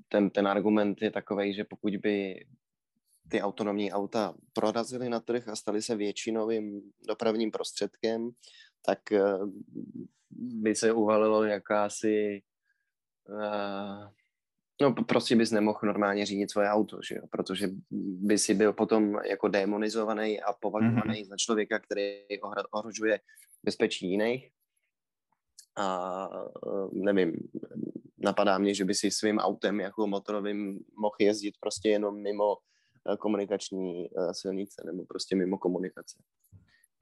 ten, 0.07 0.29
ten 0.29 0.47
argument 0.47 1.01
je 1.01 1.11
takový, 1.11 1.53
že 1.53 1.63
pokud 1.63 1.95
by 1.97 2.45
ty 3.29 3.41
autonomní 3.41 3.91
auta 3.91 4.33
prorazily 4.53 5.09
na 5.09 5.19
trh 5.19 5.47
a 5.47 5.55
staly 5.55 5.81
se 5.81 5.95
většinovým 5.95 6.81
dopravním 7.07 7.51
prostředkem, 7.51 8.29
tak 8.85 9.11
eh, 9.11 9.23
by 10.29 10.75
se 10.75 10.91
uvalilo 10.91 11.43
jakási 11.43 12.41
uh, 13.29 14.07
no 14.81 14.93
prostě 14.93 15.35
bys 15.35 15.51
nemohl 15.51 15.79
normálně 15.83 16.25
řídit 16.25 16.51
svoje 16.51 16.69
auto, 16.69 16.99
že 17.09 17.15
jo? 17.15 17.21
protože 17.31 17.69
by 18.01 18.37
si 18.37 18.53
byl 18.53 18.73
potom 18.73 19.19
jako 19.29 19.47
demonizovaný 19.47 20.41
a 20.41 20.53
považovaný 20.53 21.23
mm-hmm. 21.23 21.27
za 21.27 21.35
člověka, 21.37 21.79
který 21.79 22.21
ohrožuje 22.71 23.19
bezpečí 23.63 24.11
jiných. 24.11 24.49
A 25.75 26.29
eh, 26.67 26.89
nevím, 26.93 27.33
napadá 28.23 28.57
mě, 28.57 28.73
že 28.73 28.85
by 28.85 28.93
si 28.93 29.11
svým 29.11 29.39
autem 29.39 29.79
jako 29.79 30.07
motorovým 30.07 30.79
mohl 30.97 31.15
jezdit 31.19 31.55
prostě 31.59 31.89
jenom 31.89 32.21
mimo 32.21 32.55
eh, 33.13 33.17
komunikační 33.17 34.05
eh, 34.05 34.33
silnice 34.33 34.81
nebo 34.85 35.05
prostě 35.05 35.35
mimo 35.35 35.57
komunikace. 35.57 36.17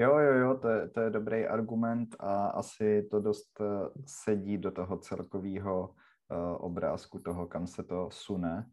Jo, 0.01 0.17
jo, 0.17 0.33
jo, 0.33 0.59
to 0.61 0.69
je, 0.69 0.89
to 0.89 0.99
je 1.01 1.09
dobrý 1.09 1.45
argument 1.45 2.15
a 2.19 2.47
asi 2.47 3.07
to 3.11 3.19
dost 3.19 3.61
sedí 4.05 4.57
do 4.57 4.71
toho 4.71 4.97
celkového 4.97 5.89
uh, 6.29 6.65
obrázku 6.65 7.19
toho, 7.19 7.47
kam 7.47 7.67
se 7.67 7.83
to 7.83 8.09
sune. 8.11 8.71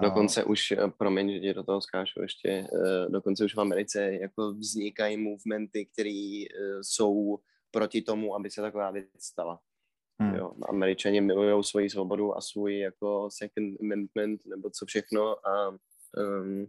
Dokonce 0.00 0.44
už, 0.44 0.70
eh, 0.70 0.88
promiň, 0.98 1.42
že 1.42 1.54
do 1.54 1.62
toho 1.62 1.80
skášu 1.80 2.22
ještě, 2.22 2.66
uh, 2.72 3.12
dokonce 3.12 3.44
už 3.44 3.54
v 3.54 3.60
Americe 3.60 4.12
jako 4.12 4.52
vznikají 4.52 5.16
movementy, 5.16 5.86
které 5.86 6.44
uh, 6.44 6.80
jsou 6.82 7.38
proti 7.70 8.02
tomu, 8.02 8.34
aby 8.34 8.50
se 8.50 8.60
taková 8.60 8.90
věc 8.90 9.06
stala. 9.20 9.60
Hmm. 10.18 10.34
Jo, 10.34 10.52
Američani 10.68 11.20
milují 11.20 11.64
svoji 11.64 11.90
svobodu 11.90 12.36
a 12.36 12.40
svůj 12.40 12.78
jako 12.78 13.28
second 13.32 13.80
amendment 13.80 14.46
nebo 14.46 14.70
co 14.70 14.86
všechno 14.86 15.48
a 15.48 15.68
um, 15.68 16.66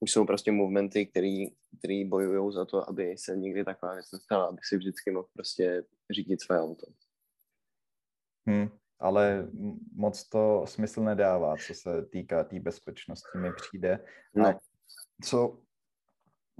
už 0.00 0.12
jsou 0.12 0.26
prostě 0.26 0.52
movementy, 0.52 1.06
který, 1.06 1.46
který 1.78 2.04
bojují 2.04 2.52
za 2.52 2.64
to, 2.64 2.88
aby 2.88 3.18
se 3.18 3.36
nikdy 3.36 3.64
taková 3.64 3.94
věc 3.94 4.12
nestala, 4.12 4.46
aby 4.46 4.58
si 4.62 4.76
vždycky 4.76 5.10
mohl 5.10 5.28
prostě 5.32 5.84
řídit 6.10 6.42
své 6.42 6.60
auto. 6.60 6.86
Hmm, 8.48 8.68
ale 8.98 9.48
moc 9.94 10.28
to 10.28 10.64
smysl 10.66 11.02
nedává, 11.02 11.56
co 11.66 11.74
se 11.74 12.06
týká 12.06 12.44
té 12.44 12.50
tý 12.50 12.60
bezpečnosti, 12.60 13.38
mi 13.38 13.52
přijde. 13.52 14.04
No. 14.34 14.46
A 14.46 14.60
co, 15.24 15.58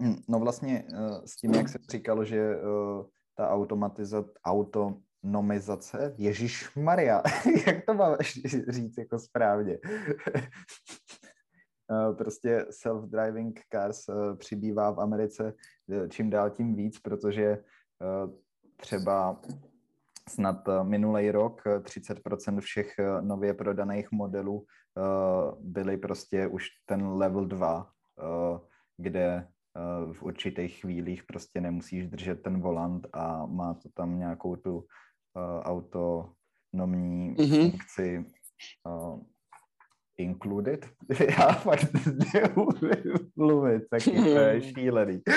hm, 0.00 0.22
no 0.28 0.38
vlastně 0.38 0.84
eh, 0.94 1.26
s 1.26 1.36
tím, 1.36 1.54
jak 1.54 1.68
se 1.68 1.78
říkalo, 1.90 2.24
že 2.24 2.38
eh, 2.38 3.15
ta 3.36 3.50
automatizace, 3.50 4.30
autonomizace, 4.44 6.14
Ježíš 6.18 6.74
Maria, 6.76 7.22
jak 7.66 7.84
to 7.84 7.94
mám 7.94 8.16
říct 8.68 8.98
jako 8.98 9.18
správně? 9.18 9.78
Eh, 11.90 12.14
prostě 12.14 12.66
self-driving 12.70 13.52
cars 13.72 14.00
přibývá 14.36 14.90
v 14.90 15.00
Americe 15.00 15.54
čím 16.08 16.30
dál 16.30 16.50
tím 16.50 16.74
víc, 16.74 16.98
protože 17.00 17.58
třeba 18.76 19.40
snad 20.28 20.68
eh, 20.68 20.84
minulý 20.84 21.30
rok 21.30 21.62
30% 21.66 22.58
eh, 22.58 22.60
všech 22.60 22.98
eh, 22.98 23.22
nově 23.22 23.54
prodaných 23.54 24.12
modelů 24.12 24.64
byly 25.60 25.96
prostě 25.96 26.46
už 26.46 26.68
ten 26.86 27.08
level 27.08 27.46
2, 27.46 27.90
kde 28.96 29.48
v 30.12 30.22
určitých 30.22 30.80
chvílích 30.80 31.24
prostě 31.24 31.60
nemusíš 31.60 32.06
držet 32.06 32.42
ten 32.42 32.60
volant 32.60 33.06
a 33.12 33.46
má 33.46 33.74
to 33.74 33.88
tam 33.94 34.18
nějakou 34.18 34.56
tu 34.56 34.86
autonomní 35.62 37.36
mm-hmm. 37.36 37.70
funkci 37.70 38.24
included. 40.18 40.88
Já 41.20 41.52
fakt 41.52 41.86
neumím 42.34 43.30
mluvit, 43.36 43.82
tak 43.90 44.04
to 44.04 44.38
je 44.38 44.62
šílený. 44.62 45.22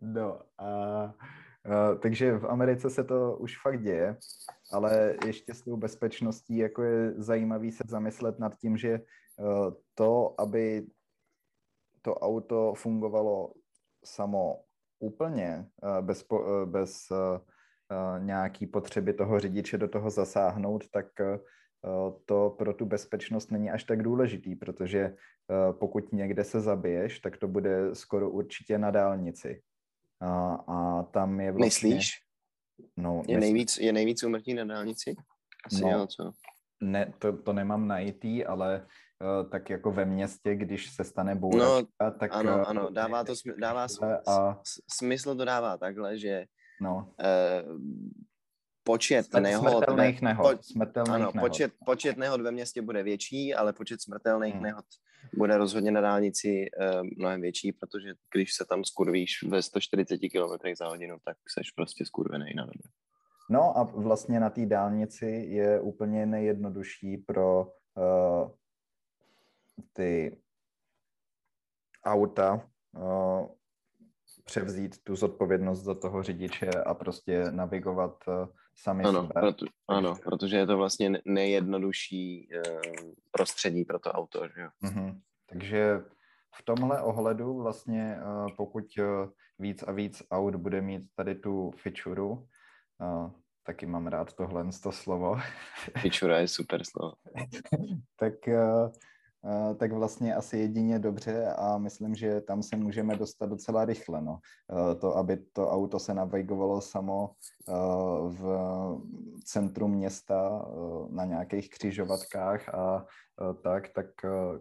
no 0.00 0.40
a 0.58 1.14
Uh, 1.66 1.98
takže 1.98 2.38
v 2.38 2.44
Americe 2.44 2.90
se 2.90 3.04
to 3.04 3.36
už 3.36 3.62
fakt 3.62 3.82
děje, 3.82 4.16
ale 4.72 5.14
ještě 5.26 5.54
s 5.54 5.62
tou 5.62 5.76
bezpečností 5.76 6.56
jako 6.56 6.82
je 6.82 7.14
zajímavý 7.16 7.72
se 7.72 7.84
zamyslet 7.88 8.38
nad 8.38 8.58
tím, 8.58 8.76
že 8.76 9.00
uh, 9.38 9.70
to, 9.94 10.34
aby 10.38 10.86
to 12.02 12.14
auto 12.14 12.74
fungovalo 12.74 13.52
samo 14.04 14.60
úplně, 14.98 15.66
uh, 15.82 16.06
bez, 16.06 16.22
po, 16.22 16.66
bez 16.66 17.12
nějaký 18.18 18.66
potřeby 18.66 19.12
toho 19.12 19.40
řidiče 19.40 19.78
do 19.78 19.88
toho 19.88 20.10
zasáhnout, 20.10 20.90
tak 20.90 21.06
to 22.24 22.54
pro 22.58 22.74
tu 22.74 22.86
bezpečnost 22.86 23.50
není 23.50 23.70
až 23.70 23.84
tak 23.84 24.02
důležitý, 24.02 24.56
protože 24.56 25.16
pokud 25.72 26.12
někde 26.12 26.44
se 26.44 26.60
zabiješ, 26.60 27.20
tak 27.20 27.36
to 27.36 27.48
bude 27.48 27.94
skoro 27.94 28.30
určitě 28.30 28.78
na 28.78 28.90
dálnici. 28.90 29.62
A, 30.20 30.54
a 30.54 31.02
tam 31.02 31.40
je 31.40 31.52
vlastně... 31.52 31.94
Myslíš? 31.94 32.12
No, 32.96 33.22
je, 33.28 33.40
nejvíc, 33.40 33.78
je 33.78 33.92
nejvíc 33.92 34.22
umrtí 34.22 34.54
na 34.54 34.64
dálnici? 34.64 35.14
Asi 35.66 35.82
no, 35.82 35.90
jo, 35.90 36.06
co? 36.06 36.32
Ne, 36.80 37.12
to, 37.18 37.36
to 37.36 37.52
nemám 37.52 37.88
na 37.88 37.98
IT, 37.98 38.24
ale 38.46 38.80
uh, 38.80 38.86
tak 39.50 39.70
jako 39.70 39.92
ve 39.92 40.04
městě, 40.04 40.54
když 40.54 40.90
se 40.90 41.04
stane 41.04 41.34
bouračka, 41.34 41.86
no, 42.00 42.10
tak... 42.18 42.30
Ano, 42.34 42.56
uh, 42.56 42.64
ano, 42.66 42.90
dává 42.90 43.24
to 43.24 43.32
sm- 43.32 43.60
dává 43.60 43.86
a... 44.26 44.60
smysl 44.92 45.36
to 45.36 45.44
dává 45.44 45.76
takhle, 45.76 46.18
že 46.18 46.44
no. 46.80 46.96
uh, 46.96 47.80
počet 48.84 49.26
Smrt, 49.26 49.42
nehod... 49.42 49.70
Smrtelných 49.70 50.22
nehod. 50.22 50.56
Po, 50.56 50.62
smrtelných 50.62 51.14
ano, 51.14 51.30
nehod. 51.34 51.48
Počet, 51.48 51.72
počet 51.86 52.16
nehod 52.16 52.40
ve 52.40 52.50
městě 52.50 52.82
bude 52.82 53.02
větší, 53.02 53.54
ale 53.54 53.72
počet 53.72 54.02
smrtelných 54.02 54.54
hmm. 54.54 54.62
nehod 54.62 54.84
bude 55.34 55.56
rozhodně 55.56 55.90
na 55.90 56.00
dálnici 56.00 56.66
uh, 56.80 57.02
mnohem 57.18 57.40
větší, 57.40 57.72
protože 57.72 58.14
když 58.34 58.54
se 58.54 58.64
tam 58.64 58.84
skurvíš 58.84 59.42
ve 59.48 59.62
140 59.62 60.18
km 60.18 60.74
za 60.78 60.88
hodinu, 60.88 61.16
tak 61.24 61.36
seš 61.48 61.70
prostě 61.70 62.04
skurvený 62.04 62.54
na 62.56 62.64
dobu. 62.64 62.84
No 63.50 63.78
a 63.78 63.82
vlastně 63.82 64.40
na 64.40 64.50
té 64.50 64.66
dálnici 64.66 65.26
je 65.48 65.80
úplně 65.80 66.26
nejjednodušší 66.26 67.16
pro 67.16 67.66
uh, 67.66 68.50
ty 69.92 70.38
auta 72.04 72.68
uh, 72.96 73.46
převzít 74.44 75.02
tu 75.04 75.16
zodpovědnost 75.16 75.82
za 75.82 75.94
toho 75.94 76.22
řidiče 76.22 76.70
a 76.70 76.94
prostě 76.94 77.44
navigovat 77.50 78.24
uh, 78.28 78.48
sami 78.74 79.04
ano, 79.04 79.20
sebe. 79.20 79.40
Proto, 79.40 79.66
ano, 79.88 80.14
protože 80.24 80.56
je 80.56 80.66
to 80.66 80.76
vlastně 80.76 81.12
nejjednodušší 81.24 82.48
uh, 82.54 82.80
prostředí 83.30 83.84
pro 83.84 83.98
to 83.98 84.12
auto. 84.12 84.48
Že? 84.48 84.66
Mm-hmm. 84.82 85.20
Takže 85.46 86.00
v 86.54 86.62
tomhle 86.64 87.02
ohledu 87.02 87.62
vlastně 87.62 88.18
uh, 88.24 88.46
pokud 88.56 88.84
víc 89.58 89.82
a 89.82 89.92
víc 89.92 90.22
aut 90.30 90.54
bude 90.54 90.80
mít 90.80 91.02
tady 91.14 91.34
tu 91.34 91.70
uh, 93.00 93.30
taky 93.62 93.86
mám 93.86 94.06
rád 94.06 94.32
tohle 94.32 94.66
to 94.82 94.92
slovo. 94.92 95.36
Feature 96.00 96.40
je 96.40 96.48
super 96.48 96.84
slovo. 96.84 97.14
tak 98.16 98.34
tak 99.78 99.92
vlastně 99.92 100.34
asi 100.34 100.58
jedině 100.58 100.98
dobře 100.98 101.52
a 101.52 101.78
myslím, 101.78 102.14
že 102.14 102.40
tam 102.40 102.62
se 102.62 102.76
můžeme 102.76 103.16
dostat 103.16 103.46
docela 103.46 103.84
rychle. 103.84 104.22
No. 104.22 104.38
Eh, 104.70 104.94
to, 104.94 105.16
aby 105.16 105.36
to 105.36 105.70
auto 105.70 105.98
se 105.98 106.14
navigovalo 106.14 106.80
samo 106.80 107.30
eh, 107.68 107.72
v 108.28 108.46
centru 109.44 109.88
města 109.88 110.66
na 111.10 111.24
nějakých 111.24 111.70
křižovatkách 111.70 112.74
a 112.74 113.06
tak, 113.62 113.88
tak 113.88 114.06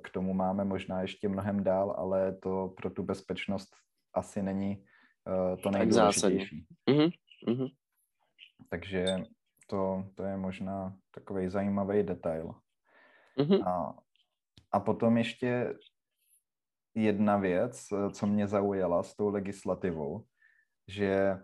k 0.02 0.10
tomu 0.14 0.34
máme 0.34 0.66
možná 0.66 1.02
ještě 1.02 1.30
mnohem 1.30 1.64
dál, 1.64 1.96
ale 1.98 2.32
to 2.32 2.74
pro 2.78 2.90
tu 2.90 3.04
bezpečnost 3.04 3.70
asi 4.14 4.44
není 4.44 4.84
to 5.64 5.72
nejdůležitější. 5.72 6.66
Mm-hmm. 6.90 7.12
Mm-hmm. 7.48 7.70
Takže 8.70 9.06
to, 9.68 10.06
to 10.16 10.24
je 10.24 10.38
možná 10.38 10.96
takový 11.14 11.50
zajímavý 11.50 12.04
detail. 12.04 12.56
Mm-hmm. 13.38 13.68
A 13.68 13.96
a 14.72 14.80
potom 14.80 15.18
ještě 15.18 15.74
jedna 16.96 17.38
věc, 17.38 17.88
co 18.14 18.28
mě 18.28 18.48
zaujala 18.48 19.04
s 19.04 19.16
tou 19.16 19.30
legislativou, 19.30 20.26
že 20.88 21.38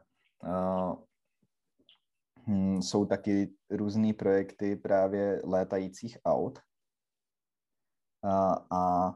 uh, 0.44 1.04
jsou 2.82 3.06
taky 3.06 3.54
různé 3.70 4.14
projekty 4.14 4.76
právě 4.76 5.42
létajících 5.44 6.18
aut. 6.26 6.60
A, 8.24 8.54
a, 8.72 8.78
a 8.78 9.16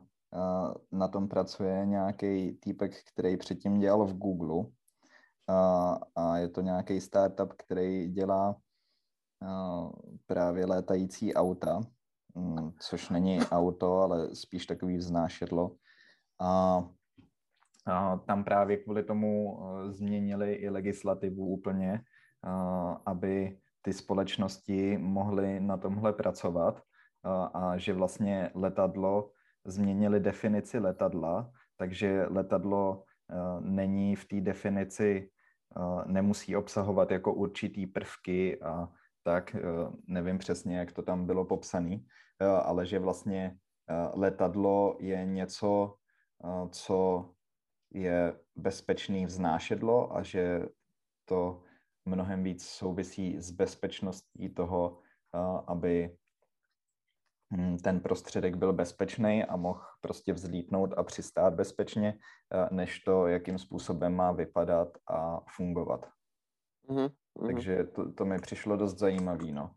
na 0.92 1.08
tom 1.08 1.28
pracuje 1.28 1.86
nějaký 1.86 2.54
týpek, 2.54 3.04
který 3.04 3.38
předtím 3.38 3.80
dělal 3.80 4.06
v 4.06 4.18
Google 4.18 4.72
a, 5.48 5.92
a 6.16 6.38
je 6.38 6.50
to 6.50 6.62
nějaký 6.62 7.02
startup, 7.02 7.54
který 7.54 8.08
dělá 8.08 8.56
právě 10.26 10.66
létající 10.66 11.34
auta 11.34 11.82
což 12.80 13.10
není 13.10 13.40
auto, 13.40 13.98
ale 13.98 14.36
spíš 14.36 14.66
takový 14.66 14.98
vznášedlo. 14.98 15.76
A, 16.40 16.84
a 17.86 18.18
tam 18.18 18.44
právě 18.44 18.78
kvůli 18.78 19.04
tomu 19.04 19.54
uh, 19.54 19.92
změnili 19.92 20.54
i 20.54 20.70
legislativu 20.70 21.48
úplně, 21.48 22.02
uh, 22.48 22.98
aby 23.06 23.58
ty 23.82 23.94
společnosti 23.94 24.98
mohly 24.98 25.60
na 25.60 25.78
tomhle 25.78 26.14
pracovat 26.14 26.76
uh, 26.76 27.48
a 27.54 27.78
že 27.78 27.94
vlastně 27.94 28.52
letadlo 28.56 29.32
změnili 29.66 30.20
definici 30.20 30.80
letadla, 30.80 31.52
takže 31.78 32.26
letadlo 32.30 33.04
není 33.60 34.16
v 34.16 34.26
té 34.26 34.42
definici, 34.42 35.30
nemusí 36.06 36.56
obsahovat 36.56 37.12
jako 37.12 37.34
určitý 37.34 37.88
prvky 37.88 38.62
a 38.62 38.90
tak 39.24 39.56
nevím 40.08 40.38
přesně, 40.38 40.78
jak 40.78 40.92
to 40.92 41.02
tam 41.02 41.26
bylo 41.26 41.46
popsané, 41.46 42.00
ale 42.64 42.86
že 42.86 43.00
vlastně 43.00 43.58
letadlo 44.14 44.98
je 45.00 45.26
něco, 45.26 45.96
co 46.70 47.30
je 47.94 48.40
bezpečný 48.56 49.26
vznášedlo 49.26 50.16
a 50.16 50.24
že 50.24 50.66
to 51.26 51.64
mnohem 52.06 52.44
víc 52.44 52.66
souvisí 52.66 53.40
s 53.40 53.52
bezpečností 53.52 54.50
toho, 54.50 55.00
aby 55.68 56.18
hm, 57.54 57.78
ten 57.78 58.00
prostředek 58.00 58.56
byl 58.56 58.74
bezpečný 58.74 59.44
a 59.44 59.56
mohl 59.56 59.82
prostě 60.02 60.34
vzlítnout 60.34 60.94
a 60.98 61.04
přistát 61.04 61.54
bezpečně, 61.54 62.20
eh, 62.54 62.68
než 62.72 63.00
to, 63.00 63.28
jakým 63.28 63.58
způsobem 63.58 64.16
má 64.16 64.32
vypadat 64.32 64.98
a 65.08 65.40
fungovat. 65.56 66.10
Mm-hmm. 66.90 67.12
Takže 67.48 67.84
to, 67.84 68.12
to 68.12 68.26
mi 68.26 68.40
přišlo 68.40 68.78
dost 68.78 68.98
zajímavé, 68.98 69.52
no. 69.52 69.72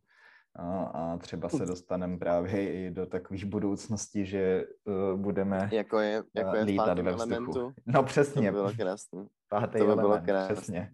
A, 0.57 0.83
a 0.83 1.17
třeba 1.19 1.49
se 1.49 1.67
dostaneme 1.67 2.19
právě 2.19 2.73
i 2.73 2.91
do 2.91 3.07
takových 3.07 3.45
budoucností, 3.45 4.27
že 4.27 4.65
uh, 4.85 5.21
budeme 5.21 5.69
jako 5.73 5.99
je, 5.99 6.23
jako 6.35 6.57
je 6.57 6.65
lítat 6.65 6.99
ve 6.99 7.13
vzduchu. 7.13 7.33
Elementu. 7.33 7.73
No 7.87 8.03
přesně. 8.03 8.53
To 8.53 8.57
bylo 8.57 8.73
krásné. 8.77 9.27
Pátý 9.49 9.79
to 9.79 9.85
by 9.85 9.93
element, 9.93 10.01
bylo 10.01 10.21
krásné. 10.25 10.55
přesně. 10.55 10.93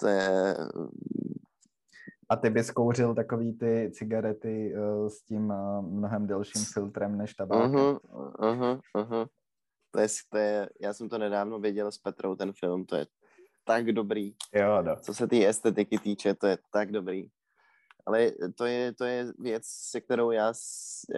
to 0.00 0.06
je... 0.06 0.56
A 2.28 2.36
ty 2.36 2.50
bys 2.50 2.70
kouřil 2.70 3.14
takový 3.14 3.58
ty 3.58 3.90
cigarety 3.92 4.74
uh, 4.74 5.08
s 5.08 5.22
tím 5.22 5.50
uh, 5.50 5.82
mnohem 5.82 6.26
delším 6.26 6.64
filtrem 6.64 7.18
než 7.18 7.34
tabák? 7.34 7.70
Uh-huh, 7.70 7.98
uh-huh, 8.38 8.80
uh-huh. 8.96 9.28
To 9.90 10.00
je, 10.00 10.06
to 10.28 10.38
je, 10.38 10.68
já 10.80 10.92
jsem 10.92 11.08
to 11.08 11.18
nedávno 11.18 11.58
viděl 11.58 11.92
s 11.92 11.98
Petrou, 11.98 12.34
ten 12.34 12.52
film, 12.52 12.84
to 12.84 12.96
je 12.96 13.06
tak 13.70 13.92
dobrý. 13.92 14.34
Jo, 14.54 14.82
no. 14.82 14.96
Co 14.96 15.14
se 15.14 15.26
té 15.26 15.46
estetiky 15.46 15.98
týče, 15.98 16.34
to 16.34 16.46
je 16.46 16.58
tak 16.72 16.92
dobrý. 16.92 17.28
Ale 18.06 18.32
to 18.54 18.64
je, 18.64 18.92
to 18.92 19.04
je 19.04 19.32
věc, 19.38 19.62
se 19.66 20.00
kterou 20.00 20.30
já, 20.30 20.52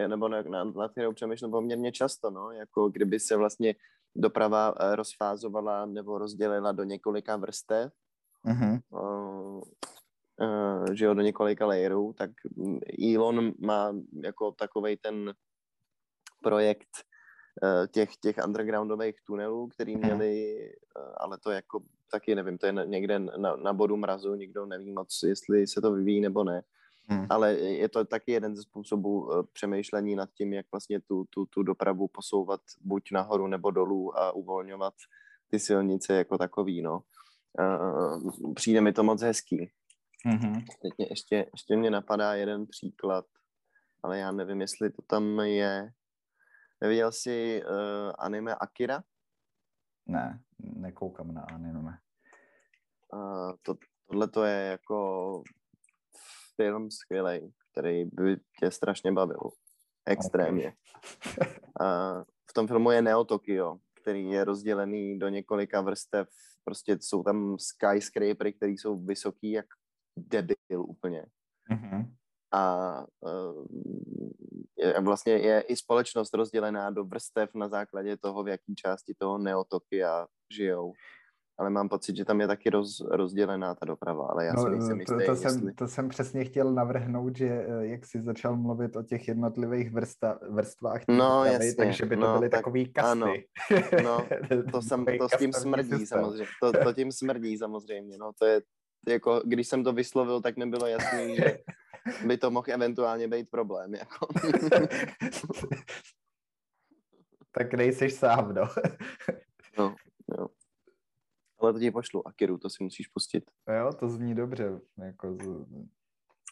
nebo 0.07 0.27
na, 0.27 0.41
na, 0.41 0.63
na 0.63 0.89
kterou 0.89 1.13
přemýšlím 1.13 1.51
poměrně 1.51 1.91
často, 1.91 2.29
no, 2.29 2.51
jako 2.51 2.89
kdyby 2.89 3.19
se 3.19 3.35
vlastně 3.35 3.75
doprava 4.15 4.73
eh, 4.79 4.95
rozfázovala 4.95 5.85
nebo 5.85 6.17
rozdělila 6.17 6.71
do 6.71 6.83
několika 6.83 7.37
vrstev, 7.37 7.93
mm-hmm. 8.45 8.81
uh, 8.89 9.61
uh, 10.39 10.93
že 10.93 11.05
jo, 11.05 11.13
do 11.13 11.21
několika 11.21 11.65
layerů, 11.65 12.13
tak 12.13 12.29
Elon 13.15 13.51
má 13.59 13.95
jako 14.23 14.51
takový 14.51 14.97
ten 14.97 15.33
projekt 16.43 16.89
uh, 17.63 17.87
těch, 17.87 18.17
těch 18.17 18.35
undergroundových 18.45 19.15
tunelů, 19.25 19.67
který 19.67 19.95
mhm. 19.95 20.05
měli, 20.05 20.57
ale 21.17 21.37
to 21.37 21.51
jako 21.51 21.81
taky 22.13 22.35
nevím, 22.35 22.57
to 22.57 22.65
je 22.65 22.73
někde 22.85 23.19
na, 23.19 23.55
na 23.55 23.73
bodu 23.73 23.97
mrazu, 23.97 24.35
nikdo 24.35 24.65
neví 24.65 24.91
moc, 24.91 25.23
jestli 25.23 25.67
se 25.67 25.81
to 25.81 25.91
vyvíjí 25.91 26.21
nebo 26.21 26.43
ne. 26.43 26.63
Hmm. 27.07 27.27
Ale 27.29 27.53
je 27.53 27.89
to 27.89 28.05
taky 28.05 28.31
jeden 28.31 28.55
ze 28.55 28.61
způsobů 28.61 29.25
uh, 29.25 29.43
přemýšlení 29.53 30.15
nad 30.15 30.29
tím, 30.29 30.53
jak 30.53 30.65
vlastně 30.71 30.99
tu, 31.01 31.25
tu, 31.29 31.45
tu 31.45 31.63
dopravu 31.63 32.07
posouvat 32.07 32.61
buď 32.81 33.11
nahoru 33.11 33.47
nebo 33.47 33.71
dolů 33.71 34.17
a 34.17 34.31
uvolňovat 34.31 34.93
ty 35.49 35.59
silnice 35.59 36.13
jako 36.13 36.37
takový, 36.37 36.81
no. 36.81 37.03
Uh, 37.59 38.53
přijde 38.53 38.81
mi 38.81 38.93
to 38.93 39.03
moc 39.03 39.21
hezký. 39.21 39.69
Mm-hmm. 40.27 40.63
Teď 40.81 40.93
mě 40.97 41.07
ještě, 41.09 41.35
ještě 41.53 41.75
mě 41.75 41.91
napadá 41.91 42.33
jeden 42.33 42.67
příklad, 42.67 43.25
ale 44.03 44.19
já 44.19 44.31
nevím, 44.31 44.61
jestli 44.61 44.89
to 44.89 45.01
tam 45.01 45.39
je. 45.39 45.91
Neviděl 46.81 47.11
jsi 47.11 47.63
uh, 47.65 48.11
anime 48.19 48.55
Akira? 48.55 49.03
Ne, 50.07 50.39
nekoukám 50.59 51.33
na 51.33 51.41
anime. 51.41 51.97
Uh, 53.13 53.53
to, 53.61 53.75
tohle 54.07 54.27
to 54.27 54.43
je 54.43 54.65
jako 54.65 55.43
film 56.55 56.91
skvělý, 56.91 57.53
který 57.71 58.05
by 58.05 58.37
tě 58.59 58.71
strašně 58.71 59.11
bavil. 59.11 59.49
Extrémně. 60.05 60.73
Okay. 61.31 61.53
uh, 61.81 62.23
v 62.49 62.53
tom 62.53 62.67
filmu 62.67 62.91
je 62.91 63.01
Neo 63.01 63.23
Tokyo, 63.23 63.77
který 64.01 64.29
je 64.29 64.43
rozdělený 64.43 65.19
do 65.19 65.29
několika 65.29 65.81
vrstev. 65.81 66.27
Prostě 66.63 66.97
jsou 67.01 67.23
tam 67.23 67.57
skyscrapery, 67.59 68.53
které 68.53 68.71
jsou 68.71 69.05
vysoký 69.05 69.51
jak 69.51 69.65
debil 70.17 70.85
úplně. 70.87 71.25
Mm-hmm. 71.71 72.13
A 72.53 73.05
uh, 73.19 73.65
je, 74.77 75.01
vlastně 75.01 75.33
je 75.33 75.61
i 75.61 75.75
společnost 75.75 76.33
rozdělená 76.33 76.89
do 76.89 77.03
vrstev 77.03 77.49
na 77.55 77.67
základě 77.67 78.17
toho, 78.17 78.43
v 78.43 78.47
jaký 78.47 78.75
části 78.75 79.13
toho 79.19 79.37
Neotokia 79.37 80.27
žijou 80.53 80.93
ale 81.57 81.69
mám 81.69 81.89
pocit, 81.89 82.17
že 82.17 82.25
tam 82.25 82.41
je 82.41 82.47
taky 82.47 82.69
roz, 82.69 83.01
rozdělená 83.11 83.75
ta 83.75 83.85
doprava, 83.85 84.27
ale 84.27 84.45
já 84.45 84.53
no, 84.53 84.63
si 84.63 84.69
nejsem 84.69 84.99
jistý, 84.99 85.13
to, 85.13 85.25
to, 85.25 85.31
jestli... 85.31 85.49
jsem, 85.49 85.75
to 85.75 85.87
jsem 85.87 86.09
přesně 86.09 86.45
chtěl 86.45 86.73
navrhnout, 86.73 87.37
že 87.37 87.47
eh, 87.47 87.85
jak 87.87 88.05
jsi 88.05 88.21
začal 88.21 88.57
mluvit 88.57 88.95
o 88.95 89.03
těch 89.03 89.27
jednotlivých 89.27 89.91
vrsta, 89.91 90.39
vrstvách 90.49 91.01
no, 91.07 91.15
dopravy, 91.15 91.49
jasně, 91.49 91.75
takže 91.75 92.05
by 92.05 92.15
to 92.15 92.21
no, 92.21 92.33
byly 92.33 92.49
tak, 92.49 92.59
takový 92.59 92.93
kasty. 92.93 93.09
Ano, 93.11 93.33
no, 94.03 94.27
to, 94.71 94.81
jsem, 94.81 95.05
to 95.05 95.29
s 95.29 95.37
tím 95.37 95.53
smrdí 95.53 95.89
systém. 95.89 96.05
samozřejmě, 96.05 96.47
to, 96.61 96.71
to 96.71 96.93
tím 96.93 97.11
smrdí 97.11 97.57
samozřejmě, 97.57 98.17
no, 98.17 98.31
to 98.39 98.45
je, 98.45 98.61
jako, 99.07 99.41
když 99.45 99.67
jsem 99.67 99.83
to 99.83 99.93
vyslovil, 99.93 100.41
tak 100.41 100.57
mi 100.57 100.65
bylo 100.65 100.87
jasný, 100.87 101.35
že 101.35 101.57
by 102.25 102.37
to 102.37 102.51
mohl 102.51 102.71
eventuálně 102.71 103.27
být 103.27 103.49
problém, 103.49 103.95
jako. 103.95 104.27
tak 107.51 107.73
nejseš 107.73 108.13
sám, 108.13 108.53
no. 108.53 108.63
no, 109.77 109.95
jo. 110.37 110.47
Ale 111.59 111.73
to 111.73 111.79
ti 111.79 111.91
pošlu, 111.91 112.27
Akiru, 112.27 112.57
to 112.57 112.69
si 112.69 112.83
musíš 112.83 113.07
pustit. 113.07 113.43
Jo, 113.77 113.93
to 113.93 114.09
zní 114.09 114.35
dobře. 114.35 114.79
Jako 114.97 115.33
z, 115.33 115.65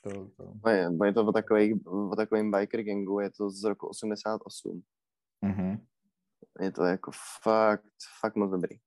to, 0.03 0.09
to. 0.09 0.53
No 0.65 0.71
je, 0.71 0.89
je 1.05 1.13
to 1.13 1.25
o, 1.25 1.31
takový, 1.31 1.83
o 1.85 2.15
takovým 2.15 2.51
biker 2.51 2.83
gangu, 2.83 3.19
je 3.19 3.31
to 3.31 3.49
z 3.49 3.63
roku 3.63 3.87
88. 3.87 4.81
Mm-hmm. 5.45 5.79
Je 6.59 6.71
to 6.71 6.83
jako 6.83 7.11
fakt, 7.43 7.85
fakt 8.19 8.35
moc 8.35 8.51
dobrý. 8.51 8.77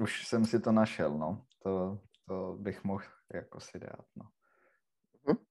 Už 0.00 0.26
jsem 0.26 0.44
si 0.44 0.60
to 0.60 0.72
našel, 0.72 1.18
no. 1.18 1.46
To, 1.62 2.00
to 2.28 2.56
bych 2.60 2.84
mohl 2.84 3.04
jako 3.34 3.60
si 3.60 3.78
dát, 3.78 4.06
no. 4.16 4.24
Hm? 5.28 5.44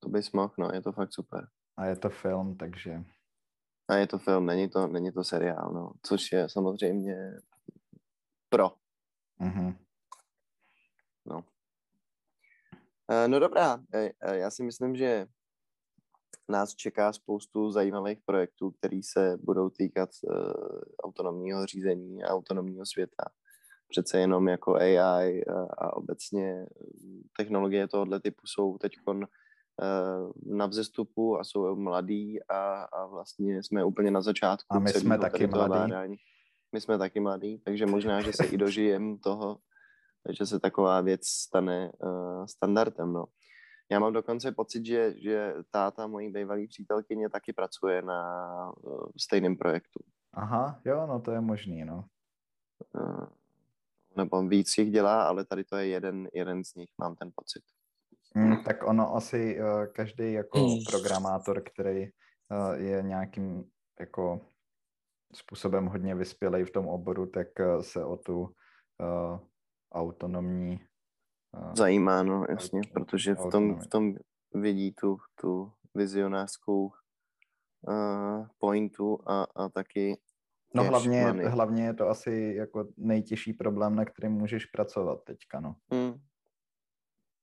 To 0.00 0.08
bys 0.08 0.32
mohl, 0.32 0.54
no, 0.58 0.70
je 0.72 0.82
to 0.82 0.92
fakt 0.92 1.12
super. 1.12 1.48
A 1.76 1.84
je 1.84 1.96
to 1.96 2.10
film, 2.10 2.56
takže 2.56 3.04
a 3.88 3.94
je 3.94 4.06
to 4.06 4.18
film, 4.18 4.46
není 4.46 4.68
to, 4.68 4.86
není 4.86 5.12
to 5.12 5.24
seriál, 5.24 5.70
no. 5.72 5.92
Což 6.02 6.32
je 6.32 6.48
samozřejmě 6.48 7.38
pro. 8.48 8.72
Mm-hmm. 9.40 9.76
No. 11.26 11.44
E, 13.10 13.28
no 13.28 13.38
dobrá, 13.38 13.78
e, 13.94 14.10
e, 14.20 14.36
já 14.36 14.50
si 14.50 14.62
myslím, 14.62 14.96
že 14.96 15.26
nás 16.48 16.74
čeká 16.74 17.12
spoustu 17.12 17.70
zajímavých 17.70 18.18
projektů, 18.24 18.70
které 18.70 19.00
se 19.04 19.36
budou 19.36 19.70
týkat 19.70 20.10
autonomního 21.04 21.66
řízení 21.66 22.24
a 22.24 22.28
autonomního 22.28 22.86
světa. 22.86 23.24
Přece 23.88 24.18
jenom 24.18 24.48
jako 24.48 24.74
AI 24.74 25.44
a, 25.44 25.66
a 25.78 25.96
obecně 25.96 26.66
technologie 27.36 27.88
tohoto 27.88 28.20
typu 28.20 28.46
jsou 28.46 28.78
teď 28.78 28.92
Eh, 29.82 30.32
na 30.56 30.66
vzestupu 30.66 31.38
a 31.38 31.44
jsou 31.44 31.76
mladí 31.76 32.42
a, 32.42 32.82
a 32.82 33.06
vlastně 33.06 33.62
jsme 33.62 33.84
úplně 33.84 34.10
na 34.10 34.20
začátku. 34.20 34.76
A 34.76 34.78
my 34.78 34.90
jsme 34.90 35.18
taky 35.18 35.46
mladí. 35.46 36.20
My 36.72 36.80
jsme 36.80 36.98
taky 36.98 37.20
mladí, 37.20 37.58
takže 37.58 37.86
možná, 37.86 38.20
že 38.20 38.32
se 38.32 38.46
i 38.46 38.56
dožijem 38.56 39.18
toho, 39.18 39.58
že 40.30 40.46
se 40.46 40.60
taková 40.60 41.00
věc 41.00 41.26
stane 41.26 41.92
uh, 42.02 42.46
standardem. 42.46 43.12
No. 43.12 43.24
Já 43.90 43.98
mám 43.98 44.12
dokonce 44.12 44.52
pocit, 44.52 44.86
že, 44.86 45.14
že 45.18 45.54
táta 45.70 46.06
mojí 46.06 46.32
bývalý 46.32 46.66
přítelkyně 46.66 47.30
taky 47.30 47.52
pracuje 47.52 48.02
na 48.02 48.72
uh, 48.76 49.06
stejném 49.20 49.56
projektu. 49.56 50.00
Aha, 50.32 50.80
jo, 50.84 51.06
no 51.06 51.20
to 51.20 51.30
je 51.30 51.40
možný, 51.40 51.84
no. 51.84 52.04
Uh, 52.94 53.26
nebo 54.16 54.42
víc 54.42 54.78
jich 54.78 54.90
dělá, 54.90 55.22
ale 55.28 55.44
tady 55.44 55.64
to 55.64 55.76
je 55.76 55.86
jeden, 55.86 56.28
jeden 56.34 56.64
z 56.64 56.74
nich, 56.74 56.90
mám 56.98 57.16
ten 57.16 57.30
pocit. 57.34 57.62
Hmm, 58.34 58.64
tak 58.64 58.82
ono 58.82 59.16
asi 59.16 59.60
uh, 59.60 59.86
každý 59.86 60.32
jako 60.32 60.58
hmm. 60.58 60.78
programátor, 60.90 61.62
který 61.62 62.02
uh, 62.02 62.74
je 62.74 63.02
nějakým 63.02 63.64
jako 64.00 64.40
způsobem 65.34 65.86
hodně 65.86 66.14
vyspělej 66.14 66.64
v 66.64 66.70
tom 66.70 66.88
oboru, 66.88 67.26
tak 67.26 67.48
uh, 67.60 67.82
se 67.82 68.04
o 68.04 68.16
tu 68.16 68.40
uh, 68.40 69.40
autonomní 69.92 70.80
uh, 71.52 71.74
zajímá, 71.74 72.22
no 72.22 72.44
jasně, 72.48 72.80
protože 72.92 73.34
v 73.34 73.50
tom, 73.50 73.80
v 73.80 73.86
tom 73.86 74.14
vidí 74.54 74.92
tu, 74.92 75.16
tu 75.40 75.72
vizionářskou 75.94 76.92
uh, 77.88 78.46
pointu 78.58 79.18
a, 79.30 79.46
a 79.56 79.68
taky 79.68 80.18
No 80.76 80.84
hlavně, 80.84 81.24
hlavně 81.24 81.84
je 81.84 81.94
to 81.94 82.08
asi 82.08 82.54
jako 82.56 82.88
nejtěžší 82.96 83.52
problém, 83.52 83.96
na 83.96 84.04
kterým 84.04 84.32
můžeš 84.32 84.66
pracovat 84.66 85.24
teďka, 85.24 85.60
no. 85.60 85.76
Hmm, 85.92 86.14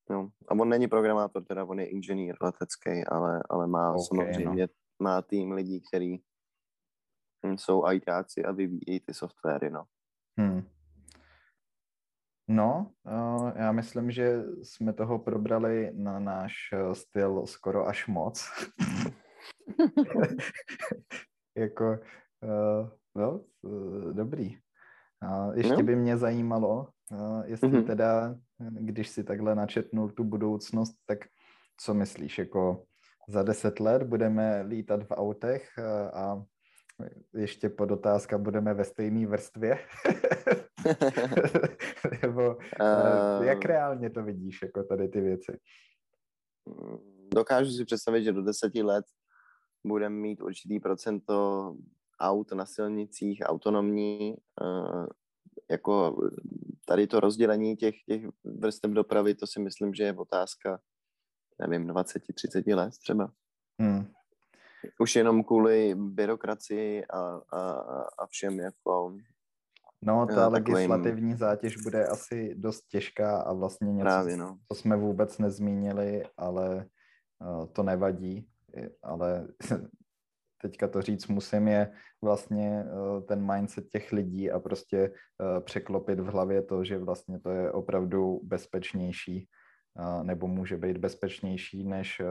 No. 0.09 0.29
A 0.47 0.51
on 0.51 0.69
není 0.69 0.87
programátor, 0.87 1.43
teda 1.43 1.65
on 1.65 1.79
je 1.79 1.85
inženýr 1.85 2.35
letecký, 2.41 3.05
ale, 3.07 3.43
ale 3.49 3.67
má 3.67 3.91
okay, 3.91 4.03
samozřejmě 4.03 4.61
no. 4.61 4.73
má 4.99 5.21
tým 5.21 5.51
lidí, 5.51 5.81
kteří 5.81 6.23
jsou 7.55 7.91
ITáci 7.91 8.43
a 8.43 8.51
vyvíjí 8.51 8.99
ty 8.99 9.13
softwary, 9.13 9.69
no. 9.69 9.83
Hmm. 10.37 10.63
No, 12.47 12.91
uh, 13.05 13.51
já 13.55 13.71
myslím, 13.71 14.11
že 14.11 14.43
jsme 14.63 14.93
toho 14.93 15.19
probrali 15.19 15.91
na 15.93 16.19
náš 16.19 16.53
uh, 16.73 16.93
styl 16.93 17.45
skoro 17.45 17.87
až 17.87 18.07
moc. 18.07 18.49
jako, 21.57 21.99
uh, 22.41 22.89
no, 23.15 23.41
uh, 23.61 24.13
dobrý. 24.13 24.57
A 25.21 25.53
ještě 25.53 25.77
no. 25.77 25.83
by 25.83 25.95
mě 25.95 26.17
zajímalo, 26.17 26.87
No, 27.13 27.43
jestli 27.45 27.69
mm-hmm. 27.69 27.85
teda, 27.85 28.35
když 28.59 29.09
si 29.09 29.23
takhle 29.23 29.55
načetnul 29.55 30.09
tu 30.09 30.23
budoucnost, 30.23 30.95
tak 31.05 31.19
co 31.77 31.93
myslíš, 31.93 32.37
jako 32.37 32.85
za 33.29 33.43
deset 33.43 33.79
let 33.79 34.03
budeme 34.03 34.61
lítat 34.61 35.03
v 35.03 35.11
autech 35.11 35.79
a 36.13 36.43
ještě 37.33 37.69
podotázka, 37.69 38.37
budeme 38.37 38.73
ve 38.73 38.83
stejné 38.83 39.27
vrstvě? 39.27 39.79
Nebo 42.21 42.57
jak 43.41 43.65
reálně 43.65 44.09
to 44.09 44.23
vidíš, 44.23 44.61
jako 44.61 44.83
tady 44.83 45.07
ty 45.07 45.21
věci? 45.21 45.59
Dokážu 47.33 47.71
si 47.71 47.85
představit, 47.85 48.23
že 48.23 48.33
do 48.33 48.43
deseti 48.43 48.83
let 48.83 49.05
budeme 49.87 50.15
mít 50.15 50.41
určitý 50.41 50.79
procento 50.79 51.75
aut 52.23 52.51
na 52.51 52.65
silnicích 52.65 53.41
autonomní, 53.45 54.35
uh, 54.61 55.07
jako 55.71 56.15
tady 56.85 57.07
to 57.07 57.19
rozdělení 57.19 57.75
těch, 57.75 57.95
těch 58.05 58.21
vrstev 58.43 58.91
dopravy, 58.91 59.35
to 59.35 59.47
si 59.47 59.59
myslím, 59.59 59.93
že 59.93 60.03
je 60.03 60.13
otázka, 60.13 60.79
nevím, 61.59 61.87
20-30 61.87 62.75
let 62.75 62.93
třeba. 62.97 63.31
Hmm. 63.79 64.07
Už 64.99 65.15
jenom 65.15 65.43
kvůli 65.43 65.95
byrokracii 65.95 67.05
a, 67.05 67.19
a, 67.51 67.71
a 68.17 68.25
všem 68.27 68.59
jako 68.59 69.17
No, 70.05 70.27
ta 70.27 70.49
takovým... 70.49 70.73
legislativní 70.73 71.35
zátěž 71.35 71.77
bude 71.77 72.07
asi 72.07 72.55
dost 72.55 72.81
těžká 72.87 73.37
a 73.41 73.53
vlastně 73.53 73.93
něco, 73.93 74.03
Právě, 74.03 74.37
no. 74.37 74.57
co 74.67 74.75
jsme 74.75 74.95
vůbec 74.95 75.37
nezmínili, 75.37 76.23
ale 76.37 76.85
to 77.71 77.83
nevadí, 77.83 78.47
ale 79.03 79.47
teďka 80.63 80.87
to 80.87 81.01
říct 81.01 81.27
musím, 81.27 81.67
je 81.67 81.91
vlastně 82.23 82.83
uh, 82.83 83.23
ten 83.23 83.51
mindset 83.53 83.89
těch 83.89 84.11
lidí 84.11 84.51
a 84.51 84.59
prostě 84.59 85.09
uh, 85.09 85.63
překlopit 85.63 86.19
v 86.19 86.25
hlavě 86.25 86.61
to, 86.61 86.83
že 86.83 86.97
vlastně 86.97 87.39
to 87.39 87.49
je 87.49 87.71
opravdu 87.71 88.39
bezpečnější 88.43 89.47
nebo 90.23 90.47
může 90.47 90.77
být 90.77 90.97
bezpečnější 90.97 91.83
než 91.83 92.21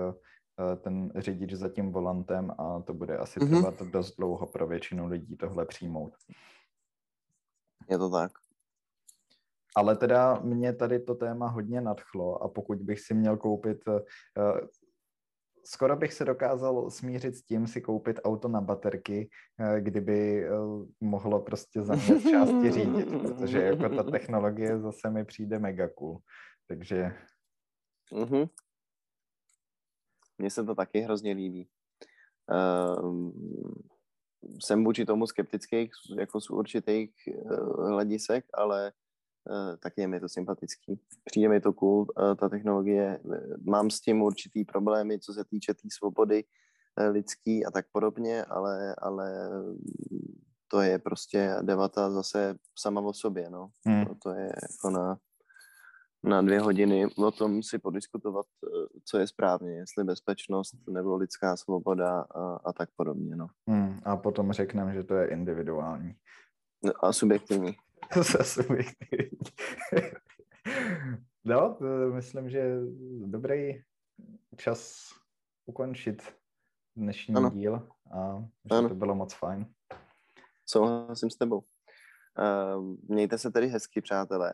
ten 0.80 1.12
řidič 1.16 1.52
za 1.52 1.68
tím 1.68 1.92
volantem 1.92 2.50
a 2.58 2.82
to 2.82 2.94
bude 2.94 3.18
asi 3.18 3.40
mm-hmm. 3.40 3.62
trvat 3.62 3.82
dost 3.82 4.16
dlouho 4.16 4.46
pro 4.46 4.66
většinu 4.66 5.06
lidí 5.06 5.36
tohle 5.36 5.66
přijmout. 5.66 6.12
Je 7.90 7.98
to 7.98 8.10
tak. 8.10 8.32
Ale 9.76 9.96
teda 9.96 10.40
mě 10.42 10.72
tady 10.72 11.00
to 11.00 11.14
téma 11.14 11.48
hodně 11.48 11.80
nadchlo 11.80 12.42
a 12.42 12.48
pokud 12.48 12.78
bych 12.78 13.00
si 13.00 13.14
měl 13.14 13.36
koupit, 13.36 13.78
skoro 15.64 15.96
bych 15.96 16.12
se 16.12 16.24
dokázal 16.24 16.90
smířit 16.90 17.36
s 17.36 17.42
tím 17.42 17.66
si 17.66 17.80
koupit 17.80 18.20
auto 18.24 18.48
na 18.48 18.60
baterky, 18.60 19.30
kdyby 19.80 20.46
mohlo 21.00 21.40
prostě 21.40 21.82
za 21.82 21.94
mě 21.94 22.22
části 22.30 22.70
řídit, 22.70 23.08
protože 23.22 23.62
jako 23.62 23.88
ta 23.88 24.02
technologie 24.02 24.80
zase 24.80 25.10
mi 25.10 25.24
přijde 25.24 25.58
mega 25.58 25.88
cool. 25.88 26.18
Takže 26.68 27.12
Mm-hmm. 28.12 28.48
Mně 30.38 30.50
se 30.50 30.64
to 30.64 30.74
taky 30.74 31.00
hrozně 31.00 31.32
líbí. 31.32 31.68
Uh, 32.50 33.30
jsem 34.64 34.84
vůči 34.84 35.04
tomu 35.04 35.26
skeptický 35.26 35.90
jako 36.18 36.40
z 36.40 36.50
určitých 36.50 37.10
uh, 37.26 37.88
hledisek, 37.88 38.44
ale 38.54 38.92
taky 39.78 40.00
je 40.00 40.08
mi 40.08 40.20
to 40.20 40.28
sympatický. 40.28 41.00
Přijde 41.24 41.48
mi 41.48 41.60
to 41.60 41.72
cool, 41.72 42.00
uh, 42.00 42.34
ta 42.34 42.48
technologie. 42.48 43.20
Mám 43.64 43.90
s 43.90 44.00
tím 44.00 44.22
určitý 44.22 44.64
problémy, 44.64 45.18
co 45.18 45.32
se 45.32 45.44
týče 45.44 45.74
té 45.74 45.82
tý 45.82 45.90
svobody 45.90 46.44
lidský 47.10 47.66
a 47.66 47.70
tak 47.70 47.86
podobně, 47.92 48.44
ale, 48.44 48.94
ale 48.98 49.50
to 50.68 50.80
je 50.80 50.98
prostě 50.98 51.56
debata 51.62 52.10
zase 52.10 52.56
sama 52.78 53.00
o 53.00 53.12
sobě, 53.12 53.50
no. 53.50 53.70
Hmm. 53.86 54.04
To, 54.22 54.30
je 54.30 54.52
jako 54.62 54.90
na 54.90 55.18
na 56.24 56.42
dvě 56.42 56.60
hodiny 56.60 57.06
o 57.06 57.30
tom 57.30 57.62
si 57.62 57.78
podiskutovat, 57.78 58.46
eh, 58.66 59.00
co 59.04 59.18
je 59.18 59.26
správně, 59.26 59.70
jestli 59.70 60.04
bezpečnost 60.04 60.74
nebo 60.90 61.16
lidská 61.16 61.56
svoboda 61.56 62.20
a, 62.20 62.60
a 62.64 62.72
tak 62.72 62.88
podobně. 62.96 63.36
No. 63.36 63.46
Hmm, 63.68 64.00
a 64.04 64.16
potom 64.16 64.52
řekneme, 64.52 64.94
že 64.94 65.02
to 65.02 65.14
je 65.14 65.28
individuální. 65.28 66.14
No, 66.84 66.92
a 67.04 67.12
subjektivní. 67.12 67.76
subjektivní. 68.42 69.38
no, 71.44 71.78
myslím, 72.14 72.50
že 72.50 72.76
dobrý 73.26 73.82
čas 74.56 75.08
ukončit 75.66 76.22
dnešní 76.96 77.34
ano. 77.34 77.50
díl 77.50 77.88
a 78.12 78.44
že 78.64 78.74
ano. 78.74 78.88
to 78.88 78.94
bylo 78.94 79.14
moc 79.14 79.34
fajn. 79.34 79.66
Souhlasím 80.66 81.30
s 81.30 81.36
tebou. 81.36 81.58
Uh, 81.58 82.96
mějte 83.08 83.38
se 83.38 83.50
tedy 83.50 83.68
hezky, 83.68 84.00
přátelé 84.00 84.52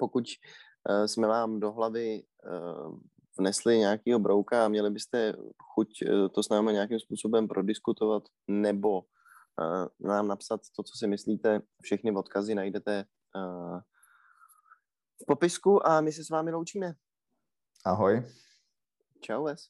pokud 0.00 0.24
uh, 0.24 1.04
jsme 1.04 1.28
vám 1.28 1.60
do 1.60 1.72
hlavy 1.72 2.22
uh, 2.22 2.98
vnesli 3.38 3.78
nějakého 3.78 4.18
brouka 4.18 4.64
a 4.64 4.68
měli 4.68 4.90
byste 4.90 5.34
chuť 5.74 5.88
uh, 6.02 6.28
to 6.28 6.42
s 6.42 6.48
námi 6.48 6.72
nějakým 6.72 7.00
způsobem 7.00 7.48
prodiskutovat 7.48 8.22
nebo 8.48 9.02
nám 10.00 10.28
napsat 10.28 10.60
to, 10.76 10.82
co 10.82 10.98
si 10.98 11.06
myslíte, 11.06 11.60
všechny 11.82 12.12
odkazy 12.12 12.54
najdete 12.54 13.04
v 15.22 15.26
popisku 15.26 15.86
a 15.86 16.00
my 16.00 16.12
se 16.12 16.24
s 16.24 16.30
vámi 16.30 16.52
loučíme. 16.52 16.94
Ahoj. 17.84 18.22
Čau, 19.20 19.44
Les. 19.44 19.68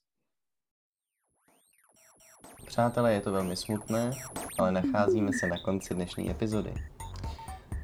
Přátelé, 2.67 3.13
je 3.13 3.21
to 3.21 3.33
velmi 3.33 3.57
smutné, 3.57 4.11
ale 4.59 4.73
nacházíme 4.73 5.31
se 5.33 5.47
na 5.47 5.63
konci 5.65 5.95
dnešní 5.95 6.31
epizody. 6.31 6.75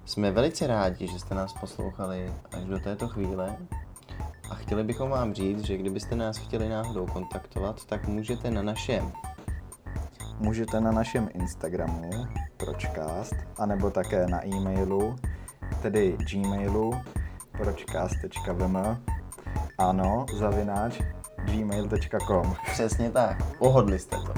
Jsme 0.04 0.32
velice 0.32 0.66
rádi, 0.66 1.08
že 1.08 1.18
jste 1.18 1.34
nás 1.34 1.52
poslouchali 1.60 2.34
až 2.52 2.64
do 2.64 2.80
této 2.80 3.08
chvíle 3.08 3.58
a 4.50 4.54
chtěli 4.54 4.84
bychom 4.84 5.10
vám 5.10 5.34
říct, 5.34 5.60
že 5.60 5.76
kdybyste 5.76 6.16
nás 6.16 6.36
chtěli 6.36 6.68
náhodou 6.68 7.06
kontaktovat, 7.06 7.84
tak 7.84 8.08
můžete 8.08 8.50
na 8.50 8.62
našem 8.62 9.12
Můžete 10.38 10.80
na 10.80 10.92
našem 10.92 11.28
Instagramu 11.34 12.10
pročcast, 12.56 13.34
anebo 13.58 13.90
také 13.90 14.26
na 14.26 14.46
e-mailu, 14.46 15.16
tedy 15.82 16.16
gmailu 16.32 16.94
pročcast.vm 17.52 18.76
ano, 19.78 20.26
zavináč 20.38 21.00
gmail.com 21.44 22.54
Přesně 22.72 23.10
tak, 23.10 23.58
pohodli 23.58 23.98
jste 23.98 24.16
to. 24.16 24.34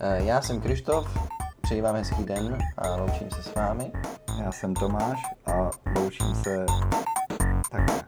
Eh, 0.00 0.24
já 0.24 0.42
jsem 0.42 0.60
Krištof, 0.60 1.28
přeji 1.60 1.80
vám 1.80 1.94
hezký 1.94 2.24
den 2.24 2.58
a 2.78 2.96
loučím 2.96 3.30
se 3.30 3.42
s 3.42 3.54
vámi. 3.54 3.92
Já 4.42 4.52
jsem 4.52 4.74
Tomáš 4.74 5.22
a 5.46 5.70
loučím 5.96 6.34
se 6.34 6.66
takhle. 7.70 8.03